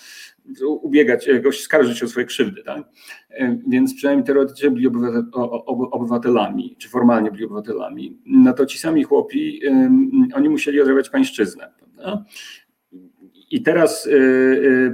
ubiegać, 0.69 1.27
jakoś 1.27 1.61
skarżyć 1.61 2.03
o 2.03 2.09
swoje 2.09 2.27
krzywdy, 2.27 2.63
tak? 2.63 2.89
E, 3.31 3.59
więc 3.69 3.95
przynajmniej 3.95 4.27
teoretycznie 4.27 4.71
byli 4.71 4.89
obywatelami, 5.67 6.77
czy 6.79 6.89
formalnie 6.89 7.31
byli 7.31 7.45
obywatelami, 7.45 8.19
no 8.27 8.53
to 8.53 8.67
ci 8.67 8.79
sami 8.79 9.05
chłopi, 9.05 9.61
oni 10.35 10.49
musieli 10.49 10.81
odrabiać 10.81 11.11
pańszczyznę, 11.11 11.73
prawda? 11.79 12.25
I 13.51 13.63
teraz 13.63 14.07
y, 14.07 14.11
y, 14.11 14.93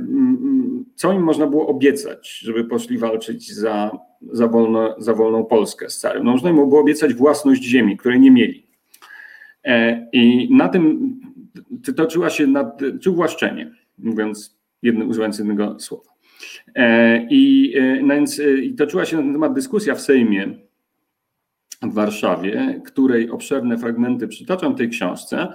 co 0.95 1.12
im 1.12 1.23
można 1.23 1.47
było 1.47 1.67
obiecać, 1.67 2.38
żeby 2.38 2.65
poszli 2.65 2.99
walczyć 2.99 3.55
za, 3.55 3.99
za, 4.33 4.49
wolno, 4.49 4.95
za 4.99 5.15
wolną 5.15 5.45
Polskę 5.45 5.91
z 5.91 5.99
carem? 5.99 6.25
No, 6.25 6.31
można 6.31 6.51
im 6.51 6.57
było 6.57 6.81
obiecać 6.81 7.15
własność 7.15 7.62
ziemi, 7.62 7.97
której 7.97 8.21
nie 8.21 8.31
mieli. 8.31 8.67
E, 9.65 10.07
I 10.12 10.49
na 10.55 10.69
tym 10.69 11.15
toczyła 11.97 12.31
się 12.31 12.47
nad, 12.47 12.81
czy 13.01 13.11
uwłaszczenie, 13.11 13.73
mówiąc 13.99 14.59
jednym, 14.83 15.09
używając 15.09 15.38
jednego 15.38 15.81
słowa. 15.81 16.11
E, 16.75 17.27
I, 17.31 17.73
e, 17.77 18.03
no 18.03 18.15
więc, 18.15 18.41
i 18.62 18.75
toczyła 18.75 19.05
się 19.05 19.17
na 19.17 19.23
ten 19.23 19.33
temat 19.33 19.55
dyskusja 19.55 19.95
w 19.95 20.01
Sejmie 20.01 20.55
w 21.83 21.95
Warszawie, 21.95 22.81
której 22.85 23.31
obszerne 23.31 23.79
fragmenty 23.79 24.29
przytaczam 24.29 24.75
w 24.75 24.79
tej 24.79 24.88
książce. 24.88 25.49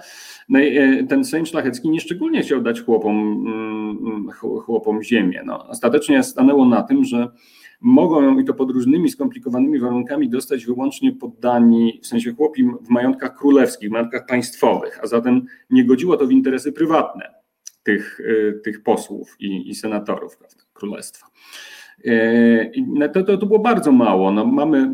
No 0.48 0.58
e, 0.58 1.04
ten 1.04 1.24
Sejm 1.24 1.46
Szlachecki 1.46 1.90
nieszczególnie 1.90 2.42
chciał 2.42 2.60
dać 2.60 2.82
chłopom, 2.82 3.44
mm, 3.46 4.30
chłopom 4.64 5.02
ziemię. 5.02 5.42
No, 5.46 5.68
ostatecznie 5.68 6.22
stanęło 6.22 6.64
na 6.64 6.82
tym, 6.82 7.04
że 7.04 7.28
mogą 7.80 8.22
ją 8.22 8.38
i 8.38 8.44
to 8.44 8.54
pod 8.54 8.70
różnymi 8.70 9.08
skomplikowanymi 9.08 9.78
warunkami 9.78 10.28
dostać 10.28 10.66
wyłącznie 10.66 11.12
poddani, 11.12 12.00
w 12.02 12.06
sensie 12.06 12.32
chłopi 12.32 12.64
w 12.82 12.88
majątkach 12.88 13.36
królewskich, 13.36 13.88
w 13.88 13.92
majątkach 13.92 14.26
państwowych, 14.26 14.98
a 15.02 15.06
zatem 15.06 15.46
nie 15.70 15.84
godziło 15.84 16.16
to 16.16 16.26
w 16.26 16.32
interesy 16.32 16.72
prywatne 16.72 17.34
tych, 17.82 18.20
e, 18.20 18.52
tych 18.52 18.82
posłów 18.82 19.36
i, 19.40 19.70
i 19.70 19.74
senatorów 19.74 20.38
królestwa. 20.72 21.26
No 22.86 23.08
to, 23.08 23.22
to, 23.22 23.38
to 23.38 23.46
było 23.46 23.58
bardzo 23.58 23.92
mało. 23.92 24.30
No, 24.30 24.44
mamy 24.44 24.90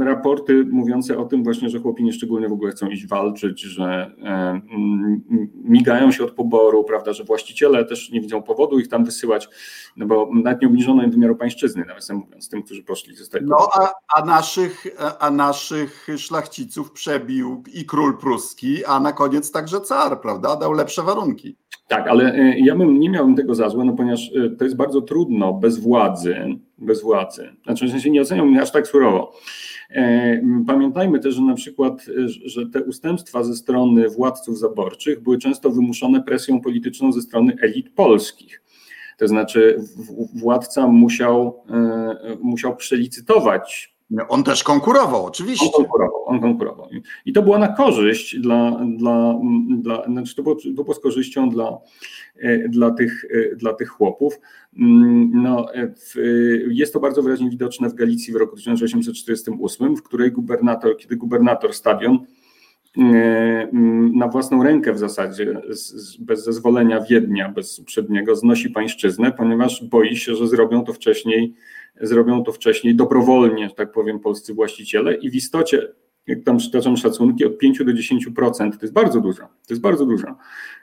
raporty 0.00 0.64
mówiące 0.70 1.18
o 1.18 1.24
tym 1.24 1.44
właśnie, 1.44 1.68
że 1.68 1.80
chłopi 1.80 2.04
nieszczególnie 2.04 2.48
w 2.48 2.52
ogóle 2.52 2.72
chcą 2.72 2.88
iść 2.88 3.06
walczyć, 3.06 3.60
że 3.60 4.10
migają 5.54 6.12
się 6.12 6.24
od 6.24 6.30
poboru, 6.30 6.84
prawda, 6.84 7.12
że 7.12 7.24
właściciele 7.24 7.84
też 7.84 8.10
nie 8.10 8.20
widzą 8.20 8.42
powodu 8.42 8.78
ich 8.78 8.88
tam 8.88 9.04
wysyłać, 9.04 9.48
no 9.96 10.06
bo 10.06 10.30
nawet 10.34 10.62
nie 10.62 10.68
obniżono 10.68 11.02
im 11.02 11.10
wymiaru 11.10 11.36
pańszczyzny, 11.36 11.84
nawiasem 11.84 12.16
mówiąc, 12.16 12.48
tym, 12.48 12.62
którzy 12.62 12.82
poszli 12.82 13.16
zostali. 13.16 13.46
No 13.48 13.68
a, 13.74 13.92
a, 14.16 14.24
naszych, 14.24 14.86
a 15.18 15.30
naszych 15.30 16.06
szlachciców 16.16 16.92
przebił 16.92 17.62
i 17.74 17.84
król 17.84 18.18
pruski, 18.18 18.84
a 18.84 19.00
na 19.00 19.12
koniec 19.12 19.52
także 19.52 19.80
car, 19.80 20.20
prawda, 20.20 20.56
dał 20.56 20.72
lepsze 20.72 21.02
warunki. 21.02 21.56
Tak, 21.88 22.08
ale 22.08 22.34
e, 22.34 22.58
ja 22.58 22.76
bym 22.76 23.00
nie 23.00 23.10
miałbym 23.10 23.36
tego 23.36 23.54
za 23.54 23.68
złe, 23.68 23.84
no 23.84 23.92
ponieważ 23.92 24.32
e, 24.36 24.50
to 24.50 24.64
jest 24.64 24.76
bardzo 24.76 25.00
trudno 25.00 25.52
bez 25.52 25.78
władzy, 25.78 26.36
bez 26.78 27.02
władzy. 27.02 27.48
Znaczy, 27.64 27.86
w 27.86 27.90
sensie 27.90 28.10
nie 28.10 28.20
oceniam 28.20 28.48
mnie 28.48 28.62
aż 28.62 28.72
tak 28.72 28.86
surowo. 28.86 29.32
E, 29.90 30.40
pamiętajmy 30.66 31.20
też, 31.20 31.34
że 31.34 31.42
na 31.42 31.54
przykład, 31.54 32.06
że 32.44 32.66
te 32.66 32.82
ustępstwa 32.82 33.44
ze 33.44 33.54
strony 33.54 34.08
władców 34.08 34.58
zaborczych 34.58 35.22
były 35.22 35.38
często 35.38 35.70
wymuszone 35.70 36.22
presją 36.22 36.60
polityczną 36.60 37.12
ze 37.12 37.22
strony 37.22 37.56
elit 37.62 37.90
polskich. 37.90 38.62
To 39.18 39.28
znaczy 39.28 39.80
władca 40.34 40.88
musiał, 40.88 41.62
musiał 42.40 42.76
przelicytować 42.76 43.93
on 44.28 44.44
też 44.44 44.64
konkurował, 44.64 45.26
oczywiście. 45.26 45.66
On 45.66 45.72
konkurował, 45.72 46.24
on 46.26 46.40
konkurował. 46.40 46.88
I 47.26 47.32
to 47.32 47.42
było 47.42 47.58
na 47.58 47.68
korzyść 47.68 48.40
dla, 48.40 48.80
dla, 48.96 49.34
dla 49.78 50.04
znaczy 50.04 50.36
to, 50.36 50.42
było, 50.42 50.56
to 50.76 50.84
było 50.84 50.94
z 50.94 51.00
korzyścią 51.00 51.50
dla, 51.50 51.78
e, 52.38 52.68
dla, 52.68 52.90
tych, 52.90 53.24
e, 53.24 53.56
dla 53.56 53.74
tych 53.74 53.88
chłopów. 53.88 54.40
Mm, 54.78 55.30
no, 55.42 55.74
e, 55.74 55.94
w, 55.96 56.14
jest 56.68 56.92
to 56.92 57.00
bardzo 57.00 57.22
wyraźnie 57.22 57.50
widoczne 57.50 57.88
w 57.88 57.94
Galicji 57.94 58.32
w 58.32 58.36
roku 58.36 58.56
1848, 58.56 59.96
w 59.96 60.02
której 60.02 60.32
gubernator, 60.32 60.96
kiedy 60.96 61.16
gubernator 61.16 61.74
stadion 61.74 62.18
mm, 62.96 64.16
na 64.16 64.28
własną 64.28 64.62
rękę 64.62 64.92
w 64.92 64.98
zasadzie, 64.98 65.60
bez 66.18 66.44
zezwolenia 66.44 67.00
Wiednia, 67.00 67.48
bez 67.48 67.78
uprzedniego, 67.78 68.36
znosi 68.36 68.70
pańszczyznę, 68.70 69.32
ponieważ 69.32 69.84
boi 69.84 70.16
się, 70.16 70.34
że 70.34 70.48
zrobią 70.48 70.84
to 70.84 70.92
wcześniej 70.92 71.54
zrobią 72.00 72.44
to 72.44 72.52
wcześniej 72.52 72.94
dobrowolnie, 72.94 73.68
że 73.68 73.74
tak 73.74 73.92
powiem, 73.92 74.20
polscy 74.20 74.54
właściciele 74.54 75.14
i 75.14 75.30
w 75.30 75.34
istocie, 75.34 75.88
jak 76.26 76.42
tam 76.42 76.56
przytaczam 76.56 76.96
szacunki, 76.96 77.44
od 77.44 77.58
5 77.58 77.78
do 77.78 77.92
10% 77.92 78.70
to 78.70 78.78
jest 78.82 78.92
bardzo 78.92 79.20
dużo, 79.20 79.42
to 79.42 79.70
jest 79.70 79.82
bardzo 79.82 80.06
dużo, 80.06 80.26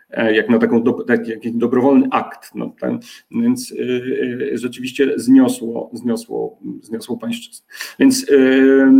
e, 0.10 0.36
jak 0.36 0.50
na 0.50 0.60
taką 0.60 0.84
do, 0.84 0.94
taki 0.94 1.52
dobrowolny 1.58 2.08
akt. 2.12 2.52
No, 2.56 2.76
ten, 2.80 3.00
więc 3.32 3.70
yy, 3.70 4.58
rzeczywiście 4.58 5.14
zniosło, 5.16 5.90
zniosło, 5.94 6.60
zniosło 6.82 7.18
pańszczyznę. 7.18 7.68
Więc, 8.00 8.30
yy, 8.30 8.92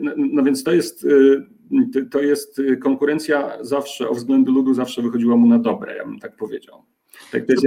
no, 0.00 0.12
no, 0.16 0.42
więc 0.42 0.64
to 0.64 0.72
jest, 0.72 1.04
yy, 1.04 2.06
to 2.10 2.20
jest 2.20 2.62
konkurencja 2.82 3.58
zawsze, 3.60 4.08
o 4.08 4.14
względy 4.14 4.50
ludu 4.50 4.74
zawsze 4.74 5.02
wychodziła 5.02 5.36
mu 5.36 5.46
na 5.46 5.58
dobre, 5.58 5.96
ja 5.96 6.04
bym 6.04 6.18
tak 6.18 6.36
powiedział. 6.36 6.84
Tak, 7.32 7.46
to 7.46 7.52
jest 7.52 7.64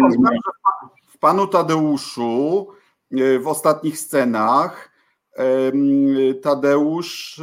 w 1.08 1.18
panu 1.18 1.48
Tadeuszu 1.48 2.68
w 3.12 3.48
ostatnich 3.48 4.00
scenach 4.00 4.92
Tadeusz 6.42 7.42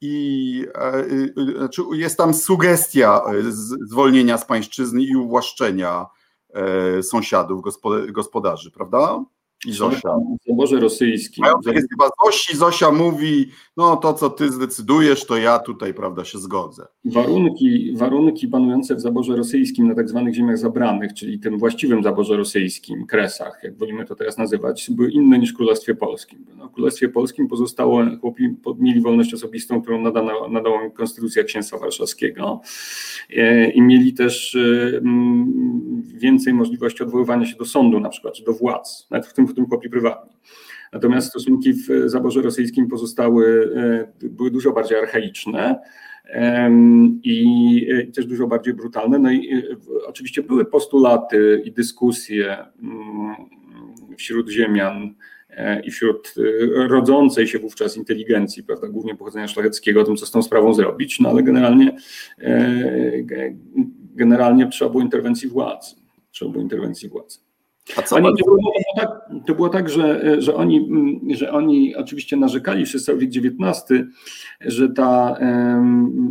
i 0.00 0.66
e, 0.74 1.04
znaczy 1.56 1.82
jest 1.92 2.16
tam 2.16 2.34
sugestia 2.34 3.22
zwolnienia 3.88 4.38
z 4.38 4.44
pańszczyzny 4.44 5.02
i 5.02 5.16
uwłaszczenia 5.16 6.06
e, 6.54 7.02
sąsiadów, 7.02 7.62
gospodarzy, 8.12 8.70
prawda? 8.70 9.24
I 9.66 9.72
Zosia. 9.72 10.16
W 10.44 10.48
zaborze 10.48 10.80
rosyjskim. 10.80 11.44
Jest 11.74 11.88
chyba 11.90 12.10
Zosi, 12.24 12.56
Zosia 12.56 12.90
mówi, 12.90 13.48
no 13.76 13.96
to 13.96 14.14
co 14.14 14.30
ty 14.30 14.52
zdecydujesz, 14.52 15.26
to 15.26 15.36
ja 15.36 15.58
tutaj, 15.58 15.94
prawda, 15.94 16.24
się 16.24 16.38
zgodzę. 16.38 16.86
Warunki, 17.04 17.92
warunki 17.96 18.48
panujące 18.48 18.94
w 18.94 19.00
zaborze 19.00 19.36
rosyjskim 19.36 19.88
na 19.88 19.94
tak 19.94 20.08
zwanych 20.08 20.34
ziemiach 20.34 20.58
zabranych, 20.58 21.14
czyli 21.14 21.40
tym 21.40 21.58
właściwym 21.58 22.02
zaborze 22.02 22.36
rosyjskim, 22.36 23.06
Kresach, 23.06 23.60
jak 23.62 23.78
wolimy 23.78 24.04
to 24.04 24.14
teraz 24.14 24.38
nazywać, 24.38 24.90
były 24.90 25.10
inne 25.10 25.38
niż 25.38 25.52
w 25.52 25.56
Królestwie 25.56 25.94
Polskim. 25.94 26.46
No, 26.56 26.68
w 26.68 26.72
Królestwie 26.72 27.08
Polskim 27.08 27.48
pozostało, 27.48 28.02
chłopi 28.20 28.48
mieli 28.78 29.00
wolność 29.00 29.34
osobistą, 29.34 29.82
którą 29.82 30.00
nadano, 30.00 30.48
nadała 30.48 30.90
Konstytucja 30.90 31.44
Księstwa 31.44 31.78
Warszawskiego 31.78 32.60
e, 33.36 33.70
i 33.70 33.82
mieli 33.82 34.14
też 34.14 34.54
e, 34.54 35.00
więcej 36.14 36.54
możliwości 36.54 37.02
odwoływania 37.02 37.46
się 37.46 37.56
do 37.56 37.64
sądu 37.64 38.00
na 38.00 38.08
przykład, 38.08 38.34
czy 38.34 38.44
do 38.44 38.52
władz, 38.52 39.06
nawet 39.10 39.26
w 39.26 39.32
tym 39.32 39.46
w 39.52 39.54
tym 39.54 39.66
chłopi 39.66 39.90
prywatni. 39.90 40.32
Natomiast 40.92 41.28
stosunki 41.28 41.72
w 41.72 41.88
zaborze 42.06 42.42
rosyjskim 42.42 42.88
pozostały, 42.88 43.72
e, 44.22 44.28
były 44.28 44.50
dużo 44.50 44.72
bardziej 44.72 44.98
archaiczne 44.98 45.78
i 47.22 47.86
też 48.14 48.26
dużo 48.26 48.46
bardziej 48.46 48.74
brutalne. 48.74 49.18
No 49.18 49.32
i 49.32 49.54
e, 49.54 49.62
oczywiście 50.06 50.42
były 50.42 50.64
postulaty 50.64 51.62
i 51.64 51.72
dyskusje 51.72 52.56
mm, 52.82 53.34
wśród 54.16 54.50
ziemian 54.50 55.14
e, 55.50 55.80
i 55.80 55.90
wśród 55.90 56.34
rodzącej 56.74 57.46
się 57.46 57.58
wówczas 57.58 57.96
inteligencji, 57.96 58.62
prawda, 58.62 58.88
głównie 58.88 59.16
pochodzenia 59.16 59.48
szlacheckiego, 59.48 60.00
o 60.00 60.04
tym, 60.04 60.16
co 60.16 60.26
z 60.26 60.30
tą 60.30 60.42
sprawą 60.42 60.74
zrobić, 60.74 61.20
no 61.20 61.28
ale 61.28 61.42
generalnie, 61.42 61.96
generalnie 64.14 64.68
trzeba 64.68 64.90
było 64.90 65.02
interwencji 65.02 65.48
władzy. 65.48 65.96
Trzeba 66.30 66.50
było 66.50 66.62
interwencji 66.62 67.08
władzy. 67.08 67.51
A 67.96 68.02
co 68.02 68.16
oni, 68.16 68.28
to, 68.38 68.44
było, 68.44 68.58
tak, 68.96 69.10
to 69.46 69.54
było 69.54 69.68
tak, 69.68 69.88
że, 69.88 70.42
że, 70.42 70.54
oni, 70.54 70.76
mm, 70.76 71.20
że 71.34 71.52
oni 71.52 71.96
oczywiście 71.96 72.36
narzekali 72.36 72.84
przez 72.84 73.04
cały 73.04 73.18
wiek 73.18 73.30
XIX, 73.30 74.02
że 74.60 74.88
ta, 74.88 75.38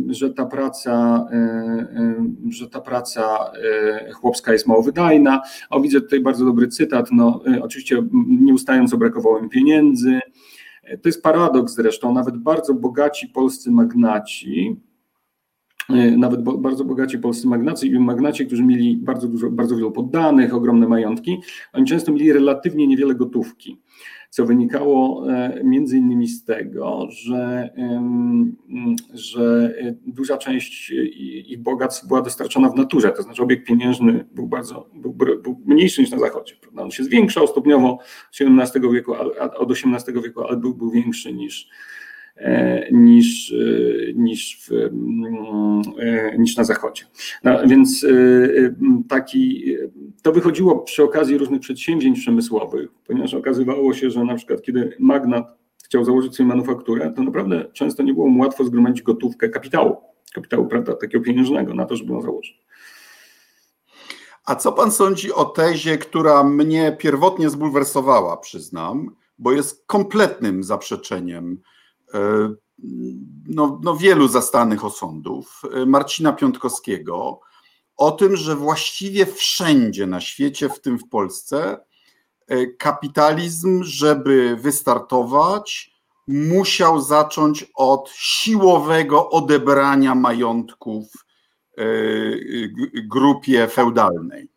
że 0.08 0.30
ta 0.30 0.46
praca, 0.46 1.26
że 2.48 2.68
ta 2.70 2.80
praca 2.80 3.52
e, 4.08 4.12
chłopska 4.12 4.52
jest 4.52 4.66
mało 4.66 4.82
wydajna. 4.82 5.42
O, 5.70 5.80
widzę 5.80 6.00
tutaj 6.00 6.20
bardzo 6.20 6.44
dobry 6.44 6.68
cytat. 6.68 7.06
No, 7.12 7.40
e, 7.46 7.62
oczywiście 7.62 8.02
nieustająco 8.26 8.96
brakowało 8.96 9.38
im 9.38 9.48
pieniędzy. 9.48 10.20
E, 10.82 10.98
to 10.98 11.08
jest 11.08 11.22
paradoks 11.22 11.74
zresztą, 11.74 12.14
nawet 12.14 12.36
bardzo 12.36 12.74
bogaci 12.74 13.28
polscy 13.28 13.70
magnaci, 13.70 14.76
E, 15.90 16.10
nawet 16.16 16.42
bardzo 16.42 16.84
bogaci 16.84 17.18
polscy 17.18 17.48
magnaci 17.48 17.86
i 17.86 17.98
magnaci, 17.98 18.46
którzy 18.46 18.62
mieli 18.62 18.96
bardzo 18.96 19.28
dużo, 19.28 19.50
bardzo 19.50 19.76
wielu 19.76 19.92
poddanych, 19.92 20.54
ogromne 20.54 20.88
majątki, 20.88 21.40
oni 21.72 21.86
często 21.86 22.12
mieli 22.12 22.32
relatywnie 22.32 22.86
niewiele 22.86 23.14
gotówki, 23.14 23.80
co 24.30 24.46
wynikało 24.46 25.26
e, 25.32 25.60
między 25.64 25.98
innymi 25.98 26.28
z 26.28 26.44
tego, 26.44 27.06
że, 27.10 27.70
że 29.14 29.74
duża 30.06 30.38
część 30.38 30.90
ich 31.46 31.62
bogactw 31.62 32.06
była 32.06 32.22
dostarczona 32.22 32.68
w 32.68 32.76
naturze, 32.76 33.12
to 33.12 33.22
znaczy 33.22 33.42
obieg 33.42 33.64
pieniężny 33.64 34.24
był 34.34 34.46
bardzo 34.46 34.90
był, 34.94 35.12
był 35.42 35.60
mniejszy 35.66 36.00
niż 36.00 36.10
na 36.10 36.18
zachodzie. 36.18 36.54
Prawda? 36.60 36.82
On 36.82 36.90
się 36.90 37.04
zwiększał 37.04 37.46
stopniowo 37.46 37.98
od 38.40 38.60
XVII 38.60 38.92
wieku, 38.92 39.12
od 39.58 39.70
XVIII 39.70 40.22
wieku, 40.22 40.42
ale 40.42 40.56
był, 40.56 40.74
był 40.74 40.90
większy 40.90 41.32
niż, 41.32 41.68
E, 41.68 41.91
niż, 42.92 43.52
e, 43.52 44.12
niż, 44.14 44.66
w, 44.66 44.72
mm, 44.72 45.82
e, 45.98 46.38
niż 46.38 46.56
na 46.56 46.64
zachodzie. 46.64 47.04
No, 47.44 47.66
więc 47.66 48.06
taki, 49.08 49.64
to 50.22 50.32
wychodziło 50.32 50.78
przy 50.78 51.02
okazji 51.02 51.38
różnych 51.38 51.60
przedsięwzięć 51.60 52.20
przemysłowych, 52.20 52.90
ponieważ 53.06 53.34
okazywało 53.34 53.94
się, 53.94 54.10
że 54.10 54.24
na 54.24 54.34
przykład 54.34 54.62
kiedy 54.62 54.96
magnat 54.98 55.58
chciał 55.84 56.04
założyć 56.04 56.36
sobie 56.36 56.46
manufakturę, 56.46 57.12
to 57.16 57.22
naprawdę 57.22 57.64
często 57.72 58.02
nie 58.02 58.14
było 58.14 58.28
mu 58.28 58.40
łatwo 58.40 58.64
zgromadzić 58.64 59.02
gotówkę 59.02 59.48
kapitału, 59.48 59.96
kapitału 60.34 60.66
prawda, 60.66 60.94
takiego 60.94 61.24
pieniężnego 61.24 61.74
na 61.74 61.86
to, 61.86 61.96
żeby 61.96 62.12
ją 62.12 62.22
założyć. 62.22 62.62
A 64.44 64.54
co 64.54 64.72
pan 64.72 64.92
sądzi 64.92 65.32
o 65.32 65.44
tezie, 65.44 65.98
która 65.98 66.44
mnie 66.44 66.96
pierwotnie 66.98 67.50
zbulwersowała, 67.50 68.36
przyznam, 68.36 69.16
bo 69.38 69.52
jest 69.52 69.86
kompletnym 69.86 70.62
zaprzeczeniem 70.62 71.58
E, 71.58 71.81
no, 73.48 73.80
no 73.82 73.96
wielu 73.96 74.28
zastanych 74.28 74.84
osądów 74.84 75.62
e, 75.74 75.86
Marcina 75.86 76.32
Piątkowskiego 76.32 77.40
o 77.96 78.10
tym, 78.10 78.36
że 78.36 78.56
właściwie 78.56 79.26
wszędzie 79.26 80.06
na 80.06 80.20
świecie, 80.20 80.68
w 80.68 80.80
tym 80.80 80.98
w 80.98 81.08
Polsce, 81.08 81.78
e, 82.46 82.66
kapitalizm, 82.66 83.84
żeby 83.84 84.56
wystartować, 84.56 85.92
musiał 86.26 87.00
zacząć 87.00 87.70
od 87.74 88.10
siłowego 88.10 89.30
odebrania 89.30 90.14
majątków 90.14 91.04
grupie 93.04 93.68
feudalnej. 93.68 94.48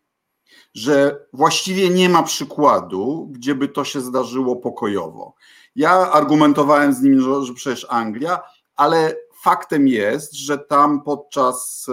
Że 0.74 1.26
właściwie 1.32 1.90
nie 1.90 2.08
ma 2.08 2.22
przykładu, 2.22 3.28
gdzie 3.32 3.54
by 3.54 3.68
to 3.68 3.84
się 3.84 4.00
zdarzyło 4.00 4.56
pokojowo. 4.56 5.34
Ja 5.76 6.10
argumentowałem 6.10 6.94
z 6.94 7.02
nim, 7.02 7.20
że, 7.20 7.44
że 7.44 7.54
przecież 7.54 7.86
Anglia, 7.90 8.42
ale 8.76 9.16
faktem 9.42 9.88
jest, 9.88 10.34
że 10.34 10.58
tam 10.58 11.02
podczas 11.02 11.86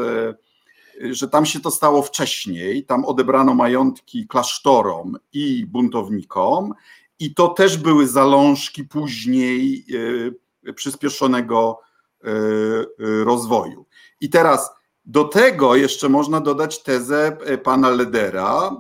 że 1.11 1.27
tam 1.29 1.45
się 1.45 1.59
to 1.59 1.71
stało 1.71 2.01
wcześniej, 2.01 2.86
tam 2.86 3.05
odebrano 3.05 3.53
majątki 3.53 4.27
klasztorom 4.27 5.17
i 5.34 5.65
buntownikom 5.65 6.73
i 7.19 7.34
to 7.34 7.47
też 7.47 7.77
były 7.77 8.07
zalążki 8.07 8.84
później 8.84 9.86
przyspieszonego 10.75 11.79
rozwoju. 13.23 13.86
I 14.21 14.29
teraz 14.29 14.69
do 15.05 15.23
tego 15.23 15.75
jeszcze 15.75 16.09
można 16.09 16.41
dodać 16.41 16.84
tezę 16.84 17.38
e, 17.45 17.57
pana 17.57 17.89
Ledera, 17.89 18.71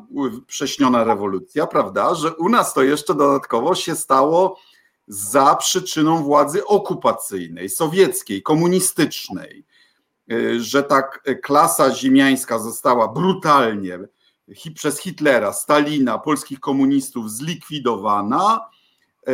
prześniona 0.47 1.03
rewolucja, 1.03 1.67
prawda, 1.67 2.15
że 2.15 2.35
u 2.35 2.49
nas 2.49 2.73
to 2.73 2.83
jeszcze 2.83 3.15
dodatkowo 3.15 3.75
się 3.75 3.95
stało 3.95 4.59
za 5.07 5.55
przyczyną 5.55 6.23
władzy 6.23 6.65
okupacyjnej, 6.65 7.69
sowieckiej, 7.69 8.43
komunistycznej, 8.43 9.65
e, 10.31 10.59
że 10.59 10.83
tak 10.83 11.23
klasa 11.43 11.95
ziemiańska 11.95 12.59
została 12.59 13.07
brutalnie 13.07 13.99
przez 14.75 14.99
Hitlera, 14.99 15.53
Stalina, 15.53 16.19
polskich 16.19 16.59
komunistów 16.59 17.31
zlikwidowana 17.31 18.69
e, 19.27 19.33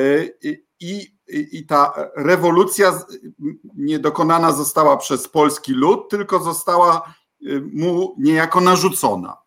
i 0.80 1.20
i 1.32 1.66
ta 1.66 1.94
rewolucja 2.16 3.02
nie 3.76 4.00
dokonana 4.00 4.52
została 4.52 4.98
przez 4.98 5.28
polski 5.28 5.74
lud, 5.74 6.10
tylko 6.10 6.40
została 6.40 7.14
mu 7.74 8.16
niejako 8.18 8.62
narzucona. 8.62 9.38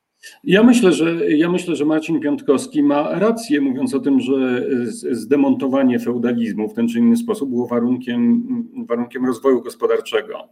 Ja 0.44 0.62
myślę, 0.62 0.92
że, 0.92 1.30
ja 1.30 1.50
myślę, 1.50 1.76
że 1.76 1.84
Marcin 1.84 2.20
Piątkowski 2.20 2.82
ma 2.82 3.18
rację, 3.18 3.60
mówiąc 3.60 3.94
o 3.94 4.00
tym, 4.00 4.20
że 4.20 4.66
zdemontowanie 5.10 5.98
feudalizmu 5.98 6.68
w 6.68 6.74
ten 6.74 6.88
czy 6.88 6.98
inny 6.98 7.16
sposób 7.16 7.50
było 7.50 7.66
warunkiem, 7.66 8.44
warunkiem 8.86 9.26
rozwoju 9.26 9.62
gospodarczego. 9.62 10.48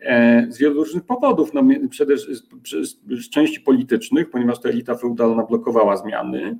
E, 0.00 0.46
z 0.50 0.58
wielu 0.58 0.74
różnych 0.74 1.04
powodów, 1.04 1.54
no, 1.54 1.62
przede, 1.90 2.18
z 3.20 3.30
części 3.30 3.60
politycznych, 3.60 4.30
ponieważ 4.30 4.60
ta 4.60 4.68
elita 4.68 4.94
feudalna 4.94 5.42
blokowała 5.42 5.96
zmiany, 5.96 6.58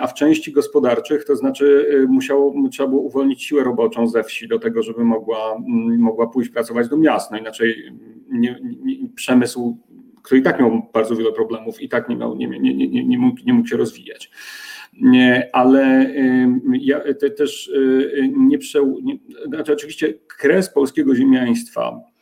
a 0.00 0.06
w 0.06 0.14
części 0.14 0.52
gospodarczych, 0.52 1.24
to 1.24 1.36
znaczy 1.36 1.86
e, 1.90 2.06
musiało, 2.06 2.54
trzeba 2.70 2.88
było 2.88 3.02
uwolnić 3.02 3.44
siłę 3.44 3.64
roboczą 3.64 4.06
ze 4.06 4.24
wsi 4.24 4.48
do 4.48 4.58
tego, 4.58 4.82
żeby 4.82 5.04
mogła, 5.04 5.56
mogła 5.98 6.26
pójść 6.26 6.50
pracować 6.50 6.88
do 6.88 6.96
miast. 6.96 7.30
No 7.30 7.38
inaczej 7.38 7.92
nie, 8.30 8.60
nie, 8.82 9.08
przemysł 9.14 9.78
który 10.22 10.40
i 10.40 10.44
tak 10.44 10.60
miał 10.60 10.82
bardzo 10.94 11.16
wiele 11.16 11.32
problemów 11.32 11.82
i 11.82 11.88
tak 11.88 12.08
nie, 12.08 12.16
miał, 12.16 12.36
nie, 12.36 12.46
nie, 12.46 12.74
nie, 12.74 13.04
nie, 13.04 13.18
mógł, 13.18 13.40
nie 13.46 13.52
mógł 13.52 13.68
się 13.68 13.76
rozwijać. 13.76 14.30
Ale 15.52 16.14
ja 16.80 17.00
te, 17.14 17.30
też 17.30 17.68
y, 17.68 18.30
nie 18.36 18.58
przeł... 18.58 18.98
Nie, 19.02 19.18
znaczy 19.46 19.72
oczywiście 19.72 20.14
kres 20.26 20.70
polskiego 20.70 21.14
ziemiaństwa 21.14 22.12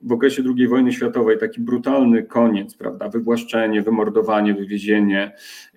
w 0.00 0.12
okresie 0.12 0.42
II 0.56 0.68
wojny 0.68 0.92
światowej 0.92 1.38
taki 1.38 1.60
brutalny 1.60 2.22
koniec, 2.22 2.74
prawda, 2.74 3.08
wywłaszczenie, 3.08 3.82
wymordowanie, 3.82 4.54
wywiezienie 4.54 5.32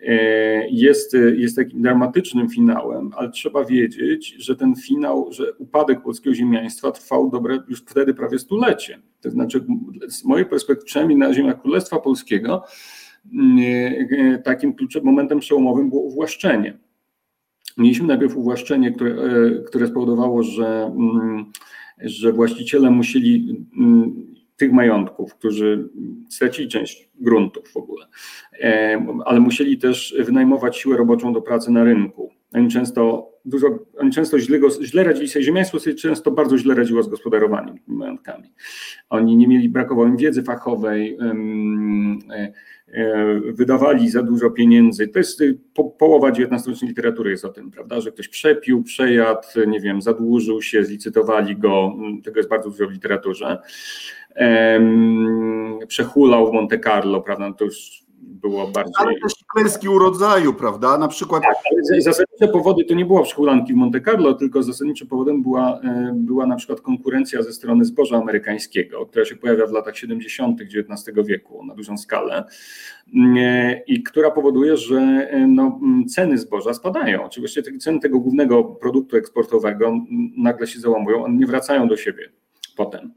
e, 0.07 0.13
jest, 0.69 1.17
jest 1.37 1.55
takim 1.55 1.81
dramatycznym 1.81 2.49
finałem, 2.49 3.11
ale 3.17 3.29
trzeba 3.29 3.65
wiedzieć, 3.65 4.35
że 4.37 4.55
ten 4.55 4.75
finał, 4.75 5.27
że 5.31 5.53
upadek 5.53 6.01
polskiego 6.01 6.35
ziemiaństwa 6.35 6.91
trwał 6.91 7.29
dobre 7.29 7.59
już 7.67 7.81
wtedy 7.81 8.13
prawie 8.13 8.39
stulecie. 8.39 8.99
To 9.21 9.31
znaczy, 9.31 9.65
z 10.07 10.25
mojej 10.25 10.45
perspektywy, 10.45 10.85
przynajmniej 10.85 11.17
na 11.17 11.33
ziemiach 11.33 11.61
Królestwa 11.61 11.99
Polskiego, 11.99 12.63
e, 14.11 14.37
takim 14.37 14.73
kluczowym 14.73 15.05
momentem 15.05 15.39
przełomowym 15.39 15.89
było 15.89 16.01
uwłaszczenie. 16.01 16.77
Mieliśmy 17.77 18.07
najpierw 18.07 18.37
uwłaszczenie, 18.37 18.91
które, 18.91 19.11
e, 19.11 19.63
które 19.63 19.87
spowodowało, 19.87 20.43
że 20.43 20.91
mm, 20.95 21.45
że 22.01 22.33
właściciele 22.33 22.91
musieli 22.91 23.65
mm, 23.77 24.25
tych 24.57 24.71
majątków, 24.71 25.35
którzy 25.35 25.89
stracili 26.29 26.67
część 26.67 27.09
gruntów 27.19 27.71
w 27.71 27.77
ogóle, 27.77 28.05
ale 29.25 29.39
musieli 29.39 29.77
też 29.77 30.15
wynajmować 30.25 30.77
siłę 30.77 30.97
roboczą 30.97 31.33
do 31.33 31.41
pracy 31.41 31.71
na 31.71 31.83
rynku. 31.83 32.29
Oni 32.53 32.67
często, 32.67 33.31
dużo, 33.49 33.79
oni 33.97 34.11
często 34.11 34.39
źle, 34.39 34.59
źle 34.81 35.03
radzili 35.03 35.27
sobie, 35.27 35.45
ziemiaństwo 35.45 35.79
sobie 35.79 35.95
często 35.95 36.31
bardzo 36.31 36.57
źle 36.57 36.75
radziło 36.75 37.03
z 37.03 37.09
gospodarowaniem 37.09 37.75
majątkami. 37.87 38.53
Oni 39.09 39.37
nie 39.37 39.47
mieli, 39.47 39.69
brakowało 39.69 40.07
im 40.07 40.17
wiedzy 40.17 40.43
fachowej, 40.43 41.17
e, 41.21 42.53
E, 42.93 43.39
wydawali 43.53 44.09
za 44.09 44.23
dużo 44.23 44.49
pieniędzy. 44.49 45.07
To 45.07 45.19
jest 45.19 45.43
po, 45.73 45.83
połowa 45.83 46.29
XIX 46.29 46.81
literatury 46.81 47.31
jest 47.31 47.45
o 47.45 47.49
tym, 47.49 47.71
prawda, 47.71 48.01
że 48.01 48.11
ktoś 48.11 48.27
przepił, 48.27 48.83
przejadł, 48.83 49.47
nie 49.67 49.79
wiem, 49.79 50.01
zadłużył 50.01 50.61
się, 50.61 50.83
zlicytowali 50.83 51.57
go, 51.57 51.95
tego 52.23 52.39
jest 52.39 52.49
bardzo 52.49 52.69
dużo 52.69 52.87
w 52.87 52.91
literaturze. 52.91 53.57
Przehulał 55.87 56.51
w 56.51 56.53
Monte 56.53 56.79
Carlo, 56.79 57.21
prawda, 57.21 57.53
to 57.53 57.65
już 57.65 58.03
było 58.41 58.67
bardziej... 58.67 58.93
Ale 58.97 59.13
też 59.13 59.33
klęski 59.53 59.89
urodzaju, 59.89 60.53
prawda? 60.53 60.97
Na 60.97 61.07
przykład... 61.07 61.43
Tak, 61.43 61.55
ale 61.71 62.01
zasadnicze 62.01 62.47
powody 62.47 62.83
to 62.83 62.93
nie 62.93 63.05
było 63.05 63.23
przychulanki 63.23 63.73
w 63.73 63.75
Monte 63.75 64.01
Carlo, 64.01 64.33
tylko 64.33 64.63
zasadniczym 64.63 65.07
powodem 65.07 65.43
była, 65.43 65.79
e, 65.79 66.11
była 66.15 66.45
na 66.45 66.55
przykład 66.55 66.81
konkurencja 66.81 67.43
ze 67.43 67.53
strony 67.53 67.85
zboża 67.85 68.17
amerykańskiego, 68.17 69.05
która 69.05 69.25
się 69.25 69.35
pojawia 69.35 69.67
w 69.67 69.71
latach 69.71 69.97
70. 69.97 70.61
XIX 70.61 71.27
wieku 71.27 71.65
na 71.65 71.75
dużą 71.75 71.97
skalę 71.97 72.45
e, 73.37 73.81
i 73.87 74.03
która 74.03 74.31
powoduje, 74.31 74.77
że 74.77 74.97
e, 74.97 75.47
no, 75.47 75.79
ceny 76.09 76.37
zboża 76.37 76.73
spadają. 76.73 77.23
Oczywiście 77.23 77.63
ceny 77.63 77.99
tego 77.99 78.19
głównego 78.19 78.63
produktu 78.63 79.17
eksportowego 79.17 79.93
nagle 80.37 80.67
się 80.67 80.79
załamują, 80.79 81.23
one 81.23 81.35
nie 81.35 81.45
wracają 81.45 81.87
do 81.87 81.97
siebie 81.97 82.29
potem. 82.79 83.13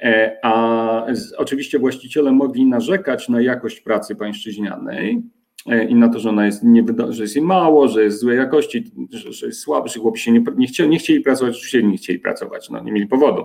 E, 0.00 0.38
a 0.42 1.06
oczywiście 1.36 1.78
właściciele 1.78 2.32
mogli 2.32 2.66
narzekać 2.66 3.28
na 3.28 3.40
jakość 3.40 3.80
pracy 3.80 4.16
pańszczyźnianej 4.16 5.22
e, 5.66 5.84
i 5.84 5.94
na 5.94 6.08
to, 6.08 6.18
że 6.18 6.28
ona 6.28 6.46
jest, 6.46 6.64
nie, 6.64 6.84
że 7.08 7.22
jest 7.22 7.36
jej 7.36 7.44
mało, 7.44 7.88
że 7.88 8.02
jest 8.02 8.20
złej 8.20 8.38
jakości, 8.38 8.84
że, 9.10 9.32
że 9.32 9.46
jest 9.46 9.60
słaby, 9.60 9.88
że 9.88 10.00
chłopi 10.00 10.20
się 10.20 10.32
nie, 10.32 10.44
nie, 10.56 10.66
chcieli, 10.66 10.88
nie 10.88 10.98
chcieli 10.98 11.20
pracować, 11.20 11.54
oczywiście 11.54 11.82
nie 11.82 11.96
chcieli 11.96 12.18
pracować, 12.18 12.70
no, 12.70 12.82
nie 12.82 12.92
mieli 12.92 13.06
powodu. 13.06 13.44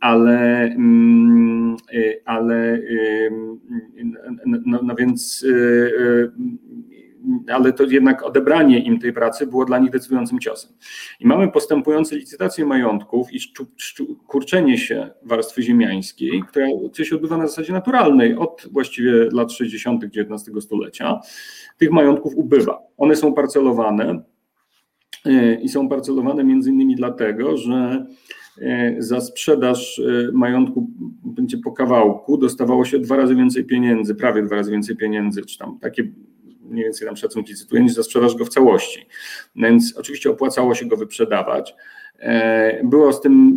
Ale, 0.00 0.62
mm, 0.62 1.76
e, 1.94 2.14
ale 2.24 2.80
no, 4.46 4.80
no 4.82 4.94
więc 4.94 5.46
ale 7.48 7.72
to 7.72 7.84
jednak 7.84 8.22
odebranie 8.22 8.78
im 8.78 8.98
tej 8.98 9.12
pracy 9.12 9.46
było 9.46 9.64
dla 9.64 9.78
nich 9.78 9.90
decydującym 9.90 10.38
ciosem. 10.38 10.72
I 11.20 11.26
mamy 11.26 11.48
postępujące 11.48 12.16
licytacje 12.16 12.66
majątków 12.66 13.32
i 13.32 13.38
kurczenie 14.26 14.78
się 14.78 15.10
warstwy 15.22 15.62
ziemiańskiej, 15.62 16.42
która 16.48 16.66
się 17.02 17.14
odbywa 17.14 17.36
na 17.36 17.46
zasadzie 17.46 17.72
naturalnej 17.72 18.36
od 18.36 18.66
właściwie 18.70 19.12
lat 19.32 19.52
60. 19.52 20.04
XIX 20.04 20.64
stulecia. 20.64 21.20
Tych 21.78 21.90
majątków 21.90 22.34
ubywa. 22.36 22.78
One 22.96 23.16
są 23.16 23.34
parcelowane 23.34 24.22
e, 25.26 25.54
i 25.54 25.68
są 25.68 25.88
parcelowane 25.88 26.44
między 26.44 26.70
innymi 26.70 26.96
dlatego, 26.96 27.56
że 27.56 28.06
e, 28.60 28.96
za 28.98 29.20
sprzedaż 29.20 29.98
e, 29.98 30.32
majątku 30.32 30.90
będzie 31.24 31.58
po 31.58 31.72
kawałku 31.72 32.38
dostawało 32.38 32.84
się 32.84 32.98
dwa 32.98 33.16
razy 33.16 33.34
więcej 33.34 33.64
pieniędzy, 33.64 34.14
prawie 34.14 34.42
dwa 34.42 34.56
razy 34.56 34.70
więcej 34.70 34.96
pieniędzy, 34.96 35.42
czy 35.42 35.58
tam 35.58 35.78
takie 35.78 36.04
mniej 36.72 36.84
więcej 36.84 37.06
tam 37.06 37.16
szacunki 37.16 37.54
cytuję, 37.54 37.82
niż 37.82 37.92
za 37.92 38.02
sprzedaż 38.02 38.34
go 38.34 38.44
w 38.44 38.48
całości. 38.48 39.06
Więc 39.56 39.94
oczywiście 39.98 40.30
opłacało 40.30 40.74
się 40.74 40.86
go 40.86 40.96
wyprzedawać. 40.96 41.74
E, 42.18 42.84
było 42.84 43.12
z 43.12 43.20
tym, 43.20 43.56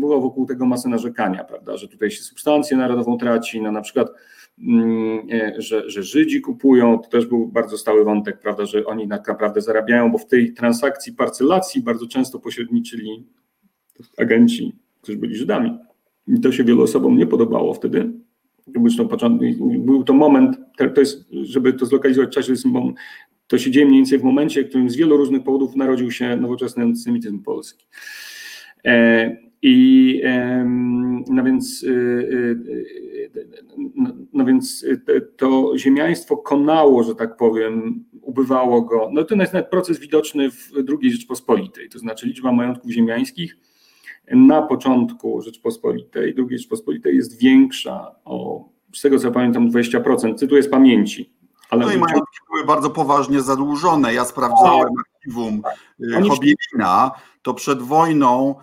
było 0.00 0.20
wokół 0.20 0.46
tego 0.46 0.66
masę 0.66 0.88
narzekania, 0.88 1.44
prawda, 1.44 1.76
że 1.76 1.88
tutaj 1.88 2.10
się 2.10 2.22
substancję 2.22 2.76
narodową 2.76 3.18
traci, 3.18 3.62
no 3.62 3.72
na 3.72 3.80
przykład, 3.80 4.08
e, 5.32 5.62
że, 5.62 5.90
że 5.90 6.02
Żydzi 6.02 6.40
kupują, 6.40 6.98
to 6.98 7.08
też 7.08 7.26
był 7.26 7.48
bardzo 7.48 7.78
stały 7.78 8.04
wątek, 8.04 8.40
prawda, 8.40 8.66
że 8.66 8.84
oni 8.84 9.08
tak 9.08 9.28
naprawdę 9.28 9.60
zarabiają, 9.60 10.12
bo 10.12 10.18
w 10.18 10.26
tej 10.26 10.52
transakcji 10.52 11.12
parcelacji 11.12 11.82
bardzo 11.82 12.06
często 12.06 12.38
pośredniczyli 12.38 13.26
agenci, 14.18 14.76
którzy 15.02 15.18
byli 15.18 15.36
Żydami. 15.36 15.78
I 16.26 16.40
to 16.40 16.52
się 16.52 16.64
wielu 16.64 16.82
osobom 16.82 17.16
nie 17.16 17.26
podobało 17.26 17.74
wtedy, 17.74 18.12
Zresztą 18.66 19.08
był 19.78 20.04
to 20.04 20.12
moment, 20.12 20.56
to 20.94 21.00
jest, 21.00 21.26
żeby 21.30 21.72
to 21.72 21.86
zlokalizować 21.86 22.30
w 22.30 22.34
czasie, 22.34 22.54
to 23.46 23.58
się 23.58 23.70
dzieje 23.70 23.86
mniej 23.86 23.98
więcej 23.98 24.18
w 24.18 24.24
momencie, 24.24 24.64
w 24.64 24.68
którym 24.68 24.90
z 24.90 24.96
wielu 24.96 25.16
różnych 25.16 25.42
powodów 25.42 25.76
narodził 25.76 26.10
się 26.10 26.36
nowoczesny 26.36 26.82
antysemityzm 26.82 27.42
polski. 27.42 27.86
E, 28.84 29.36
I 29.62 30.22
no 31.30 31.44
więc, 31.44 31.84
e, 31.84 31.90
e, 31.90 32.54
no, 33.96 34.12
no 34.32 34.44
więc 34.44 34.86
to 35.36 35.72
ziemiaństwo 35.78 36.36
konało, 36.36 37.02
że 37.02 37.14
tak 37.14 37.36
powiem, 37.36 38.04
ubywało 38.22 38.82
go. 38.82 39.10
No 39.12 39.24
to 39.24 39.34
jest 39.34 39.52
nawet 39.52 39.70
proces 39.70 40.00
widoczny 40.00 40.50
w 40.50 40.72
II 40.88 41.10
Rzeczpospolitej, 41.10 41.88
to 41.88 41.98
znaczy 41.98 42.26
liczba 42.26 42.52
majątków 42.52 42.90
ziemiańskich 42.90 43.56
na 44.32 44.62
początku 44.62 45.42
Rzeczpospolitej, 45.42 46.34
II 46.38 46.58
Rzeczpospolitej 46.58 47.16
jest 47.16 47.38
większa 47.38 48.14
o, 48.24 48.64
z 48.94 49.02
tego 49.02 49.18
co 49.18 49.32
pamiętam, 49.32 49.70
20%, 49.70 50.34
cytuję 50.34 50.62
z 50.62 50.68
pamięci. 50.68 51.32
Ale 51.70 51.86
no 51.86 51.92
i 51.92 51.98
majątki 51.98 52.38
były 52.50 52.64
bardzo 52.64 52.90
poważnie 52.90 53.40
zadłużone. 53.40 54.14
Ja 54.14 54.24
sprawdzałem 54.24 54.88
tak. 54.88 55.06
archiwum 55.14 55.62
y, 56.00 56.28
Hobielina, 56.28 57.10
to 57.42 57.54
przed 57.54 57.82
wojną 57.82 58.54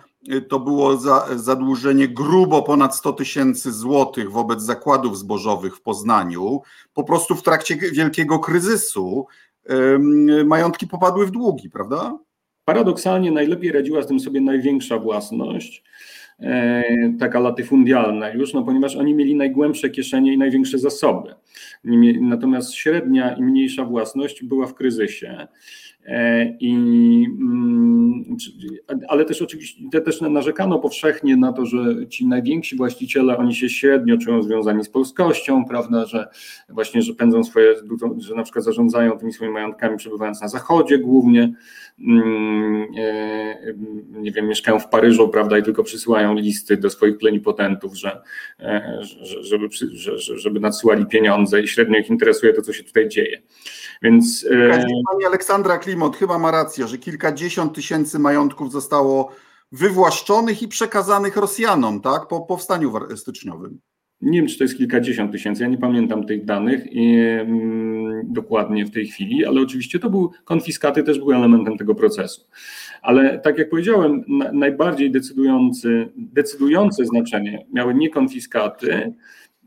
to 0.48 0.60
było 0.60 0.96
za, 0.96 1.26
zadłużenie 1.36 2.08
grubo 2.08 2.62
ponad 2.62 2.96
100 2.96 3.12
tysięcy 3.12 3.72
złotych 3.72 4.30
wobec 4.30 4.62
zakładów 4.62 5.18
zbożowych 5.18 5.76
w 5.76 5.82
Poznaniu. 5.82 6.60
Po 6.94 7.04
prostu 7.04 7.34
w 7.34 7.42
trakcie 7.42 7.76
wielkiego 7.76 8.38
kryzysu 8.38 9.26
majątki 10.44 10.86
popadły 10.86 11.26
w 11.26 11.30
długi, 11.30 11.70
prawda? 11.70 12.18
Paradoksalnie 12.64 13.32
najlepiej 13.32 13.72
radziła 13.72 14.02
z 14.02 14.06
tym 14.06 14.20
sobie 14.20 14.40
największa 14.40 14.98
własność, 14.98 15.84
e, 16.40 16.84
taka 17.18 17.40
latyfundialna 17.40 18.30
już, 18.30 18.54
no 18.54 18.62
ponieważ 18.62 18.96
oni 18.96 19.14
mieli 19.14 19.34
najgłębsze 19.34 19.90
kieszenie 19.90 20.32
i 20.32 20.38
największe 20.38 20.78
zasoby. 20.78 21.34
Natomiast 22.20 22.74
średnia 22.74 23.34
i 23.34 23.42
mniejsza 23.42 23.84
własność 23.84 24.44
była 24.44 24.66
w 24.66 24.74
kryzysie. 24.74 25.48
E, 26.06 26.44
I, 26.60 26.72
mm, 27.40 28.36
ale 29.08 29.24
też 29.24 29.42
oczywiście 29.42 30.00
też 30.00 30.20
narzekano 30.20 30.78
powszechnie 30.78 31.36
na 31.36 31.52
to, 31.52 31.66
że 31.66 32.06
ci 32.08 32.26
najwięksi 32.26 32.76
właściciele, 32.76 33.36
oni 33.36 33.54
się 33.54 33.68
średnio 33.68 34.18
czują 34.18 34.42
związani 34.42 34.84
z 34.84 34.88
polskością, 34.88 35.64
prawda, 35.64 36.06
że 36.06 36.28
właśnie, 36.68 37.02
że 37.02 37.14
pędzą 37.14 37.44
swoje, 37.44 37.74
że 38.18 38.34
na 38.34 38.42
przykład 38.42 38.64
zarządzają 38.64 39.18
tymi 39.18 39.32
swoimi 39.32 39.54
majątkami 39.54 39.96
przebywając 39.96 40.40
na 40.40 40.48
zachodzie 40.48 40.98
głównie, 40.98 41.54
mm, 42.00 42.86
e, 42.96 43.74
nie 44.08 44.32
wiem, 44.32 44.48
mieszkają 44.48 44.78
w 44.78 44.88
Paryżu, 44.88 45.28
prawda, 45.28 45.58
i 45.58 45.62
tylko 45.62 45.84
przysyłają 45.84 46.34
listy 46.34 46.76
do 46.76 46.90
swoich 46.90 47.18
plenipotentów, 47.18 47.94
że, 47.94 48.22
e, 48.60 48.98
żeby, 49.40 49.68
żeby 50.36 50.60
nadsyłali 50.60 51.06
pieniądze 51.06 51.62
i 51.62 51.68
średnio 51.68 51.98
ich 51.98 52.10
interesuje 52.10 52.52
to, 52.52 52.62
co 52.62 52.72
się 52.72 52.84
tutaj 52.84 53.08
dzieje. 53.08 53.42
Więc... 54.02 54.48
Pani 55.10 55.24
Aleksandra 55.26 55.78
Klim 55.78 55.93
Klimot 55.94 56.16
chyba 56.16 56.38
ma 56.38 56.50
rację, 56.50 56.88
że 56.88 56.98
kilkadziesiąt 56.98 57.74
tysięcy 57.74 58.18
majątków 58.18 58.72
zostało 58.72 59.30
wywłaszczonych 59.72 60.62
i 60.62 60.68
przekazanych 60.68 61.36
Rosjanom, 61.36 62.00
tak, 62.00 62.28
po 62.28 62.40
powstaniu 62.40 62.92
styczniowym. 63.16 63.80
Nie 64.20 64.38
wiem, 64.38 64.48
czy 64.48 64.58
to 64.58 64.64
jest 64.64 64.76
kilkadziesiąt 64.76 65.32
tysięcy, 65.32 65.62
ja 65.62 65.68
nie 65.68 65.78
pamiętam 65.78 66.26
tych 66.26 66.44
danych 66.44 66.92
i, 66.92 67.16
mm, 67.16 68.32
dokładnie 68.32 68.86
w 68.86 68.90
tej 68.90 69.06
chwili, 69.06 69.46
ale 69.46 69.60
oczywiście 69.60 69.98
to 69.98 70.10
był, 70.10 70.30
konfiskaty 70.44 71.02
też 71.02 71.18
były 71.18 71.36
elementem 71.36 71.78
tego 71.78 71.94
procesu. 71.94 72.46
Ale 73.02 73.38
tak 73.38 73.58
jak 73.58 73.70
powiedziałem, 73.70 74.24
na, 74.28 74.52
najbardziej 74.52 75.10
decydujący, 75.10 76.08
decydujące 76.16 77.04
znaczenie 77.04 77.66
miały 77.72 77.94
nie 77.94 78.10
konfiskaty, 78.10 79.14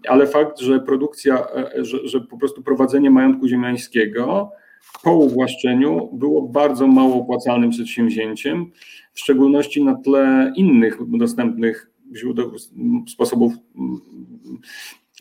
ale 0.07 0.27
fakt, 0.27 0.59
że 0.59 0.79
produkcja, 0.79 1.47
e, 1.55 1.85
że, 1.85 2.07
że 2.07 2.21
po 2.21 2.37
prostu 2.37 2.63
prowadzenie 2.63 3.11
majątku 3.11 3.47
ziemiańskiego 3.47 4.51
po 5.03 5.17
uwłaszczeniu 5.17 6.09
było 6.13 6.41
bardzo 6.41 6.87
mało 6.87 7.15
opłacalnym 7.15 7.69
przedsięwzięciem, 7.69 8.71
w 9.13 9.19
szczególności 9.19 9.83
na 9.83 9.95
tle 9.95 10.53
innych 10.55 10.97
dostępnych 11.17 11.91
źródeł, 12.15 12.51
sposobów. 13.07 13.53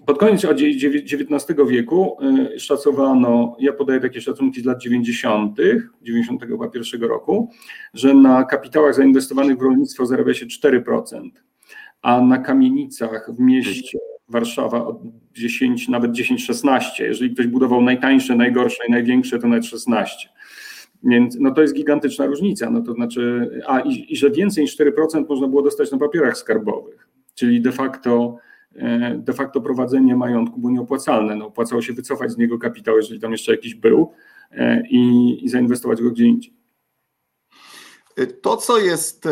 Pod 0.06 0.18
koniec 0.18 0.44
XIX 0.44 1.58
wieku 1.68 2.16
y, 2.54 2.60
szacowano, 2.60 3.56
ja 3.60 3.72
podaję 3.72 4.00
takie 4.00 4.20
szacunki 4.20 4.60
z 4.60 4.64
lat 4.64 4.82
90., 4.82 5.58
91 6.02 7.02
roku, 7.02 7.50
że 7.94 8.14
na 8.14 8.44
kapitałach 8.44 8.94
zainwestowanych 8.94 9.58
w 9.58 9.62
rolnictwo 9.62 10.06
zarabia 10.06 10.34
się 10.34 10.46
4%, 10.46 11.30
a 12.02 12.20
na 12.20 12.38
kamienicach 12.38 13.30
w 13.34 13.40
mieście 13.40 13.98
Warszawa 14.28 14.86
od 14.86 14.98
10, 15.32 15.88
nawet 15.88 16.12
10-16. 16.12 16.80
Jeżeli 16.98 17.34
ktoś 17.34 17.46
budował 17.46 17.82
najtańsze, 17.82 18.36
najgorsze 18.36 18.86
i 18.88 18.90
największe, 18.90 19.38
to 19.38 19.48
nawet 19.48 19.66
16. 19.66 20.28
Więc 21.04 21.36
no 21.40 21.50
to 21.50 21.62
jest 21.62 21.74
gigantyczna 21.74 22.26
różnica. 22.26 22.70
No 22.70 22.82
to 22.82 22.92
znaczy, 22.92 23.50
a 23.66 23.80
i, 23.80 24.12
i 24.12 24.16
że 24.16 24.30
więcej 24.30 24.64
niż 24.64 24.78
4% 24.78 25.28
można 25.28 25.48
było 25.48 25.62
dostać 25.62 25.92
na 25.92 25.98
papierach 25.98 26.38
skarbowych, 26.38 27.08
czyli 27.34 27.60
de 27.60 27.72
facto 27.72 28.36
e, 28.76 29.18
de 29.18 29.32
facto 29.32 29.60
prowadzenie 29.60 30.16
majątku 30.16 30.60
było 30.60 30.72
nieopłacalne. 30.72 31.36
No, 31.36 31.46
opłacało 31.46 31.82
się 31.82 31.92
wycofać 31.92 32.32
z 32.32 32.38
niego 32.38 32.58
kapitał, 32.58 32.96
jeżeli 32.96 33.20
tam 33.20 33.32
jeszcze 33.32 33.52
jakiś 33.52 33.74
był 33.74 34.10
e, 34.52 34.82
i, 34.90 35.44
i 35.44 35.48
zainwestować 35.48 36.02
go 36.02 36.10
gdzie 36.10 36.24
indziej. 36.24 36.65
To, 38.42 38.56
co 38.56 38.78
jest 38.78 39.28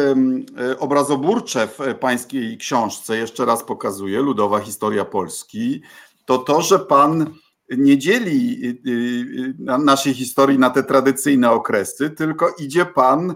obrazoburcze 0.78 1.66
w 1.66 1.78
pańskiej 2.00 2.58
książce, 2.58 3.16
jeszcze 3.16 3.44
raz 3.44 3.64
pokazuje, 3.64 4.20
Ludowa 4.20 4.60
Historia 4.60 5.04
Polski, 5.04 5.82
to 6.24 6.38
to, 6.38 6.62
że 6.62 6.78
pan 6.78 7.34
nie 7.70 7.98
dzieli 7.98 8.66
y, 8.86 8.90
y, 8.90 9.78
naszej 9.78 10.14
historii 10.14 10.58
na 10.58 10.70
te 10.70 10.82
tradycyjne 10.82 11.50
okresy, 11.50 12.10
tylko 12.10 12.54
idzie 12.58 12.86
pan 12.86 13.34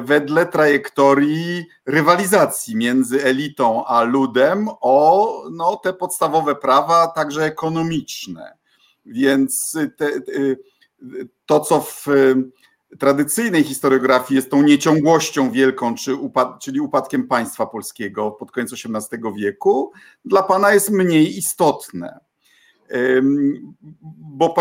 wedle 0.00 0.46
trajektorii 0.46 1.66
rywalizacji 1.86 2.76
między 2.76 3.24
elitą 3.24 3.84
a 3.84 4.02
ludem 4.02 4.68
o 4.80 5.32
no, 5.52 5.76
te 5.76 5.92
podstawowe 5.92 6.54
prawa, 6.54 7.06
także 7.06 7.44
ekonomiczne. 7.44 8.58
Więc 9.06 9.78
te, 9.96 10.10
to, 11.46 11.60
co 11.60 11.80
w 11.80 12.06
tradycyjnej 12.98 13.64
historiografii 13.64 14.36
jest 14.36 14.50
tą 14.50 14.62
nieciągłością 14.62 15.50
wielką, 15.50 15.94
czy 15.94 16.14
upad 16.14 16.60
czyli 16.60 16.80
upadkiem 16.80 17.28
państwa 17.28 17.66
polskiego 17.66 18.30
pod 18.30 18.50
koniec 18.50 18.72
XVIII 18.72 19.22
wieku, 19.36 19.92
dla 20.24 20.42
pana 20.42 20.72
jest 20.72 20.90
mniej 20.90 21.38
istotne. 21.38 22.20
Bo 24.18 24.54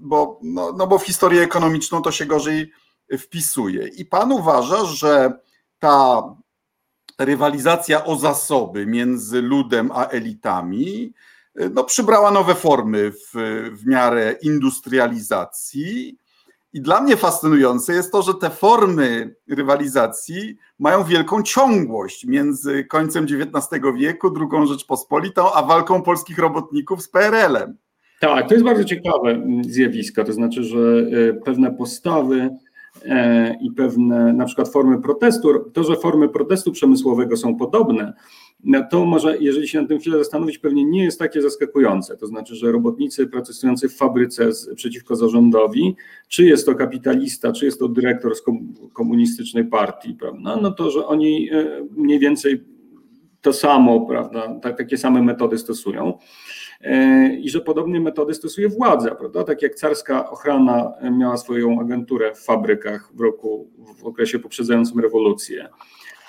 bo, 0.00 0.40
no, 0.42 0.72
no 0.72 0.86
bo 0.86 0.98
w 0.98 1.06
historię 1.06 1.42
ekonomiczną 1.42 2.02
to 2.02 2.12
się 2.12 2.26
gorzej 2.26 2.72
wpisuje. 3.18 3.88
I 3.88 4.04
pan 4.04 4.32
uważa, 4.32 4.84
że 4.84 5.32
ta 5.78 6.22
rywalizacja 7.18 8.04
o 8.04 8.16
zasoby 8.16 8.86
między 8.86 9.42
ludem 9.42 9.90
a 9.94 10.06
elitami 10.06 11.12
no, 11.70 11.84
przybrała 11.84 12.30
nowe 12.30 12.54
formy 12.54 13.12
w, 13.12 13.30
w 13.72 13.86
miarę 13.86 14.36
industrializacji 14.42 16.18
i 16.72 16.80
dla 16.80 17.00
mnie 17.00 17.16
fascynujące 17.16 17.92
jest 17.92 18.12
to, 18.12 18.22
że 18.22 18.34
te 18.34 18.50
formy 18.50 19.34
rywalizacji 19.48 20.56
mają 20.78 21.04
wielką 21.04 21.42
ciągłość 21.42 22.24
między 22.26 22.84
końcem 22.84 23.24
XIX 23.24 23.82
wieku, 23.96 24.34
II 24.40 24.66
Rzeczpospolitą, 24.66 25.52
a 25.52 25.62
walką 25.62 26.02
polskich 26.02 26.38
robotników 26.38 27.02
z 27.02 27.08
PRL-em. 27.08 27.76
Tak, 28.20 28.48
to 28.48 28.54
jest 28.54 28.64
bardzo 28.64 28.84
ciekawe 28.84 29.42
zjawisko. 29.68 30.24
To 30.24 30.32
znaczy, 30.32 30.64
że 30.64 30.78
e, 30.78 31.34
pewne 31.34 31.70
postawy 31.70 32.50
e, 33.04 33.54
i 33.60 33.70
pewne 33.70 34.32
na 34.32 34.44
przykład 34.44 34.68
formy 34.68 35.02
protestu, 35.02 35.70
to, 35.70 35.84
że 35.84 35.96
formy 35.96 36.28
protestu 36.28 36.72
przemysłowego 36.72 37.36
są 37.36 37.56
podobne, 37.56 38.12
to 38.90 39.04
może, 39.04 39.38
jeżeli 39.38 39.68
się 39.68 39.82
na 39.82 39.88
tym 39.88 39.98
chwilę 39.98 40.18
zastanowić, 40.18 40.58
pewnie 40.58 40.84
nie 40.84 41.04
jest 41.04 41.18
takie 41.18 41.42
zaskakujące. 41.42 42.16
To 42.16 42.26
znaczy, 42.26 42.54
że 42.54 42.72
robotnicy 42.72 43.26
pracujący 43.26 43.88
w 43.88 43.96
fabryce 43.96 44.52
z, 44.52 44.74
przeciwko 44.74 45.16
zarządowi, 45.16 45.96
czy 46.28 46.44
jest 46.44 46.66
to 46.66 46.74
kapitalista, 46.74 47.52
czy 47.52 47.64
jest 47.64 47.78
to 47.78 47.88
dyrektor 47.88 48.34
z 48.36 48.42
komunistycznej 48.92 49.64
partii, 49.64 50.14
prawda? 50.14 50.56
No 50.62 50.70
to, 50.70 50.90
że 50.90 51.06
oni 51.06 51.50
e, 51.52 51.86
mniej 51.96 52.18
więcej 52.18 52.64
to 53.40 53.52
samo, 53.52 54.00
prawda, 54.00 54.60
takie 54.60 54.98
same 54.98 55.22
metody 55.22 55.58
stosują 55.58 56.18
e, 56.80 57.34
i 57.34 57.50
że 57.50 57.60
podobnie 57.60 58.00
metody 58.00 58.34
stosuje 58.34 58.68
władza, 58.68 59.14
prawda? 59.14 59.44
Tak 59.44 59.62
jak 59.62 59.74
carska 59.74 60.30
ochrana 60.30 60.92
miała 61.18 61.36
swoją 61.36 61.80
agenturę 61.80 62.34
w 62.34 62.44
fabrykach 62.44 63.10
w 63.14 63.20
roku, 63.20 63.70
w 63.98 64.04
okresie 64.04 64.38
poprzedzającym 64.38 65.00
rewolucję 65.00 65.68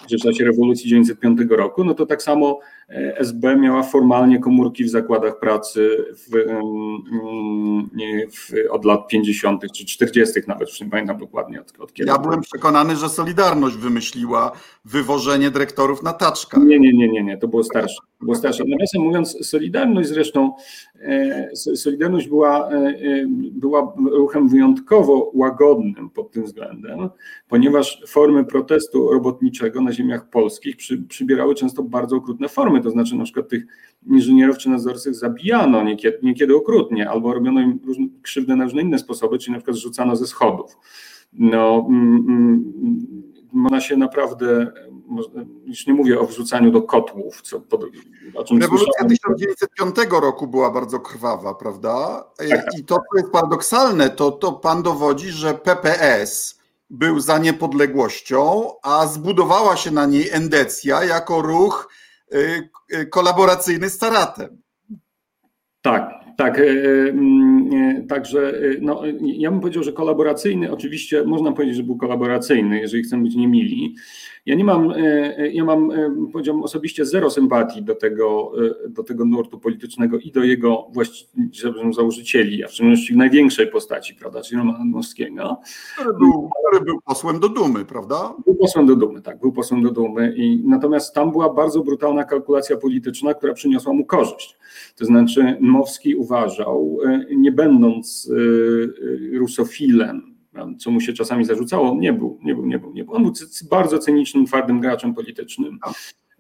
w 0.04 0.24
czasie 0.24 0.46
rewolucji 0.46 0.84
1905 0.84 1.40
roku, 1.50 1.84
no 1.84 1.94
to 1.94 2.06
tak 2.06 2.22
samo 2.24 2.60
e, 2.90 3.18
SB 3.18 3.56
miała 3.56 3.84
formalnie 3.84 4.40
komórki 4.40 4.84
w 4.84 4.90
zakładach 4.90 5.40
pracy 5.40 6.06
w, 6.14 6.30
w, 8.32 8.70
od 8.70 8.86
lat 8.86 9.08
50. 9.08 9.72
czy 9.72 9.86
40. 9.86 10.40
nawet, 10.48 10.70
już 10.70 10.82
nie 10.82 10.90
pamiętam 10.90 11.18
dokładnie 11.18 11.62
od, 11.62 11.80
od 11.80 11.94
kiedy. 11.94 12.12
Ja 12.12 12.18
byłem 12.18 12.42
przekonany, 12.42 12.96
że 12.96 13.10
Solidarność 13.10 13.76
wymyśliła 13.76 14.52
wywożenie 14.86 15.52
dyrektorów 15.52 16.04
na 16.04 16.14
taczkach. 16.14 16.64
Nie, 16.64 16.80
nie, 16.80 16.94
nie, 16.94 17.10
nie, 17.10 17.24
nie, 17.24 17.38
to 17.38 17.48
było 17.48 17.64
starsze. 17.64 18.09
Było. 18.22 18.36
Nawiasem 18.68 19.02
mówiąc, 19.02 19.48
Solidarność 19.48 20.10
zresztą, 20.10 20.54
e, 21.02 21.50
Solidarność 21.56 22.28
była, 22.28 22.70
e, 22.70 22.94
była 23.52 23.94
ruchem 24.12 24.50
wyjątkowo 24.50 25.32
łagodnym 25.34 26.10
pod 26.10 26.32
tym 26.32 26.44
względem, 26.44 27.10
ponieważ 27.48 28.04
formy 28.08 28.46
protestu 28.46 29.12
robotniczego 29.14 29.82
na 29.82 29.94
ziemiach 29.94 30.30
polskich 30.30 30.78
przy, 30.78 30.98
przybierały 30.98 31.56
często 31.56 31.84
bardzo 31.84 32.16
okrutne 32.16 32.50
formy, 32.50 32.82
to 32.82 32.90
znaczy 32.90 33.16
na 33.16 33.24
przykład 33.24 33.50
tych 33.50 33.66
inżynierów 34.08 34.58
czy 34.58 34.70
nadzorców 34.70 35.16
zabijano 35.16 35.84
niekiedy, 35.84 36.20
niekiedy 36.24 36.56
okrutnie, 36.56 37.10
albo 37.10 37.34
robiono 37.34 37.62
im 37.62 37.80
różne, 37.86 38.08
krzywdę 38.22 38.56
na 38.56 38.64
różne 38.64 38.82
inne 38.82 39.00
sposoby, 39.00 39.38
czyli 39.38 39.52
na 39.52 39.58
przykład 39.58 39.78
zrzucano 39.78 40.16
ze 40.16 40.28
schodów. 40.28 40.78
No, 41.34 41.86
mm, 41.90 42.26
mm, 42.28 43.24
można 43.54 43.82
się 43.82 43.98
naprawdę, 43.98 44.72
już 45.66 45.88
nie 45.88 45.94
mówię 45.94 46.20
o 46.20 46.26
wrzucaniu 46.26 46.72
do 46.72 46.82
kotłów, 46.82 47.42
co 47.42 47.60
pod, 47.60 47.84
o 48.36 48.44
czym 48.44 48.62
Rewolucja 48.62 49.06
1905 49.08 49.96
roku 50.12 50.48
była 50.48 50.72
bardzo 50.72 51.00
krwawa, 51.00 51.56
prawda? 51.56 52.24
Tak, 52.38 52.50
tak. 52.50 52.80
I 52.80 52.84
to, 52.84 52.96
co 52.96 53.18
jest 53.18 53.32
paradoksalne, 53.32 54.10
to, 54.10 54.32
to 54.32 54.52
pan 54.52 54.84
dowodzi, 54.84 55.30
że 55.30 55.54
PPS 55.54 56.60
był 56.90 57.20
za 57.20 57.38
niepodległością, 57.38 58.72
a 58.82 59.08
zbudowała 59.08 59.78
się 59.78 59.92
na 59.92 60.06
niej 60.06 60.30
endecja 60.30 61.04
jako 61.04 61.42
ruch 61.42 61.90
y, 62.34 62.70
y, 62.94 63.06
kolaboracyjny 63.06 63.90
z 63.90 63.98
Taratem. 63.98 64.62
Tak, 65.82 66.19
tak. 66.40 66.60
Mm, 66.60 68.08
także 68.08 68.54
no, 68.82 69.02
ja 69.22 69.52
bym 69.52 69.60
powiedział, 69.60 69.84
że 69.84 69.94
kolaboracyjny, 69.94 70.72
oczywiście 70.72 71.24
można 71.24 71.52
powiedzieć, 71.52 71.76
że 71.78 71.84
był 71.84 71.98
kolaboracyjny, 71.98 72.80
jeżeli 72.80 73.04
chcemy 73.04 73.24
być 73.24 73.36
niemili. 73.36 73.96
Ja 74.46 74.56
nie 74.56 74.64
mam, 74.64 74.92
e, 74.92 74.96
e, 75.38 75.52
ja 75.52 75.66
mam, 75.66 75.92
e, 75.92 76.16
powiedziałbym 76.32 76.64
osobiście 76.64 77.06
zero 77.06 77.30
sympatii 77.30 77.84
do 77.84 77.96
tego, 77.96 78.52
do 78.88 79.04
tego 79.04 79.26
nurtu 79.26 79.60
politycznego 79.60 80.18
i 80.20 80.32
do 80.32 80.44
jego 80.44 80.88
właścicieli, 80.92 81.94
założycieli, 81.94 82.64
a 82.64 82.68
w 82.68 82.72
szczególności 82.72 83.18
największej 83.18 83.68
postaci, 83.68 84.16
prawda, 84.16 84.42
czyli 84.42 84.58
Romana 84.58 84.86
Dmowskiego. 84.86 85.62
Który 85.98 86.14
był, 86.14 86.50
który 86.70 86.86
był 86.86 87.02
posłem 87.02 87.40
do 87.40 87.50
Dumy, 87.50 87.86
prawda? 87.86 88.34
Był 88.46 88.56
posłem 88.56 88.86
do 88.86 88.96
Dumy, 88.96 89.22
tak, 89.22 89.40
był 89.40 89.52
posłem 89.52 89.84
do 89.84 89.92
Dumy 89.92 90.34
i 90.38 90.64
natomiast 90.66 91.14
tam 91.14 91.32
była 91.32 91.54
bardzo 91.54 91.84
brutalna 91.84 92.24
kalkulacja 92.24 92.78
polityczna, 92.78 93.34
która 93.34 93.54
przyniosła 93.54 93.94
mu 93.94 94.06
korzyść. 94.06 94.59
To 94.96 95.06
znaczy 95.06 95.58
Dmowski 95.62 96.16
uważał, 96.16 96.98
nie 97.36 97.52
będąc 97.52 98.32
rusofilem, 99.34 100.36
co 100.80 100.92
mu 100.92 101.02
się 101.02 101.14
czasami 101.14 101.46
zarzucało, 101.46 101.96
nie 101.96 102.14
był, 102.14 102.40
nie 102.44 102.56
był, 102.56 102.66
nie 102.66 102.80
był, 102.80 102.94
nie 102.94 103.04
był. 103.04 103.14
On 103.14 103.24
był 103.24 103.34
bardzo 103.70 104.00
cynicznym, 104.00 104.46
twardym 104.46 104.80
graczem 104.80 105.14
politycznym 105.14 105.80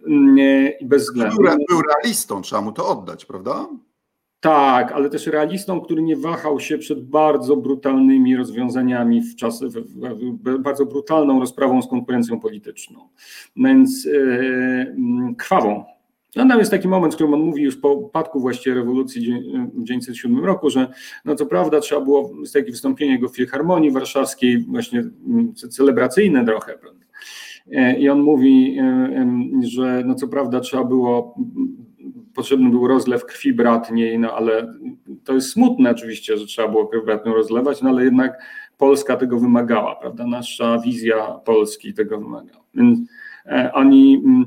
mm, 0.07 0.37
i 0.79 0.85
bez 0.85 1.03
względu. 1.03 1.35
Był, 1.35 1.57
był 1.69 1.81
realistą, 1.81 2.41
trzeba 2.41 2.61
mu 2.61 2.71
to 2.71 2.87
oddać, 2.87 3.25
prawda? 3.25 3.67
Tak, 4.39 4.91
ale 4.91 5.09
też 5.09 5.27
realistą, 5.27 5.81
który 5.81 6.01
nie 6.01 6.17
wahał 6.17 6.59
się 6.59 6.77
przed 6.77 7.09
bardzo 7.09 7.55
brutalnymi 7.55 8.35
rozwiązaniami 8.35 9.21
w 9.21 9.35
czas, 9.35 9.63
w, 9.63 9.73
w, 9.73 10.57
bardzo 10.59 10.85
brutalną 10.85 11.39
rozprawą 11.39 11.81
z 11.81 11.87
konkurencją 11.87 12.39
polityczną. 12.39 13.09
Więc 13.55 14.05
yy, 14.05 15.35
krwawą 15.37 15.83
no 16.35 16.47
tam 16.47 16.59
jest 16.59 16.71
taki 16.71 16.87
moment, 16.87 17.13
w 17.13 17.15
którym 17.15 17.33
on 17.33 17.41
mówi 17.41 17.63
już 17.63 17.77
po 17.77 17.93
upadku 17.93 18.39
właściwie 18.39 18.75
rewolucji 18.75 19.21
w 19.73 19.81
1907 19.81 20.45
roku, 20.45 20.69
że 20.69 20.87
no 21.25 21.35
co 21.35 21.45
prawda 21.45 21.79
trzeba 21.79 22.01
było, 22.01 22.31
jest 22.39 22.53
takie 22.53 22.71
wystąpienie 22.71 23.11
jego 23.11 23.29
w 23.29 23.35
Filharmonii 23.35 23.91
Warszawskiej, 23.91 24.65
właśnie 24.65 24.99
mm, 24.99 25.53
celebracyjne 25.53 26.45
trochę? 26.45 26.77
E, 27.71 27.99
I 27.99 28.09
on 28.09 28.21
mówi, 28.21 28.77
e, 28.79 29.67
że 29.67 30.03
no 30.05 30.15
co 30.15 30.27
prawda 30.27 30.59
trzeba 30.59 30.83
było, 30.83 31.35
potrzebny 32.33 32.69
był 32.69 32.87
rozlew 32.87 33.25
krwi 33.25 33.53
bratniej, 33.53 34.19
no 34.19 34.33
ale 34.33 34.73
to 35.23 35.33
jest 35.33 35.49
smutne 35.49 35.91
oczywiście, 35.91 36.37
że 36.37 36.45
trzeba 36.45 36.67
było 36.67 36.87
krew 36.87 37.05
bratnią 37.05 37.33
rozlewać, 37.33 37.81
no 37.81 37.89
ale 37.89 38.03
jednak 38.03 38.43
Polska 38.77 39.17
tego 39.17 39.39
wymagała, 39.39 39.95
prawda? 39.95 40.27
Nasza 40.27 40.79
wizja 40.79 41.39
Polski 41.45 41.93
tego 41.93 42.19
wymagała. 42.19 42.63
Więc 42.73 42.99
oni, 43.73 44.21
mm, 44.25 44.45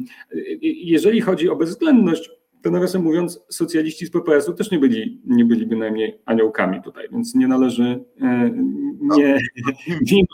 jeżeli 0.62 1.20
chodzi 1.20 1.48
o 1.48 1.56
bezwzględność, 1.56 2.30
to 2.62 2.70
nawiasem 2.70 3.02
mówiąc, 3.02 3.40
socjaliści 3.48 4.06
z 4.06 4.10
PPS-u 4.10 4.52
też 4.52 4.70
nie 4.70 4.78
byli, 4.78 5.20
nie 5.26 5.44
byli 5.44 5.66
bynajmniej 5.66 6.20
aniołkami 6.24 6.82
tutaj, 6.82 7.08
więc 7.12 7.34
nie 7.34 7.48
należy 7.48 8.04
e, 8.20 8.50
nie, 9.00 9.38
nie 10.12 10.24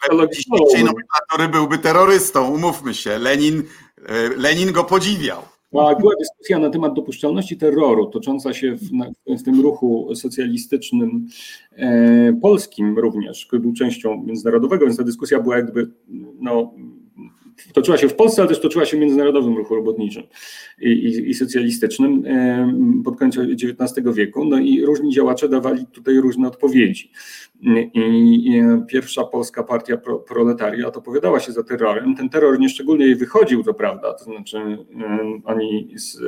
Dzisiaj 0.68 0.84
nomenklatury 0.84 1.48
byłby 1.52 1.78
terrorystą, 1.78 2.54
umówmy 2.54 2.94
się. 2.94 3.18
Lenin, 3.18 3.62
e, 4.06 4.28
Lenin 4.36 4.72
go 4.72 4.84
podziwiał. 4.84 5.42
Była 5.72 6.12
dyskusja 6.18 6.58
na 6.58 6.70
temat 6.70 6.94
dopuszczalności 6.94 7.56
terroru 7.56 8.06
tocząca 8.06 8.54
się 8.54 8.76
w, 8.76 8.90
w 9.38 9.42
tym 9.42 9.60
ruchu 9.60 10.14
socjalistycznym 10.14 11.26
e, 11.72 12.32
polskim 12.42 12.98
również, 12.98 13.46
który 13.46 13.62
był 13.62 13.72
częścią 13.72 14.22
międzynarodowego, 14.24 14.84
więc 14.84 14.96
ta 14.96 15.04
dyskusja 15.04 15.40
była 15.40 15.56
jakby 15.56 15.90
no, 16.40 16.74
toczyła 17.72 17.96
się 17.96 18.09
w 18.09 18.14
Polsce, 18.14 18.42
ale 18.42 18.48
też 18.48 18.61
toczyła 18.61 18.84
się 18.84 18.96
w 18.96 19.00
międzynarodowym 19.00 19.56
ruchu 19.56 19.74
robotniczym 19.74 20.22
i, 20.80 20.88
i, 20.88 21.30
i 21.30 21.34
socjalistycznym 21.34 22.24
pod 23.04 23.18
koniec 23.18 23.36
XIX 23.38 24.16
wieku. 24.16 24.44
No 24.44 24.59
i 24.59 24.84
różni 24.84 25.12
działacze 25.12 25.48
dawali 25.48 25.86
tutaj 25.86 26.16
różne 26.16 26.48
odpowiedzi. 26.48 27.11
I, 27.94 28.62
pierwsza 28.88 29.24
polska 29.24 29.62
partia 29.62 29.96
pro, 29.96 30.18
proletariat 30.18 30.96
opowiadała 30.96 31.40
się 31.40 31.52
za 31.52 31.62
terrorem. 31.62 32.14
Ten 32.16 32.28
terror 32.28 32.59
nieszczególnie 32.59 33.04
jej 33.04 33.16
wychodził, 33.16 33.64
to 33.64 33.74
prawda, 33.74 34.14
to 34.14 34.24
znaczy 34.24 34.59
oni 35.44 35.94
z, 35.96 36.22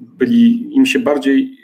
byli, 0.00 0.74
im 0.76 0.86
się 0.86 0.98
bardziej 0.98 1.58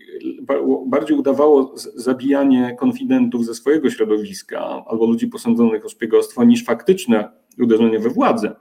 bardziej 0.87 1.17
udawało 1.17 1.75
zabijanie 1.95 2.77
konfidentów 2.79 3.45
ze 3.47 3.55
swojego 3.55 3.91
środowiska 3.91 4.85
albo 4.87 5.07
ludzi 5.07 5.27
posądzonych 5.27 5.85
o 5.85 5.89
szpiegostwo 5.89 6.45
niż 6.45 6.65
faktyczne 6.65 7.31
uderzenie 7.59 7.99
we 7.99 8.11
władzę. 8.11 8.55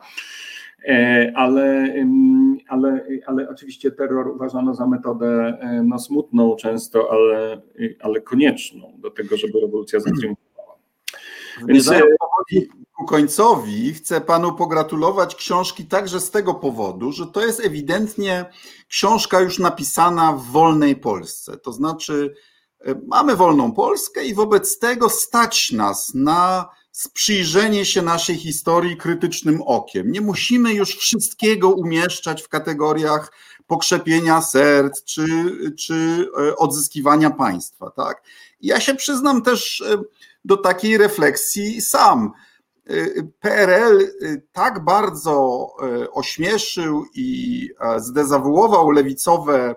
E, 0.88 1.32
ale, 1.36 1.94
ale, 2.68 3.06
ale 3.26 3.50
oczywiście 3.50 3.92
terror 3.92 4.28
uważano 4.28 4.74
za 4.74 4.88
metodę 4.88 5.58
e, 5.62 5.84
no, 5.84 6.00
smutną 6.00 6.56
często, 6.56 7.08
ale, 7.12 7.62
ale 8.00 8.22
konieczną 8.22 8.94
do 8.98 9.12
tego, 9.12 9.38
żeby 9.38 9.60
rewolucja 9.62 10.00
zatriumfowała. 10.00 10.76
Więc 11.68 11.92
e, 11.92 12.02
ku 12.98 13.06
końcowi 13.06 13.94
chcę 13.94 14.22
panu 14.22 14.56
pogratulować 14.56 15.36
książki 15.36 15.86
także 15.86 16.20
z 16.20 16.32
tego 16.32 16.54
powodu, 16.54 17.12
że 17.12 17.28
to 17.28 17.46
jest 17.46 17.66
ewidentnie 17.66 18.46
książka 18.88 19.40
już 19.42 19.60
napisana 19.60 20.34
w 20.34 20.44
wolnej 20.44 20.96
Polsce. 20.96 21.58
To 21.58 21.72
znaczy, 21.72 22.34
mamy 23.08 23.36
wolną 23.36 23.72
Polskę 23.72 24.26
i 24.26 24.34
wobec 24.34 24.80
tego 24.80 25.10
stać 25.10 25.72
nas 25.72 26.14
na 26.14 26.70
sprzyjrzenie 26.94 27.86
się 27.86 28.02
naszej 28.02 28.38
historii 28.38 28.98
krytycznym 28.98 29.62
okiem. 29.62 30.12
Nie 30.12 30.22
musimy 30.22 30.74
już 30.74 30.96
wszystkiego 30.96 31.70
umieszczać 31.70 32.42
w 32.42 32.50
kategoriach 32.50 33.32
pokrzepienia 33.68 34.42
serc 34.42 35.04
czy, 35.04 35.26
czy 35.80 36.28
e, 36.40 36.56
odzyskiwania 36.56 37.30
państwa. 37.30 37.92
Tak? 37.92 38.24
Ja 38.62 38.80
się 38.80 38.96
przyznam 38.96 39.42
też 39.42 39.82
e, 39.82 39.98
do 40.46 40.58
takiej 40.58 40.98
refleksji 40.98 41.82
sam. 41.82 42.32
E, 42.88 42.94
PRL 43.40 44.08
tak 44.52 44.84
bardzo 44.84 45.68
ośmieszył 46.12 47.06
i 47.16 47.70
zdezawuował 47.98 48.92
lewicowe 48.92 49.76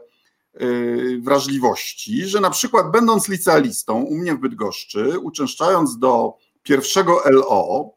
wrażliwości, 1.20 2.26
że 2.26 2.40
na 2.40 2.50
przykład 2.50 2.90
będąc 2.90 3.28
licealistą 3.28 4.02
u 4.02 4.14
mnie 4.14 4.34
w 4.34 4.38
Bydgoszczy, 4.38 5.18
uczęszczając 5.18 5.98
do 5.98 6.36
pierwszego 6.66 7.22
LO, 7.24 7.96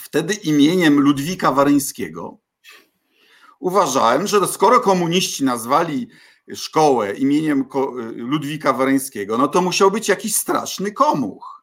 wtedy 0.00 0.34
imieniem 0.34 1.00
Ludwika 1.00 1.52
Waryńskiego, 1.52 2.38
uważałem, 3.60 4.26
że 4.26 4.46
skoro 4.46 4.80
komuniści 4.80 5.44
nazwali 5.44 6.08
szkołę 6.54 7.12
imieniem 7.12 7.64
Ludwika 8.14 8.72
Waryńskiego, 8.72 9.38
no 9.38 9.48
to 9.48 9.62
musiał 9.62 9.90
być 9.90 10.08
jakiś 10.08 10.36
straszny 10.36 10.92
komuch. 10.92 11.56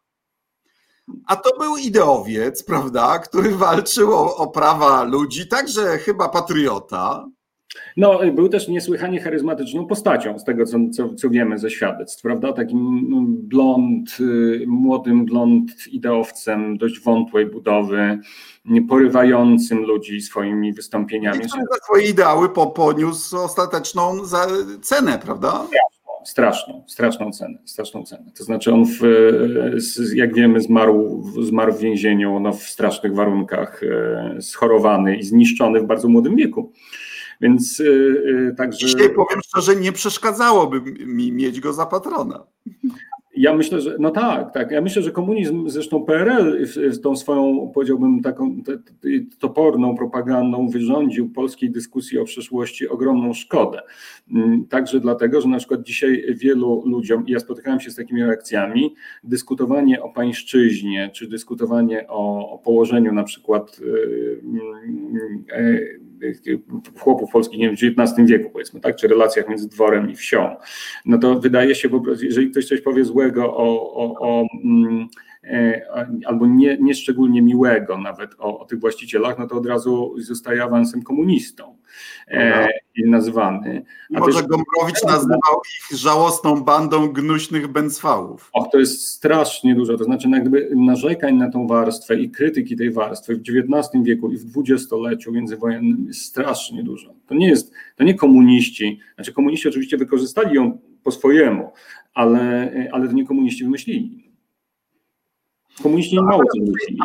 A 1.28 1.36
to 1.36 1.58
był 1.60 1.78
ideowiec, 1.78 2.64
prawda, 2.64 3.20
który 3.20 3.56
walczył 3.56 4.14
o, 4.14 4.36
o 4.36 4.48
prawa 4.48 5.04
ludzi, 5.04 5.48
także 5.48 5.98
chyba 5.98 6.30
patriota. 6.30 7.26
No, 7.98 8.20
był 8.34 8.50
też 8.50 8.68
niesłychanie 8.68 9.20
charyzmatyczną 9.20 9.86
postacią, 9.86 10.40
z 10.40 10.44
tego 10.44 10.66
co, 10.66 10.78
co, 10.94 11.14
co 11.14 11.30
wiemy 11.30 11.58
ze 11.58 11.70
świadectw, 11.70 12.22
prawda? 12.22 12.54
Takim 12.54 12.80
mm, 12.80 13.26
blond, 13.30 14.18
y, 14.20 14.64
młodym 14.68 15.26
blond 15.26 15.88
ideowcem, 15.88 16.78
dość 16.78 17.00
wątłej 17.00 17.46
budowy, 17.46 18.20
porywającym 18.90 19.80
ludzi 19.80 20.22
swoimi 20.22 20.74
wystąpieniami. 20.74 21.46
I 21.46 21.50
za 21.50 21.78
swoje 21.84 22.10
ideały 22.10 22.50
poniósł 22.76 23.38
ostateczną 23.38 24.14
cenę, 24.82 25.20
prawda? 25.20 25.68
straszną, 26.24 26.84
straszną 26.88 27.32
cenę, 27.32 27.58
straszną 27.66 28.04
cenę. 28.04 28.32
To 28.38 28.44
znaczy 28.44 28.74
on, 28.74 28.86
w, 28.86 29.02
jak 30.16 30.36
wiemy, 30.36 30.62
zmarł, 30.62 31.24
zmarł 31.42 31.74
w 31.74 31.80
więzieniu 31.80 32.40
no, 32.40 32.54
w 32.54 32.64
strasznych 32.64 33.16
warunkach, 33.16 33.82
e, 33.84 34.42
schorowany 34.42 35.18
i 35.18 35.24
zniszczony 35.24 35.80
w 35.80 35.86
bardzo 35.86 36.08
młodym 36.08 36.36
wieku. 36.36 36.72
Więc 37.42 37.80
yy, 37.80 38.54
także. 38.58 38.88
Dzisiaj 38.88 39.10
powiem 39.10 39.42
szczerze, 39.44 39.76
nie 39.76 39.92
przeszkadzałoby 39.92 40.82
mi 41.06 41.32
mieć 41.32 41.60
go 41.60 41.74
za 41.74 41.86
patrona. 41.86 42.44
Ja 43.36 43.56
myślę, 43.56 43.82
że 43.82 43.96
no 44.00 44.12
tak, 44.12 44.54
tak. 44.54 44.72
Ja 44.72 44.82
myślę, 44.82 45.02
że 45.02 45.12
komunizm, 45.12 45.70
zresztą 45.70 46.06
PRL 46.06 46.66
z 46.66 47.02
tą 47.02 47.16
swoją, 47.16 47.72
powiedziałbym, 47.74 48.22
taką 48.22 48.56
toporną 49.40 49.98
propagandą 49.98 50.70
wyrządził 50.70 51.30
polskiej 51.30 51.72
dyskusji 51.72 52.20
o 52.20 52.26
przeszłości 52.26 52.88
ogromną 52.88 53.34
szkodę. 53.34 53.82
Mm, 54.32 54.66
także 54.66 55.00
dlatego, 55.00 55.42
że 55.42 55.48
na 55.48 55.58
przykład 55.58 55.84
dzisiaj 55.84 56.26
wielu 56.36 56.84
ludziom, 56.86 57.24
ja 57.28 57.40
spotykałem 57.40 57.80
się 57.80 57.92
z 57.92 57.96
takimi 57.96 58.24
reakcjami, 58.24 58.96
dyskutowanie 59.24 60.04
o 60.04 60.10
pańszczyźnie, 60.10 61.10
czy 61.14 61.28
dyskutowanie 61.28 62.08
o, 62.08 62.50
o 62.52 62.58
położeniu 62.58 63.14
na 63.14 63.24
przykład 63.24 63.80
yy, 63.80 64.42
yy, 65.58 66.00
chłopów 67.00 67.32
polskich 67.32 67.60
nie 67.60 67.66
wiem, 67.66 67.78
w 67.78 68.02
XIX 68.02 68.30
wieku, 68.30 68.50
powiedzmy, 68.50 68.80
tak, 68.80 68.96
czy 68.96 69.08
relacjach 69.08 69.50
między 69.50 69.70
dworem 69.70 70.12
i 70.12 70.16
wsią, 70.16 70.56
no 71.06 71.18
to 71.18 71.40
wydaje 71.40 71.76
się, 71.76 71.90
jeżeli 72.22 72.52
ktoś 72.52 72.66
coś 72.66 72.82
powie 72.82 73.06
złego 73.06 73.58
o, 73.58 73.94
o, 73.94 74.20
o 74.20 74.46
mm, 74.64 75.08
albo 76.26 76.48
nie, 76.48 76.78
nie 76.78 76.94
szczególnie 76.94 77.42
miłego 77.42 77.98
nawet 77.98 78.36
o, 78.40 78.60
o 78.60 78.66
tych 78.66 78.80
właścicielach, 78.80 79.40
no 79.40 79.48
to 79.48 79.56
od 79.56 79.66
razu 79.66 80.16
zostaje 80.18 80.64
awansem 80.64 81.04
komunistą 81.04 81.78
e, 82.28 82.68
nazwany. 83.06 83.86
A 84.16 84.20
Może 84.20 84.40
też, 84.40 84.48
Gombrowicz 84.48 85.04
nazywał 85.04 85.62
ich 85.78 85.98
żałosną 85.98 86.64
bandą 86.64 87.08
gnuśnych 87.08 87.68
bęcwałów. 87.68 88.50
Och, 88.54 88.72
to 88.72 88.80
jest 88.80 89.08
strasznie 89.08 89.76
dużo, 89.76 89.98
to 89.98 90.04
znaczy 90.04 90.30
jakby 90.30 90.70
narzekań 90.76 91.36
na 91.36 91.52
tą 91.52 91.68
warstwę 91.68 92.16
i 92.16 92.32
krytyki 92.32 92.76
tej 92.76 92.92
warstwy 92.92 93.36
w 93.36 93.40
XIX 93.40 94.04
wieku 94.04 94.32
i 94.32 94.38
w 94.38 94.46
dwudziestoleciu 94.46 95.32
międzywojennym 95.32 96.06
jest 96.08 96.22
strasznie 96.22 96.84
dużo. 96.84 97.14
To 97.28 97.36
nie 97.36 97.48
jest, 97.48 97.74
to 97.96 98.04
nie 98.04 98.14
komuniści, 98.14 99.00
znaczy 99.16 99.34
komuniści 99.34 99.70
oczywiście 99.70 99.98
wykorzystali 99.98 100.56
ją 100.56 100.80
po 101.04 101.12
swojemu, 101.12 101.72
ale, 102.14 102.72
ale 102.92 103.08
to 103.08 103.14
nie 103.14 103.26
komuniści 103.26 103.64
wymyślili. 103.64 104.23
Komuniści 105.82 106.16
nie 106.16 106.22
mało 106.22 106.42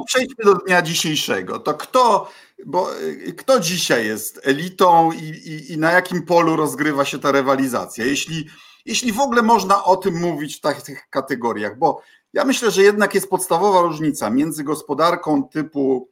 A 0.00 0.04
przejdźmy 0.04 0.44
do 0.44 0.54
dnia 0.54 0.82
dzisiejszego. 0.82 1.58
To 1.58 1.74
kto, 1.74 2.30
bo 2.66 3.00
y, 3.00 3.32
kto 3.32 3.60
dzisiaj 3.60 4.06
jest 4.06 4.40
elitą 4.44 5.12
i, 5.12 5.24
i, 5.24 5.72
i 5.72 5.78
na 5.78 5.92
jakim 5.92 6.22
polu 6.22 6.56
rozgrywa 6.56 7.04
się 7.04 7.18
ta 7.18 7.32
rywalizacja? 7.32 8.04
Jeśli, 8.04 8.46
jeśli 8.86 9.12
w 9.12 9.20
ogóle 9.20 9.42
można 9.42 9.84
o 9.84 9.96
tym 9.96 10.20
mówić 10.20 10.56
w 10.56 10.60
takich 10.60 11.06
kategoriach, 11.10 11.78
bo 11.78 12.02
ja 12.32 12.44
myślę, 12.44 12.70
że 12.70 12.82
jednak 12.82 13.14
jest 13.14 13.30
podstawowa 13.30 13.82
różnica 13.82 14.30
między 14.30 14.64
gospodarką 14.64 15.48
typu 15.48 16.08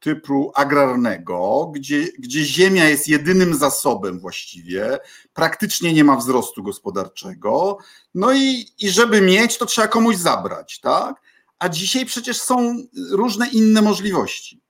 typu 0.00 0.52
agrarnego, 0.54 1.72
gdzie, 1.74 2.04
gdzie 2.18 2.44
ziemia 2.44 2.88
jest 2.88 3.08
jedynym 3.08 3.54
zasobem 3.54 4.20
właściwie, 4.20 4.98
praktycznie 5.34 5.92
nie 5.92 6.04
ma 6.04 6.16
wzrostu 6.16 6.62
gospodarczego, 6.62 7.78
no 8.14 8.32
i, 8.32 8.66
i 8.78 8.88
żeby 8.88 9.20
mieć, 9.20 9.58
to 9.58 9.66
trzeba 9.66 9.88
komuś 9.88 10.16
zabrać, 10.16 10.80
tak? 10.80 11.22
A 11.58 11.68
dzisiaj 11.68 12.06
przecież 12.06 12.36
są 12.36 12.76
różne 13.10 13.46
inne 13.52 13.82
możliwości. 13.82 14.60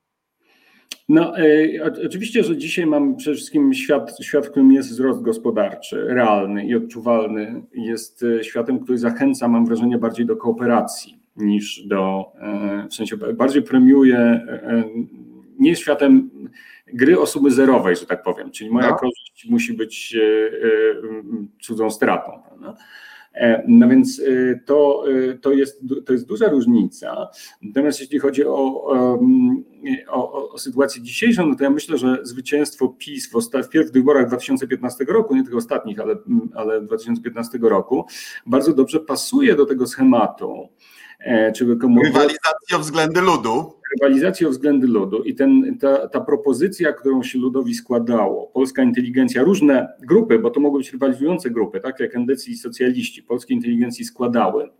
No, 1.08 1.38
e, 1.38 1.44
oczywiście, 2.06 2.44
że 2.44 2.56
dzisiaj 2.56 2.86
mamy 2.86 3.16
przede 3.16 3.36
wszystkim 3.36 3.74
świat, 3.74 4.16
świat, 4.22 4.46
w 4.46 4.50
którym 4.50 4.72
jest 4.72 4.90
wzrost 4.90 5.22
gospodarczy, 5.22 6.04
realny 6.04 6.66
i 6.66 6.74
odczuwalny. 6.74 7.62
Jest 7.72 8.22
e, 8.22 8.44
światem, 8.44 8.80
który 8.80 8.98
zachęca, 8.98 9.48
mam 9.48 9.66
wrażenie, 9.66 9.98
bardziej 9.98 10.26
do 10.26 10.36
kooperacji 10.36 11.15
niż 11.36 11.82
do, 11.86 12.32
e, 12.40 12.86
w 12.90 12.94
sensie 12.94 13.16
bardziej 13.16 13.62
premiuje, 13.62 14.18
e, 14.18 14.84
nie 15.58 15.70
jest 15.70 15.82
światem 15.82 16.30
gry 16.86 17.20
osoby 17.20 17.50
zerowej, 17.50 17.96
że 17.96 18.06
tak 18.06 18.22
powiem, 18.22 18.50
czyli 18.50 18.70
moja 18.70 18.90
no. 18.90 18.96
korzyść 18.96 19.46
musi 19.48 19.72
być 19.72 20.16
e, 20.16 20.50
cudzą 21.60 21.90
stratą. 21.90 22.42
Prawda? 22.48 22.74
No 23.68 23.88
więc 23.88 24.22
to, 24.66 25.04
to, 25.40 25.52
jest, 25.52 25.82
to 26.06 26.12
jest 26.12 26.26
duża 26.26 26.48
różnica. 26.48 27.28
Natomiast 27.62 28.00
jeśli 28.00 28.18
chodzi 28.18 28.46
o, 28.46 28.84
o, 30.08 30.52
o 30.52 30.58
sytuację 30.58 31.02
dzisiejszą, 31.02 31.46
no 31.46 31.54
to 31.54 31.64
ja 31.64 31.70
myślę, 31.70 31.98
że 31.98 32.18
zwycięstwo 32.22 32.88
PiS 32.88 33.30
w, 33.30 33.34
osta- 33.34 33.62
w 33.62 33.68
pierwszych 33.68 33.92
wyborach 33.92 34.26
2015 34.26 35.04
roku, 35.04 35.36
nie 35.36 35.44
tych 35.44 35.56
ostatnich, 35.56 36.00
ale, 36.00 36.16
ale 36.54 36.80
2015 36.80 37.58
roku, 37.62 38.06
bardzo 38.46 38.72
dobrze 38.72 39.00
pasuje 39.00 39.54
do 39.54 39.66
tego 39.66 39.86
schematu 39.86 40.68
E, 41.26 41.52
czy 41.52 41.64
Rywalizacja 42.04 42.76
o 42.76 42.78
względy 42.78 43.20
ludu. 43.20 43.72
Rywalizacja 44.00 44.48
o 44.48 44.50
względy 44.50 44.86
ludu 44.86 45.22
i 45.22 45.34
ten, 45.34 45.78
ta, 45.78 46.08
ta 46.08 46.20
propozycja, 46.20 46.92
którą 46.92 47.22
się 47.22 47.38
ludowi 47.38 47.74
składało, 47.74 48.46
polska 48.46 48.82
inteligencja, 48.82 49.42
różne 49.42 49.88
grupy, 50.00 50.38
bo 50.38 50.50
to 50.50 50.60
mogły 50.60 50.80
być 50.80 50.92
rywalizujące 50.92 51.50
grupy, 51.50 51.80
tak 51.80 52.00
jak 52.00 52.16
endecy 52.16 52.50
i 52.50 52.56
socjaliści, 52.56 53.22
polskiej 53.22 53.56
inteligencji 53.56 54.04
składały 54.04 54.70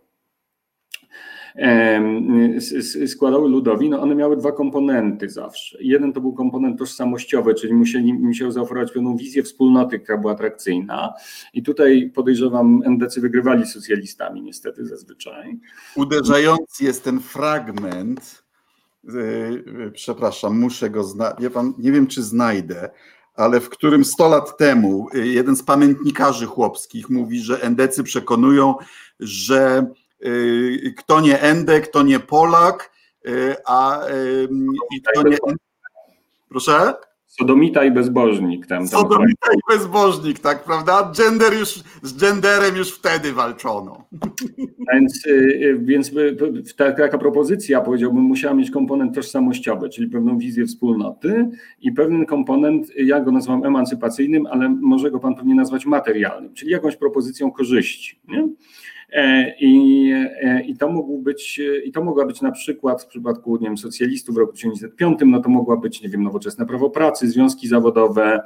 składały 3.07 3.49
ludowi, 3.49 3.89
no 3.89 4.01
one 4.01 4.15
miały 4.15 4.37
dwa 4.37 4.51
komponenty 4.51 5.29
zawsze. 5.29 5.77
Jeden 5.81 6.13
to 6.13 6.21
był 6.21 6.33
komponent 6.33 6.79
tożsamościowy, 6.79 7.53
czyli 7.53 7.73
musieli, 7.73 8.13
musiał 8.13 8.51
zaoferować 8.51 8.91
pewną 8.91 9.17
wizję 9.17 9.43
wspólnoty, 9.43 9.99
która 9.99 10.17
była 10.17 10.33
atrakcyjna. 10.33 11.13
I 11.53 11.63
tutaj 11.63 12.11
podejrzewam, 12.15 12.81
NDC 12.85 13.21
wygrywali 13.21 13.65
socjalistami 13.65 14.41
niestety 14.41 14.85
zazwyczaj. 14.85 15.59
Uderzający 15.95 16.83
jest 16.83 17.03
ten 17.03 17.19
fragment, 17.19 18.43
yy, 19.03 19.91
przepraszam, 19.93 20.59
muszę 20.59 20.89
go 20.89 21.03
znaleźć, 21.03 21.37
nie 21.77 21.91
wiem 21.91 22.07
czy 22.07 22.23
znajdę, 22.23 22.89
ale 23.35 23.59
w 23.59 23.69
którym 23.69 24.05
100 24.05 24.29
lat 24.29 24.57
temu 24.57 25.07
yy, 25.13 25.27
jeden 25.27 25.55
z 25.55 25.63
pamiętnikarzy 25.63 26.45
chłopskich 26.45 27.09
mówi, 27.09 27.39
że 27.39 27.61
endecy 27.61 28.03
przekonują, 28.03 28.75
że 29.19 29.87
kto 30.97 31.21
nie 31.21 31.41
Endek, 31.41 31.87
to 31.87 32.03
nie 32.03 32.19
Polak, 32.19 32.91
y, 33.27 33.55
a 33.65 34.01
i 34.95 35.01
kto 35.01 35.29
nie. 35.29 35.37
Proszę? 36.49 36.93
Sodomita 37.27 37.83
i 37.83 37.91
bezbożnik. 37.91 38.67
Tam, 38.67 38.77
tam 38.77 38.87
Sodomita 38.87 39.53
i 39.53 39.77
bezbożnik, 39.77 40.39
tak, 40.39 40.63
prawda? 40.63 41.11
Gender 41.17 41.53
już, 41.53 41.69
z 42.03 42.17
genderem 42.17 42.75
już 42.75 42.91
wtedy 42.91 43.33
walczono. 43.33 44.07
Więc, 44.93 45.25
y, 45.25 45.77
więc 45.81 46.11
taka 46.77 47.17
propozycja, 47.17 47.81
powiedziałbym, 47.81 48.23
musiała 48.23 48.53
mieć 48.53 48.71
komponent 48.71 49.15
tożsamościowy, 49.15 49.89
czyli 49.89 50.07
pewną 50.07 50.37
wizję 50.37 50.65
wspólnoty 50.65 51.49
i 51.81 51.91
pewien 51.91 52.25
komponent, 52.25 52.87
ja 52.95 53.19
go 53.19 53.31
nazywam 53.31 53.65
emancypacyjnym, 53.65 54.45
ale 54.45 54.69
może 54.69 55.11
go 55.11 55.19
pan 55.19 55.35
pewnie 55.35 55.55
nazwać 55.55 55.85
materialnym, 55.85 56.53
czyli 56.53 56.71
jakąś 56.71 56.95
propozycją 56.95 57.51
korzyści. 57.51 58.21
Nie? 58.27 58.47
E, 59.11 59.55
I, 59.59 60.11
e, 60.41 60.61
i, 60.61 60.77
to 60.77 60.89
mógł 60.89 61.17
być, 61.17 61.61
i 61.85 61.91
to 61.91 62.03
mogła 62.03 62.25
być 62.25 62.41
na 62.41 62.51
przykład 62.51 63.03
w 63.03 63.07
przypadku 63.07 63.57
nie 63.57 63.67
wiem, 63.67 63.77
socjalistów 63.77 64.35
w 64.35 64.37
roku 64.37 64.53
1905, 64.53 65.19
no 65.25 65.41
to 65.41 65.49
mogła 65.49 65.77
być 65.77 66.01
nie 66.01 66.09
wiem, 66.09 66.23
nowoczesne 66.23 66.65
prawo 66.65 66.89
pracy, 66.89 67.29
związki 67.29 67.67
zawodowe, 67.67 68.39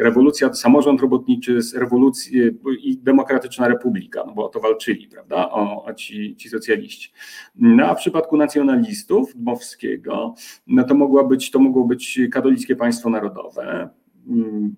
rewolucja, 0.00 0.54
samorząd 0.54 1.00
robotniczy, 1.00 1.58
rewolucja 1.74 2.42
i 2.82 2.98
demokratyczna 2.98 3.68
republika, 3.68 4.24
no 4.26 4.32
bo 4.34 4.46
o 4.46 4.48
to 4.48 4.60
walczyli, 4.60 5.08
prawda, 5.08 5.50
o, 5.50 5.84
o 5.84 5.94
ci, 5.94 6.36
ci 6.36 6.48
socjaliści. 6.48 7.12
No 7.54 7.86
a 7.86 7.94
w 7.94 7.98
przypadku 7.98 8.36
nacjonalistów 8.36 9.32
Dmowskiego, 9.36 10.34
no 10.66 10.84
to 10.84 10.94
mogła 10.94 11.24
być, 11.24 11.50
to 11.50 11.58
mogło 11.58 11.84
być 11.84 12.20
katolickie 12.30 12.76
państwo 12.76 13.10
narodowe, 13.10 13.88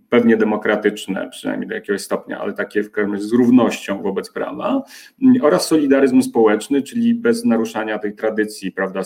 pewnie 0.08 0.36
demokratyczne, 0.36 1.28
przynajmniej 1.30 1.68
do 1.68 1.74
jakiegoś 1.74 2.00
stopnia, 2.00 2.38
ale 2.38 2.52
takie 2.52 2.82
w 2.82 2.90
każdym 2.90 3.12
razie 3.12 3.24
z 3.24 3.32
równością 3.32 4.02
wobec 4.02 4.32
prawa 4.32 4.82
mm, 5.22 5.34
oraz 5.42 5.66
solidaryzm 5.66 6.22
społeczny, 6.22 6.82
czyli 6.82 7.14
bez 7.14 7.44
naruszania 7.44 7.98
tej 7.98 8.14
tradycji, 8.14 8.72
prawda, 8.72 9.00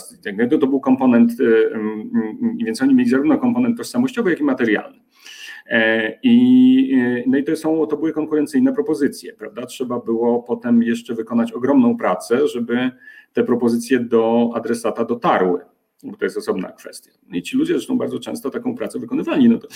to, 0.49 0.57
to 0.57 0.67
był 0.67 0.79
komponent, 0.79 1.39
y, 1.39 1.69
mm, 1.73 2.57
więc 2.65 2.81
oni 2.81 2.95
mieli 2.95 3.09
zarówno 3.09 3.37
komponent 3.37 3.77
tożsamościowy, 3.77 4.29
jak 4.29 4.39
i 4.39 4.43
materialny. 4.43 4.99
E, 5.65 6.11
I, 6.23 6.89
y, 6.93 7.23
no 7.27 7.37
i 7.37 7.43
to, 7.43 7.55
są, 7.55 7.85
to 7.85 7.97
były 7.97 8.13
konkurencyjne 8.13 8.73
propozycje, 8.73 9.33
prawda? 9.33 9.65
Trzeba 9.65 9.99
było 9.99 10.43
potem 10.43 10.83
jeszcze 10.83 11.15
wykonać 11.15 11.51
ogromną 11.51 11.97
pracę, 11.97 12.47
żeby 12.47 12.91
te 13.33 13.43
propozycje 13.43 13.99
do 13.99 14.49
adresata 14.55 15.05
dotarły 15.05 15.74
bo 16.11 16.17
to 16.17 16.25
jest 16.25 16.37
osobna 16.37 16.71
kwestia. 16.71 17.11
I 17.33 17.43
ci 17.43 17.57
ludzie 17.57 17.73
zresztą 17.73 17.97
bardzo 17.97 18.19
często 18.19 18.49
taką 18.49 18.75
pracę 18.75 18.99
wykonywali. 18.99 19.49
No 19.49 19.57
to, 19.57 19.67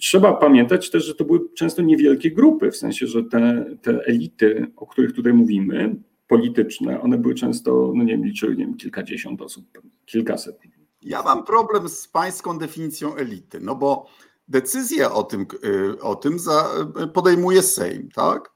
trzeba 0.00 0.32
pamiętać 0.32 0.90
też, 0.90 1.04
że 1.04 1.14
to 1.14 1.24
były 1.24 1.40
często 1.54 1.82
niewielkie 1.82 2.30
grupy, 2.30 2.70
w 2.70 2.76
sensie, 2.76 3.06
że 3.06 3.24
te, 3.24 3.64
te 3.82 4.04
elity, 4.06 4.66
o 4.76 4.86
których 4.86 5.12
tutaj 5.12 5.32
mówimy, 5.32 5.96
polityczne, 6.28 7.00
one 7.00 7.18
były 7.18 7.34
często, 7.34 7.92
no 7.96 8.04
nie 8.04 8.12
wiem, 8.12 8.24
liczyły 8.24 8.56
nie 8.56 8.64
wiem, 8.64 8.76
kilkadziesiąt 8.76 9.42
osób, 9.42 9.64
kilkaset. 10.06 10.58
Ja 11.02 11.22
mam 11.22 11.44
problem 11.44 11.88
z 11.88 12.08
pańską 12.08 12.58
definicją 12.58 13.14
elity, 13.16 13.60
no 13.60 13.74
bo 13.74 14.06
decyzję 14.48 15.10
o 15.10 15.22
tym, 15.22 15.46
y, 15.64 16.00
o 16.00 16.14
tym 16.14 16.38
za, 16.38 16.68
podejmuje 17.14 17.62
Sejm, 17.62 18.08
tak? 18.14 18.52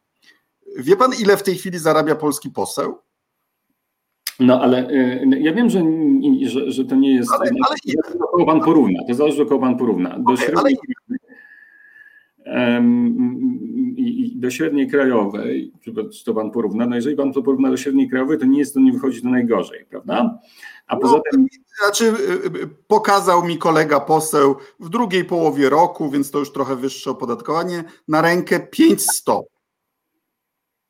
Wie 0.77 0.97
pan, 0.97 1.11
ile 1.21 1.37
w 1.37 1.43
tej 1.43 1.55
chwili 1.55 1.79
zarabia 1.79 2.15
polski 2.15 2.51
poseł? 2.51 2.99
No 4.41 4.61
ale 4.61 4.91
y, 4.91 5.41
ja 5.41 5.53
wiem, 5.53 5.71
że, 5.71 5.83
że, 6.47 6.71
że 6.71 6.85
to 6.85 6.95
nie 6.95 7.15
jest. 7.15 7.33
Ale, 7.33 7.51
ale 7.69 7.77
ile? 7.85 8.19
Do 8.19 8.27
kogo 8.27 8.47
pan 8.47 8.61
porówna? 8.61 9.01
To 9.09 9.15
zależy, 9.15 9.39
do 9.39 9.47
kogo 9.47 9.61
pan 9.61 9.79
porówna. 9.79 10.19
Do, 10.19 10.33
okay, 10.33 10.47
średniej, 10.47 10.77
i, 13.97 14.33
do 14.37 14.51
średniej 14.51 14.89
krajowej, 14.89 15.73
czy 15.81 16.25
to 16.25 16.35
pan 16.35 16.51
porówna, 16.51 16.87
no 16.87 16.97
jeżeli 16.97 17.17
pan 17.17 17.33
to 17.33 17.43
porówna 17.43 17.71
do 17.71 17.77
średniej 17.77 18.09
krajowej, 18.09 18.39
to 18.39 18.47
nie 18.47 18.59
jest 18.59 18.75
to, 18.75 18.81
nie 18.81 18.93
wychodzi 18.93 19.23
to 19.23 19.29
najgorzej, 19.29 19.87
prawda? 19.91 20.39
A 20.87 20.95
no, 20.95 21.01
poza 21.01 21.21
tym. 21.33 21.47
Znaczy, 21.83 22.05
y, 22.05 22.63
y, 22.63 22.69
pokazał 22.87 23.45
mi 23.45 23.59
kolega 23.59 24.01
poseł 24.01 24.57
w 24.81 24.89
drugiej 24.89 25.25
połowie 25.25 25.71
roku, 25.71 26.11
więc 26.11 26.31
to 26.31 26.39
już 26.39 26.53
trochę 26.53 26.77
wyższe 26.77 27.11
opodatkowanie, 27.11 27.85
na 28.09 28.23
rękę 28.23 28.61
500. 28.61 29.25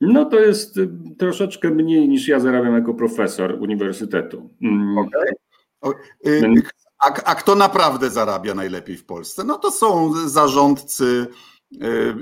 No 0.01 0.25
to 0.25 0.41
jest 0.41 0.77
y, 0.77 0.89
troszeczkę 1.19 1.71
mniej 1.71 2.09
niż 2.09 2.29
ja 2.29 2.41
zarabiam 2.41 2.75
jako 2.75 2.95
profesor 2.95 3.57
uniwersytetu. 3.61 4.51
Mm. 4.63 4.99
Okay. 4.99 5.27
A, 6.99 7.23
a 7.25 7.35
kto 7.35 7.55
naprawdę 7.55 8.11
zarabia 8.11 8.55
najlepiej 8.55 8.97
w 8.97 9.05
Polsce? 9.05 9.45
No 9.45 9.59
to 9.59 9.71
są 9.71 10.13
zarządcy 10.29 11.27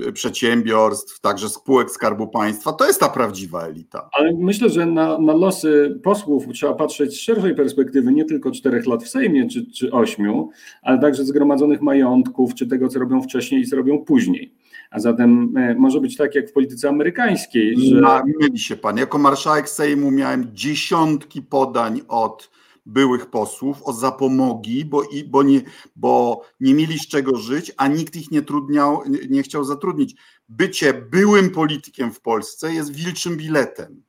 y, 0.07 0.13
przedsiębiorstw, 0.13 1.21
także 1.21 1.49
spółek 1.49 1.91
Skarbu 1.91 2.27
Państwa. 2.27 2.73
To 2.73 2.87
jest 2.87 2.99
ta 2.99 3.09
prawdziwa 3.09 3.67
elita. 3.67 4.09
Ale 4.19 4.33
myślę, 4.37 4.69
że 4.69 4.85
na, 4.85 5.17
na 5.17 5.33
losy 5.33 5.99
posłów 6.03 6.45
trzeba 6.53 6.73
patrzeć 6.73 7.13
z 7.13 7.19
szerszej 7.19 7.55
perspektywy, 7.55 8.11
nie 8.11 8.25
tylko 8.25 8.51
czterech 8.51 8.85
lat 8.85 9.03
w 9.03 9.09
Sejmie 9.09 9.49
czy, 9.49 9.71
czy 9.71 9.91
ośmiu, 9.91 10.49
ale 10.81 10.99
także 10.99 11.25
zgromadzonych 11.25 11.81
majątków, 11.81 12.55
czy 12.55 12.67
tego, 12.67 12.87
co 12.87 12.99
robią 12.99 13.21
wcześniej 13.21 13.61
i 13.61 13.67
co 13.67 13.75
robią 13.75 14.05
później. 14.05 14.53
A 14.91 14.99
zatem 14.99 15.57
e, 15.57 15.75
może 15.75 16.01
być 16.01 16.17
tak 16.17 16.35
jak 16.35 16.49
w 16.49 16.53
polityce 16.53 16.89
amerykańskiej, 16.89 17.75
że. 17.89 18.21
Myli 18.39 18.59
się 18.59 18.75
pan. 18.75 18.97
Jako 18.97 19.17
marszałek 19.17 19.69
Sejmu 19.69 20.11
miałem 20.11 20.47
dziesiątki 20.53 21.41
podań 21.41 22.01
od 22.07 22.55
byłych 22.85 23.25
posłów 23.25 23.83
o 23.83 23.93
zapomogi, 23.93 24.85
bo, 24.85 25.03
i, 25.03 25.23
bo, 25.23 25.43
nie, 25.43 25.61
bo 25.95 26.41
nie 26.59 26.73
mieli 26.73 26.99
z 26.99 27.07
czego 27.07 27.37
żyć, 27.37 27.71
a 27.77 27.87
nikt 27.87 28.15
ich 28.15 28.31
nie, 28.31 28.41
trudniał, 28.41 29.03
nie 29.29 29.43
chciał 29.43 29.63
zatrudnić. 29.63 30.15
Bycie 30.49 30.93
byłym 30.93 31.49
politykiem 31.49 32.13
w 32.13 32.21
Polsce 32.21 32.73
jest 32.73 32.93
wilczym 32.93 33.37
biletem. 33.37 34.03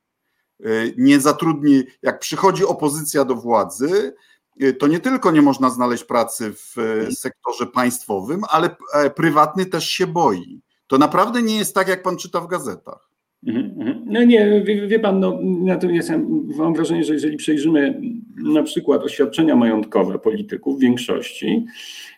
Y, 0.66 0.94
nie 0.98 1.20
zatrudni, 1.20 1.82
jak 2.02 2.18
przychodzi 2.18 2.64
opozycja 2.64 3.24
do 3.24 3.34
władzy, 3.34 4.14
y, 4.62 4.74
to 4.74 4.86
nie 4.86 5.00
tylko 5.00 5.30
nie 5.30 5.42
można 5.42 5.70
znaleźć 5.70 6.04
pracy 6.04 6.52
w 6.52 6.76
sektorze 7.18 7.66
państwowym, 7.66 8.42
ale 8.48 8.76
e, 8.94 9.10
prywatny 9.10 9.66
też 9.66 9.90
się 9.90 10.06
boi. 10.06 10.60
To 10.87 10.99
naprawdę 10.99 11.43
nie 11.43 11.57
jest 11.57 11.74
tak, 11.74 11.89
jak 11.89 12.03
pan 12.03 12.16
czyta 12.16 12.41
w 12.41 12.47
gazetach. 12.47 13.11
Mhm, 13.47 13.74
mhm. 13.78 14.03
No 14.07 14.24
nie, 14.24 14.62
wie, 14.64 14.89
wie 14.89 14.99
pan, 14.99 15.20
no, 15.20 15.39
natomiast 15.43 16.09
ja 16.09 16.18
mam 16.57 16.74
wrażenie, 16.74 17.05
że 17.05 17.12
jeżeli 17.12 17.37
przejrzymy 17.37 18.01
na 18.37 18.62
przykład 18.62 19.03
oświadczenia 19.03 19.57
majątkowe 19.57 20.18
polityków 20.18 20.76
w 20.76 20.80
większości 20.80 21.66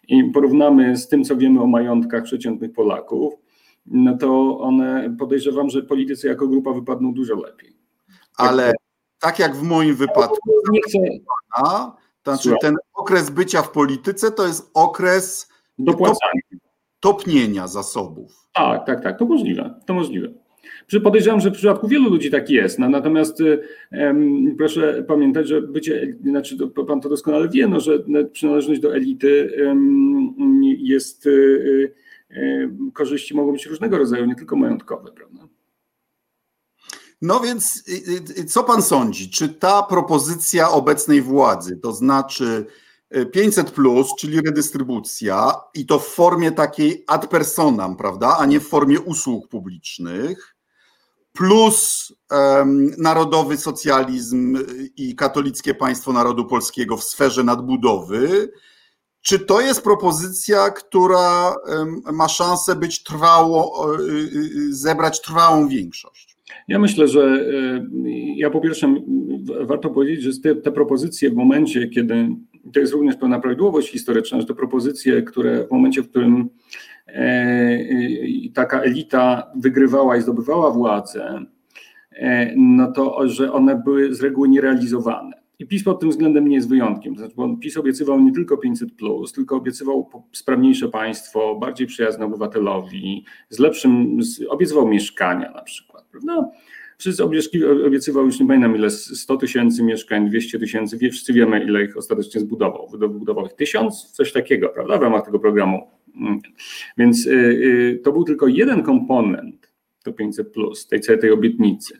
i 0.08 0.24
porównamy 0.24 0.96
z 0.96 1.08
tym, 1.08 1.24
co 1.24 1.36
wiemy 1.36 1.62
o 1.62 1.66
majątkach 1.66 2.24
przeciętnych 2.24 2.72
Polaków, 2.72 3.34
no 3.86 4.18
to 4.18 4.58
one 4.58 5.16
podejrzewam, 5.18 5.70
że 5.70 5.82
politycy 5.82 6.28
jako 6.28 6.48
grupa 6.48 6.72
wypadną 6.72 7.14
dużo 7.14 7.34
lepiej. 7.34 7.76
Ale 8.36 8.72
tak 9.18 9.38
jak 9.38 9.56
w 9.56 9.62
moim 9.62 9.94
wypadku, 9.94 10.50
nie 10.70 10.80
chcę. 10.82 10.98
znaczy 12.24 12.54
ten 12.60 12.76
okres 12.94 13.30
bycia 13.30 13.62
w 13.62 13.70
polityce 13.70 14.30
to 14.30 14.46
jest 14.46 14.70
okres 14.74 15.48
dopłacania. 15.78 16.40
Topnienia 17.00 17.66
zasobów. 17.66 18.48
Tak, 18.54 18.86
tak, 18.86 19.02
tak, 19.02 19.18
to 19.18 19.24
możliwe, 19.24 19.74
to 19.86 19.94
możliwe. 19.94 20.28
Podejrzewam, 21.02 21.40
że 21.40 21.50
w 21.50 21.54
przypadku 21.54 21.88
wielu 21.88 22.10
ludzi 22.10 22.30
tak 22.30 22.50
jest. 22.50 22.78
No, 22.78 22.88
natomiast 22.88 23.42
um, 23.92 24.54
proszę 24.58 25.04
pamiętać, 25.08 25.48
że 25.48 25.62
bycie, 25.62 26.16
znaczy 26.24 26.56
pan 26.86 27.00
to 27.00 27.08
doskonale 27.08 27.48
wie, 27.48 27.68
no, 27.68 27.80
że 27.80 28.04
przynależność 28.32 28.80
do 28.80 28.94
elity 28.94 29.52
jest, 30.78 31.26
y, 31.26 31.94
y, 32.30 32.70
korzyści 32.92 33.34
mogą 33.34 33.52
być 33.52 33.66
różnego 33.66 33.98
rodzaju, 33.98 34.24
nie 34.26 34.34
tylko 34.34 34.56
majątkowe, 34.56 35.12
prawda? 35.12 35.48
No 37.22 37.40
więc 37.40 37.84
co 38.46 38.64
pan 38.64 38.82
sądzi? 38.82 39.30
Czy 39.30 39.48
ta 39.48 39.82
propozycja 39.82 40.70
obecnej 40.70 41.22
władzy, 41.22 41.76
to 41.76 41.92
znaczy 41.92 42.66
500, 43.32 43.70
plus, 43.70 44.08
czyli 44.18 44.40
redystrybucja, 44.40 45.52
i 45.74 45.86
to 45.86 45.98
w 45.98 46.06
formie 46.06 46.52
takiej 46.52 47.04
ad 47.06 47.26
personam, 47.26 47.96
prawda, 47.96 48.36
a 48.38 48.46
nie 48.46 48.60
w 48.60 48.68
formie 48.68 49.00
usług 49.00 49.48
publicznych, 49.48 50.54
plus 51.32 52.12
um, 52.30 52.90
narodowy 52.98 53.56
socjalizm 53.56 54.58
i 54.96 55.14
katolickie 55.14 55.74
państwo 55.74 56.12
narodu 56.12 56.44
polskiego 56.44 56.96
w 56.96 57.04
sferze 57.04 57.44
nadbudowy. 57.44 58.52
Czy 59.22 59.38
to 59.38 59.60
jest 59.60 59.82
propozycja, 59.82 60.70
która 60.70 61.54
um, 61.66 62.00
ma 62.12 62.28
szansę 62.28 62.76
być 62.76 63.02
trwało, 63.02 63.86
e, 63.94 63.98
zebrać 64.70 65.20
trwałą 65.20 65.68
większość? 65.68 66.36
Ja 66.68 66.78
myślę, 66.78 67.08
że 67.08 67.44
ja 68.36 68.50
po 68.50 68.60
pierwsze 68.60 68.94
warto 69.60 69.90
powiedzieć, 69.90 70.22
że 70.22 70.40
te, 70.40 70.54
te 70.54 70.72
propozycje 70.72 71.30
w 71.30 71.34
momencie, 71.34 71.88
kiedy 71.88 72.28
to 72.72 72.80
jest 72.80 72.92
również 72.92 73.16
pewna 73.16 73.40
prawidłowość 73.40 73.90
historyczna, 73.90 74.40
że 74.40 74.46
te 74.46 74.54
propozycje, 74.54 75.22
które 75.22 75.66
w 75.66 75.70
momencie, 75.70 76.02
w 76.02 76.10
którym 76.10 76.50
E, 77.14 77.78
taka 78.54 78.80
elita 78.80 79.52
wygrywała 79.56 80.16
i 80.16 80.22
zdobywała 80.22 80.70
władzę, 80.70 81.44
e, 82.12 82.54
no 82.56 82.92
to, 82.92 83.28
że 83.28 83.52
one 83.52 83.82
były 83.84 84.14
z 84.14 84.22
reguły 84.22 84.48
nierealizowane. 84.48 85.38
I 85.58 85.66
PiS 85.66 85.84
pod 85.84 86.00
tym 86.00 86.10
względem 86.10 86.48
nie 86.48 86.56
jest 86.56 86.68
wyjątkiem. 86.68 87.14
To 87.14 87.20
znaczy, 87.20 87.34
bo 87.36 87.56
PiS 87.56 87.76
obiecywał 87.76 88.20
nie 88.20 88.32
tylko 88.32 88.56
500, 88.56 88.88
tylko 89.34 89.56
obiecywał 89.56 90.10
sprawniejsze 90.32 90.88
państwo, 90.88 91.54
bardziej 91.54 91.86
przyjazne 91.86 92.24
obywatelowi, 92.24 93.24
z 93.48 93.58
lepszym, 93.58 94.18
obiecywał 94.48 94.88
mieszkania 94.88 95.50
na 95.50 95.62
przykład. 95.62 96.04
Prawda? 96.10 96.50
Wszyscy 96.98 97.24
obiecywał 97.86 98.24
już 98.24 98.40
nie 98.40 98.46
pamiętam 98.46 98.76
ile, 98.76 98.90
100 98.90 99.36
tysięcy 99.36 99.82
mieszkań, 99.82 100.28
200 100.28 100.58
tysięcy, 100.58 100.98
wszyscy 100.98 101.32
wiemy 101.32 101.64
ile 101.64 101.84
ich 101.84 101.96
ostatecznie 101.96 102.40
zbudował. 102.40 102.88
Wybudował 102.88 103.46
ich 103.46 103.52
tysiąc, 103.52 104.10
coś 104.10 104.32
takiego, 104.32 104.68
prawda, 104.68 104.98
w 104.98 105.02
ramach 105.02 105.24
tego 105.24 105.38
programu 105.38 105.98
Mm. 106.20 106.40
Więc 106.98 107.26
y, 107.26 107.30
y, 107.30 108.00
to 108.04 108.12
był 108.12 108.24
tylko 108.24 108.46
jeden 108.46 108.82
komponent, 108.82 109.72
to 110.04 110.12
500, 110.12 110.52
plus, 110.52 110.86
tej 110.86 111.00
całej 111.00 111.20
tej 111.20 111.30
obietnicy. 111.30 111.98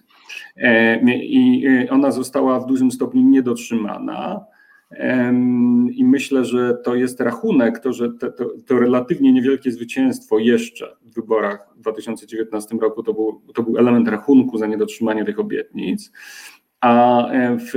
E, 0.57 1.01
I 1.14 1.66
y, 1.66 1.90
ona 1.90 2.11
została 2.11 2.61
w 2.61 2.66
dużym 2.66 2.90
stopniu 2.90 3.22
niedotrzymana. 3.22 4.44
I 5.93 6.05
myślę, 6.05 6.45
że 6.45 6.74
to 6.84 6.95
jest 6.95 7.20
rachunek, 7.20 7.78
to, 7.78 7.93
że 7.93 8.12
to, 8.12 8.30
to, 8.66 8.78
relatywnie 8.78 9.32
niewielkie 9.32 9.72
zwycięstwo 9.72 10.39
jeszcze 10.39 10.97
w 11.03 11.14
wyborach 11.14 11.68
w 11.76 11.80
2019 11.80 12.76
roku 12.76 13.03
to 13.03 13.14
był, 13.14 13.43
to 13.55 13.62
był 13.62 13.78
element 13.78 14.09
rachunku 14.09 14.59
za 14.59 14.66
niedotrzymanie 14.66 15.24
tych 15.24 15.39
obietnic. 15.39 16.12
A 16.80 17.26
e, 17.30 17.57
w, 17.59 17.72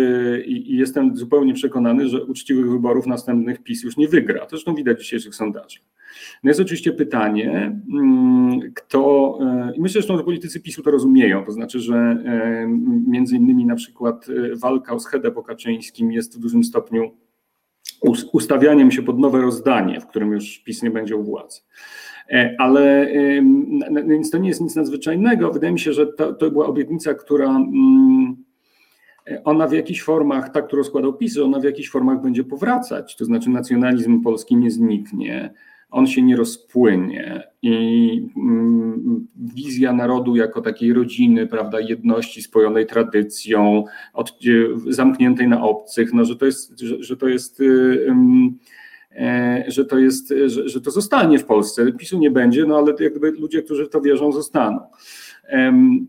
i 0.45 0.78
jestem 0.78 1.18
zupełnie 1.18 1.53
przekonany, 1.53 2.09
że 2.09 2.24
uczciwych 2.24 2.72
wyborów 2.72 3.07
następnych 3.07 3.64
PiS 3.64 3.84
już 3.84 3.97
nie 3.97 4.07
wygra. 4.07 4.47
Zresztą 4.49 4.76
widać 4.76 4.97
w 4.97 5.01
dzisiejszych 5.01 5.36
sondażach. 5.36 5.84
No 6.43 6.49
jest 6.49 6.59
oczywiście 6.59 6.91
pytanie, 6.91 7.80
mm, 7.93 8.59
kto, 8.76 9.38
e, 9.41 9.76
i 9.76 9.82
myślę, 9.82 10.01
że 10.01 10.24
politycy 10.24 10.59
PiSu 10.59 10.84
to 10.84 10.91
rozumieją, 10.91 11.45
to 11.45 11.51
znaczy, 11.51 11.80
że 11.80 11.95
e, 11.95 12.68
między 13.07 13.36
innymi 13.36 13.66
na 13.66 13.76
przykład 13.76 14.28
walka 14.55 14.93
o 14.93 14.99
schedę 14.99 15.32
po 15.32 15.43
Kaczyńskim 15.43 16.12
jest 16.12 16.38
w 16.38 16.41
dużym 16.41 16.64
stopniu 16.64 17.12
ustawianiem 18.32 18.91
się 18.91 19.01
pod 19.01 19.20
nowe 19.20 19.41
rozdanie, 19.41 20.01
w 20.01 20.07
którym 20.07 20.32
już 20.32 20.59
PiS 20.59 20.84
nie 20.84 20.91
będzie 20.91 21.16
u 21.16 21.24
władzy. 21.24 21.62
Ale 22.57 23.12
więc 24.07 24.32
to 24.32 24.38
nie 24.38 24.49
jest 24.49 24.62
nic 24.62 24.76
nadzwyczajnego. 24.76 25.51
Wydaje 25.51 25.74
mi 25.74 25.80
się, 25.80 25.93
że 25.93 26.07
to, 26.07 26.34
to 26.34 26.51
była 26.51 26.66
obietnica, 26.66 27.14
która 27.14 27.49
mm, 27.49 28.36
ona 29.43 29.68
w 29.68 29.74
jakichś 29.74 30.01
formach, 30.01 30.49
tak 30.49 30.68
którą 30.68 30.84
składał 30.84 31.14
PiS, 31.14 31.38
ona 31.38 31.59
w 31.59 31.64
jakichś 31.64 31.89
formach 31.89 32.22
będzie 32.22 32.43
powracać, 32.43 33.16
to 33.16 33.26
znaczy 33.26 33.49
nacjonalizm 33.49 34.22
polski 34.22 34.55
nie 34.55 34.72
zniknie, 34.72 35.53
on 35.92 36.08
się 36.08 36.22
nie 36.22 36.36
rozpłynie 36.36 37.44
i 37.62 38.30
mm, 38.38 39.28
wizja 39.56 39.94
narodu 39.94 40.36
jako 40.36 40.62
takiej 40.62 40.94
rodziny, 40.94 41.48
prawda, 41.48 41.80
jedności 41.80 42.42
spojonej 42.42 42.86
tradycją, 42.86 43.84
od, 44.14 44.39
zamkniętej 44.88 45.48
na 45.48 45.64
obcych, 45.64 46.14
no, 46.14 46.26
że 46.26 46.36
to 46.36 46.46
jest, 46.46 46.80
że, 46.80 47.04
że 47.04 47.18
to 47.18 47.28
jest 47.28 47.60
y, 47.60 48.14
e, 49.12 49.64
że 49.68 49.86
to 49.86 50.00
jest, 50.00 50.34
że, 50.46 50.70
że 50.70 50.82
to 50.82 50.92
zostanie 50.92 51.39
w 51.39 51.46
Polsce. 51.46 51.92
PiSu 51.92 52.20
nie 52.20 52.32
będzie, 52.32 52.66
no 52.66 52.78
ale 52.78 52.94
jakby 53.00 53.32
ludzie, 53.32 53.62
którzy 53.62 53.86
w 53.86 53.89
to 53.89 54.02
wierzą, 54.02 54.32
zostaną. 54.32 54.80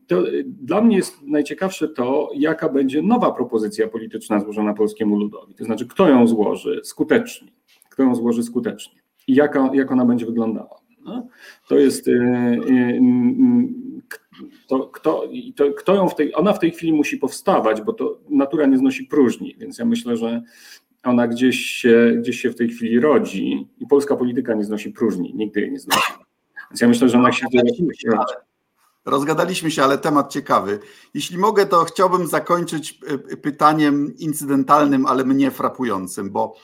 To 0.07 0.25
dla 0.47 0.81
mnie 0.81 0.97
jest 0.97 1.23
najciekawsze 1.23 1.89
to, 1.89 2.31
jaka 2.35 2.69
będzie 2.69 3.03
nowa 3.03 3.33
propozycja 3.33 3.89
polityczna 3.89 4.41
złożona 4.41 4.75
polskiemu 4.75 5.17
ludowi. 5.17 5.55
To 5.55 5.65
znaczy, 5.65 5.87
kto 5.87 6.09
ją 6.09 6.27
złoży 6.27 6.81
skutecznie, 6.85 7.49
kto 7.91 8.03
ją 8.03 8.15
złoży 8.15 8.43
skutecznie 8.43 9.02
i 9.27 9.35
jaka, 9.35 9.71
jak 9.75 9.93
ona 9.93 10.05
będzie 10.05 10.27
wyglądała. 10.27 10.83
No? 11.05 11.27
To 11.69 11.77
jest. 11.77 12.09
E, 12.09 12.13
e, 12.13 13.01
to, 14.69 14.87
kto, 14.87 15.29
to, 15.57 15.73
kto 15.73 15.95
ją 15.95 16.09
w 16.09 16.15
tej, 16.15 16.35
ona 16.35 16.53
w 16.53 16.59
tej 16.59 16.71
chwili 16.71 16.93
musi 16.93 17.17
powstawać, 17.17 17.83
bo 17.83 17.93
to 17.93 18.19
natura 18.31 18.67
nie 18.67 18.79
znosi 18.79 19.05
próżni, 19.05 19.57
więc 19.59 19.79
ja 19.79 19.85
myślę, 19.85 20.17
że 20.17 20.43
ona 21.03 21.29
gdzieś 21.29 21.61
się, 21.61 22.15
gdzieś 22.19 22.41
się 22.41 22.51
w 22.51 22.57
tej 22.57 22.69
chwili 22.69 23.01
rodzi 23.01 23.69
i 23.79 23.87
polska 23.87 24.17
polityka 24.17 24.55
nie 24.55 24.65
znosi 24.65 24.91
próżni, 24.91 25.35
nigdy 25.35 25.61
jej 25.61 25.73
nie 25.73 25.81
znosi. 25.81 26.13
Więc 26.71 26.81
ja 26.81 26.89
myślę, 26.89 27.09
że 27.09 27.19
ona 27.19 27.33
się. 27.33 27.47
Rozgadaliśmy 29.05 29.71
się, 29.71 29.83
ale 29.83 29.99
temat 29.99 30.33
ciekawy. 30.33 30.79
Jeśli 31.15 31.39
mogę, 31.39 31.67
to 31.67 31.85
chciałbym 31.85 32.27
zakończyć 32.27 33.01
pytaniem 33.43 34.17
incydentalnym, 34.19 35.07
ale 35.07 35.25
mnie 35.25 35.51
frapującym, 35.51 36.31
bo 36.31 36.55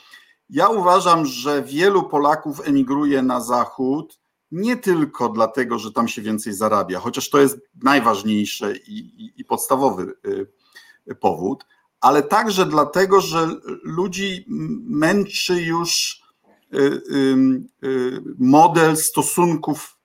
ja 0.49 0.69
uważam, 0.69 1.25
że 1.25 1.63
wielu 1.63 2.03
Polaków 2.03 2.67
emigruje 2.67 3.21
na 3.21 3.41
zachód 3.41 4.19
nie 4.51 4.77
tylko 4.77 5.29
dlatego, 5.29 5.79
że 5.79 5.91
tam 5.91 6.07
się 6.07 6.21
więcej 6.21 6.53
zarabia, 6.53 6.99
chociaż 6.99 7.29
to 7.29 7.39
jest 7.39 7.57
najważniejszy 7.83 8.79
i, 8.87 8.97
i, 8.97 9.41
i 9.41 9.45
podstawowy 9.45 10.13
e, 11.07 11.15
powód, 11.15 11.65
ale 12.01 12.23
także 12.23 12.65
dlatego, 12.65 13.21
że 13.21 13.47
ludzi 13.83 14.45
męczy 14.83 15.61
już 15.61 16.21
y, 16.73 16.77
y, 16.77 17.87
y, 17.87 18.21
model 18.39 18.97
stosunków 18.97 19.99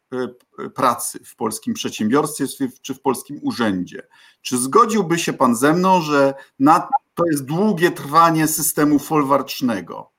pracy 0.74 1.24
w 1.24 1.36
polskim 1.36 1.74
przedsiębiorstwie 1.74 2.46
czy 2.82 2.94
w 2.94 3.00
polskim 3.00 3.40
urzędzie. 3.42 4.06
Czy 4.42 4.58
zgodziłby 4.58 5.18
się 5.18 5.32
Pan 5.32 5.56
ze 5.56 5.72
mną, 5.72 6.00
że 6.00 6.34
na, 6.58 6.88
to 7.14 7.26
jest 7.26 7.44
długie 7.44 7.90
trwanie 7.90 8.46
systemu 8.46 8.98
folwarcznego? 8.98 10.13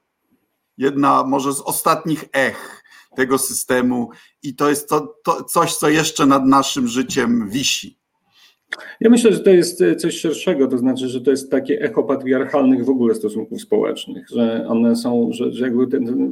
Jedna 0.78 1.23
może 1.23 1.53
z 1.53 1.61
ostatnich 1.61 2.26
ech 2.34 2.84
tego 3.15 3.38
systemu 3.38 4.09
i 4.43 4.55
to 4.55 4.69
jest 4.69 4.89
to, 4.89 5.15
to 5.23 5.43
coś, 5.43 5.76
co 5.76 5.89
jeszcze 5.89 6.26
nad 6.26 6.45
naszym 6.45 6.88
życiem 6.88 7.49
wisi. 7.49 7.97
Ja 8.99 9.09
myślę, 9.09 9.34
że 9.34 9.39
to 9.39 9.49
jest 9.49 9.84
coś 9.97 10.19
szerszego, 10.19 10.67
to 10.67 10.78
znaczy, 10.78 11.07
że 11.07 11.21
to 11.21 11.32
jest 11.32 11.51
takie 11.51 11.82
echo 11.82 12.03
patriarchalnych 12.03 12.86
w 12.86 12.89
ogóle 12.89 13.15
stosunków 13.15 13.61
społecznych, 13.61 14.30
że 14.30 14.65
one 14.67 14.95
są, 14.95 15.30
że, 15.32 15.51
że 15.51 15.65
jakby 15.65 15.88
ten, 15.88 16.32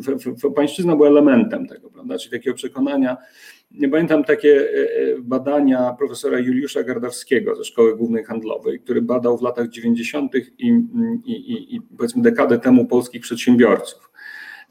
pańszczyzna 0.56 0.96
była 0.96 1.08
elementem 1.08 1.68
tego, 1.68 1.90
prawda, 1.90 2.18
czyli 2.18 2.32
takiego 2.32 2.56
przekonania. 2.56 3.18
Nie 3.72 3.90
pamiętam 3.90 4.24
takie 4.24 4.56
e, 4.56 4.64
e, 4.64 5.22
badania 5.22 5.96
profesora 5.98 6.40
Juliusza 6.40 6.84
Gardawskiego 6.84 7.56
ze 7.56 7.64
Szkoły 7.64 7.98
Głównej 7.98 8.24
Handlowej, 8.24 8.80
który 8.80 9.02
badał 9.02 9.38
w 9.38 9.42
latach 9.42 9.70
90. 9.70 10.36
I, 10.58 10.68
i, 11.26 11.76
i 11.76 11.82
powiedzmy 11.98 12.22
dekadę 12.22 12.60
temu 12.60 12.86
polskich 12.86 13.22
przedsiębiorców. 13.22 14.13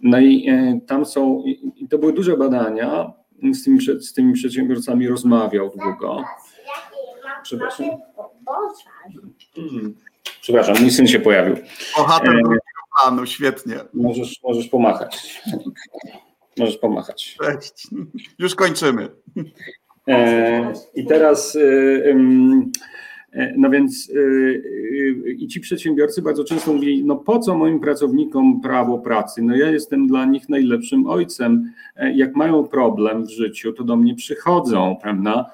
No 0.03 0.21
i 0.21 0.49
e, 0.49 0.81
tam 0.87 1.07
są, 1.07 1.43
i 1.77 1.89
to 1.89 1.99
były 1.99 2.13
duże 2.13 2.37
badania, 2.37 3.13
z 3.53 3.65
tymi, 3.65 3.81
z 4.01 4.13
tymi 4.13 4.33
przedsiębiorcami 4.33 5.09
rozmawiał 5.09 5.71
długo. 5.77 6.25
Przepraszam. 7.43 7.87
Przepraszam, 10.41 10.77
mój 10.81 10.91
syn 10.91 11.09
się 11.09 11.21
pojawił. 11.21 11.57
Bohater 11.97 12.43
planu, 12.99 13.27
świetnie. 13.27 13.77
Możesz, 13.95 14.41
możesz 14.43 14.69
pomachać. 14.69 15.43
Możesz 16.59 16.77
pomachać. 16.77 17.37
Cześć. 17.43 17.87
Już 18.39 18.55
kończymy. 18.55 19.09
E, 20.09 20.73
I 20.95 21.07
teraz... 21.07 21.57
E, 21.57 21.61
E, 21.61 22.15
no 23.57 23.71
więc 23.71 24.11
e, 24.11 24.19
e, 24.19 25.31
i 25.31 25.49
ci 25.49 25.61
przedsiębiorcy 25.61 26.23
bardzo 26.23 26.45
często 26.45 26.73
mówili, 26.73 27.05
no 27.05 27.17
po 27.17 27.39
co 27.39 27.59
moim 27.59 27.81
pracownikom 27.81 28.61
prawo 28.61 28.99
pracy? 28.99 29.43
No 29.43 29.57
ja 29.57 29.71
jestem 29.71 30.07
dla 30.07 30.25
nich 30.25 30.49
najlepszym 30.49 31.07
ojcem. 31.07 31.73
Jak 32.15 32.37
mają 32.37 32.65
problem 32.65 33.25
w 33.25 33.31
życiu, 33.31 33.73
to 33.73 33.85
do 33.85 33.97
mnie 33.97 34.15
przychodzą, 34.15 34.97
prawda? 35.03 35.51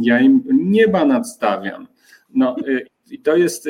Ja 0.00 0.20
im 0.20 0.42
nieba 0.52 1.04
nadstawiam. 1.04 1.86
No 2.34 2.56
i 3.10 3.18
to 3.18 3.36
jest, 3.36 3.68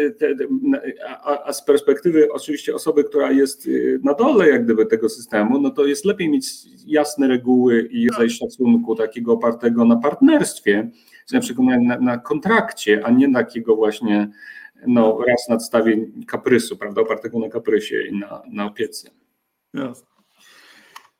a, 1.46 1.52
z 1.52 1.64
perspektywy 1.64 2.32
oczywiście 2.32 2.74
osoby, 2.74 3.04
która 3.04 3.32
jest 3.32 3.68
na 4.02 4.14
dole 4.14 4.48
jak 4.48 4.64
gdyby 4.64 4.86
tego 4.86 5.08
systemu, 5.08 5.60
no 5.60 5.70
to 5.70 5.86
jest 5.86 6.04
lepiej 6.04 6.28
mieć 6.28 6.46
jasne 6.86 7.28
reguły 7.28 7.88
i 7.90 8.08
rodzaj 8.08 8.30
szacunku 8.30 8.94
takiego 8.94 9.32
opartego 9.32 9.84
na 9.84 9.96
partnerstwie, 9.96 10.90
na 11.32 11.40
przykład 11.40 11.66
na, 11.80 11.98
na 11.98 12.18
kontrakcie, 12.18 13.02
a 13.04 13.10
nie 13.10 13.32
takiego 13.32 13.76
właśnie 13.76 14.30
no, 14.86 15.18
raz 15.28 15.48
nadstawie 15.48 16.06
kaprysu, 16.26 16.76
prawda, 16.76 17.00
opartego 17.00 17.38
na 17.38 17.48
kaprysie 17.48 18.02
i 18.02 18.18
na, 18.18 18.42
na 18.52 18.66
opiece. 18.66 19.10
Jasne. 19.74 20.06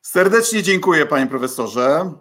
Serdecznie 0.02 0.62
dziękuję 0.62 1.06
panie 1.06 1.26
profesorze. 1.26 2.12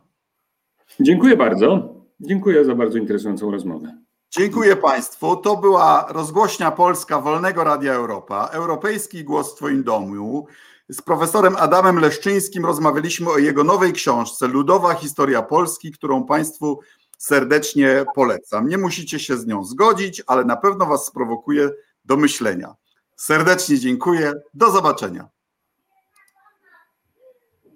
Dziękuję 1.00 1.38
bardzo. 1.38 1.96
Dziękuję 2.20 2.66
za 2.66 2.76
bardzo 2.76 2.98
interesującą 2.98 3.52
rozmowę. 3.52 3.98
Dziękuję 4.32 4.76
Państwu. 4.76 5.36
To 5.36 5.58
była 5.58 6.06
rozgłośnia 6.10 6.72
Polska 6.72 7.22
Wolnego 7.22 7.64
Radia 7.64 7.94
Europa, 7.94 8.50
Europejski 8.52 9.24
Głos 9.24 9.54
w 9.54 9.56
Twoim 9.56 9.84
domu. 9.84 10.48
Z 10.90 11.02
profesorem 11.02 11.56
Adamem 11.56 12.00
Leszczyńskim 12.00 12.66
rozmawialiśmy 12.66 13.30
o 13.30 13.38
jego 13.38 13.64
nowej 13.64 13.94
książce 13.94 14.48
Ludowa 14.48 14.94
Historia 14.94 15.42
Polski, 15.42 15.92
którą 15.92 16.24
Państwu 16.24 16.80
serdecznie 17.20 18.06
polecam. 18.16 18.68
Nie 18.68 18.78
musicie 18.78 19.20
się 19.20 19.38
z 19.38 19.46
nią 19.48 19.66
zgodzić, 19.66 20.24
ale 20.28 20.46
na 20.46 20.58
pewno 20.58 20.86
Was 20.86 21.06
sprowokuje 21.06 21.70
do 22.06 22.18
myślenia. 22.18 22.76
Serdecznie 23.16 23.80
dziękuję. 23.80 24.34
Do 24.54 24.72
zobaczenia. 24.72 25.30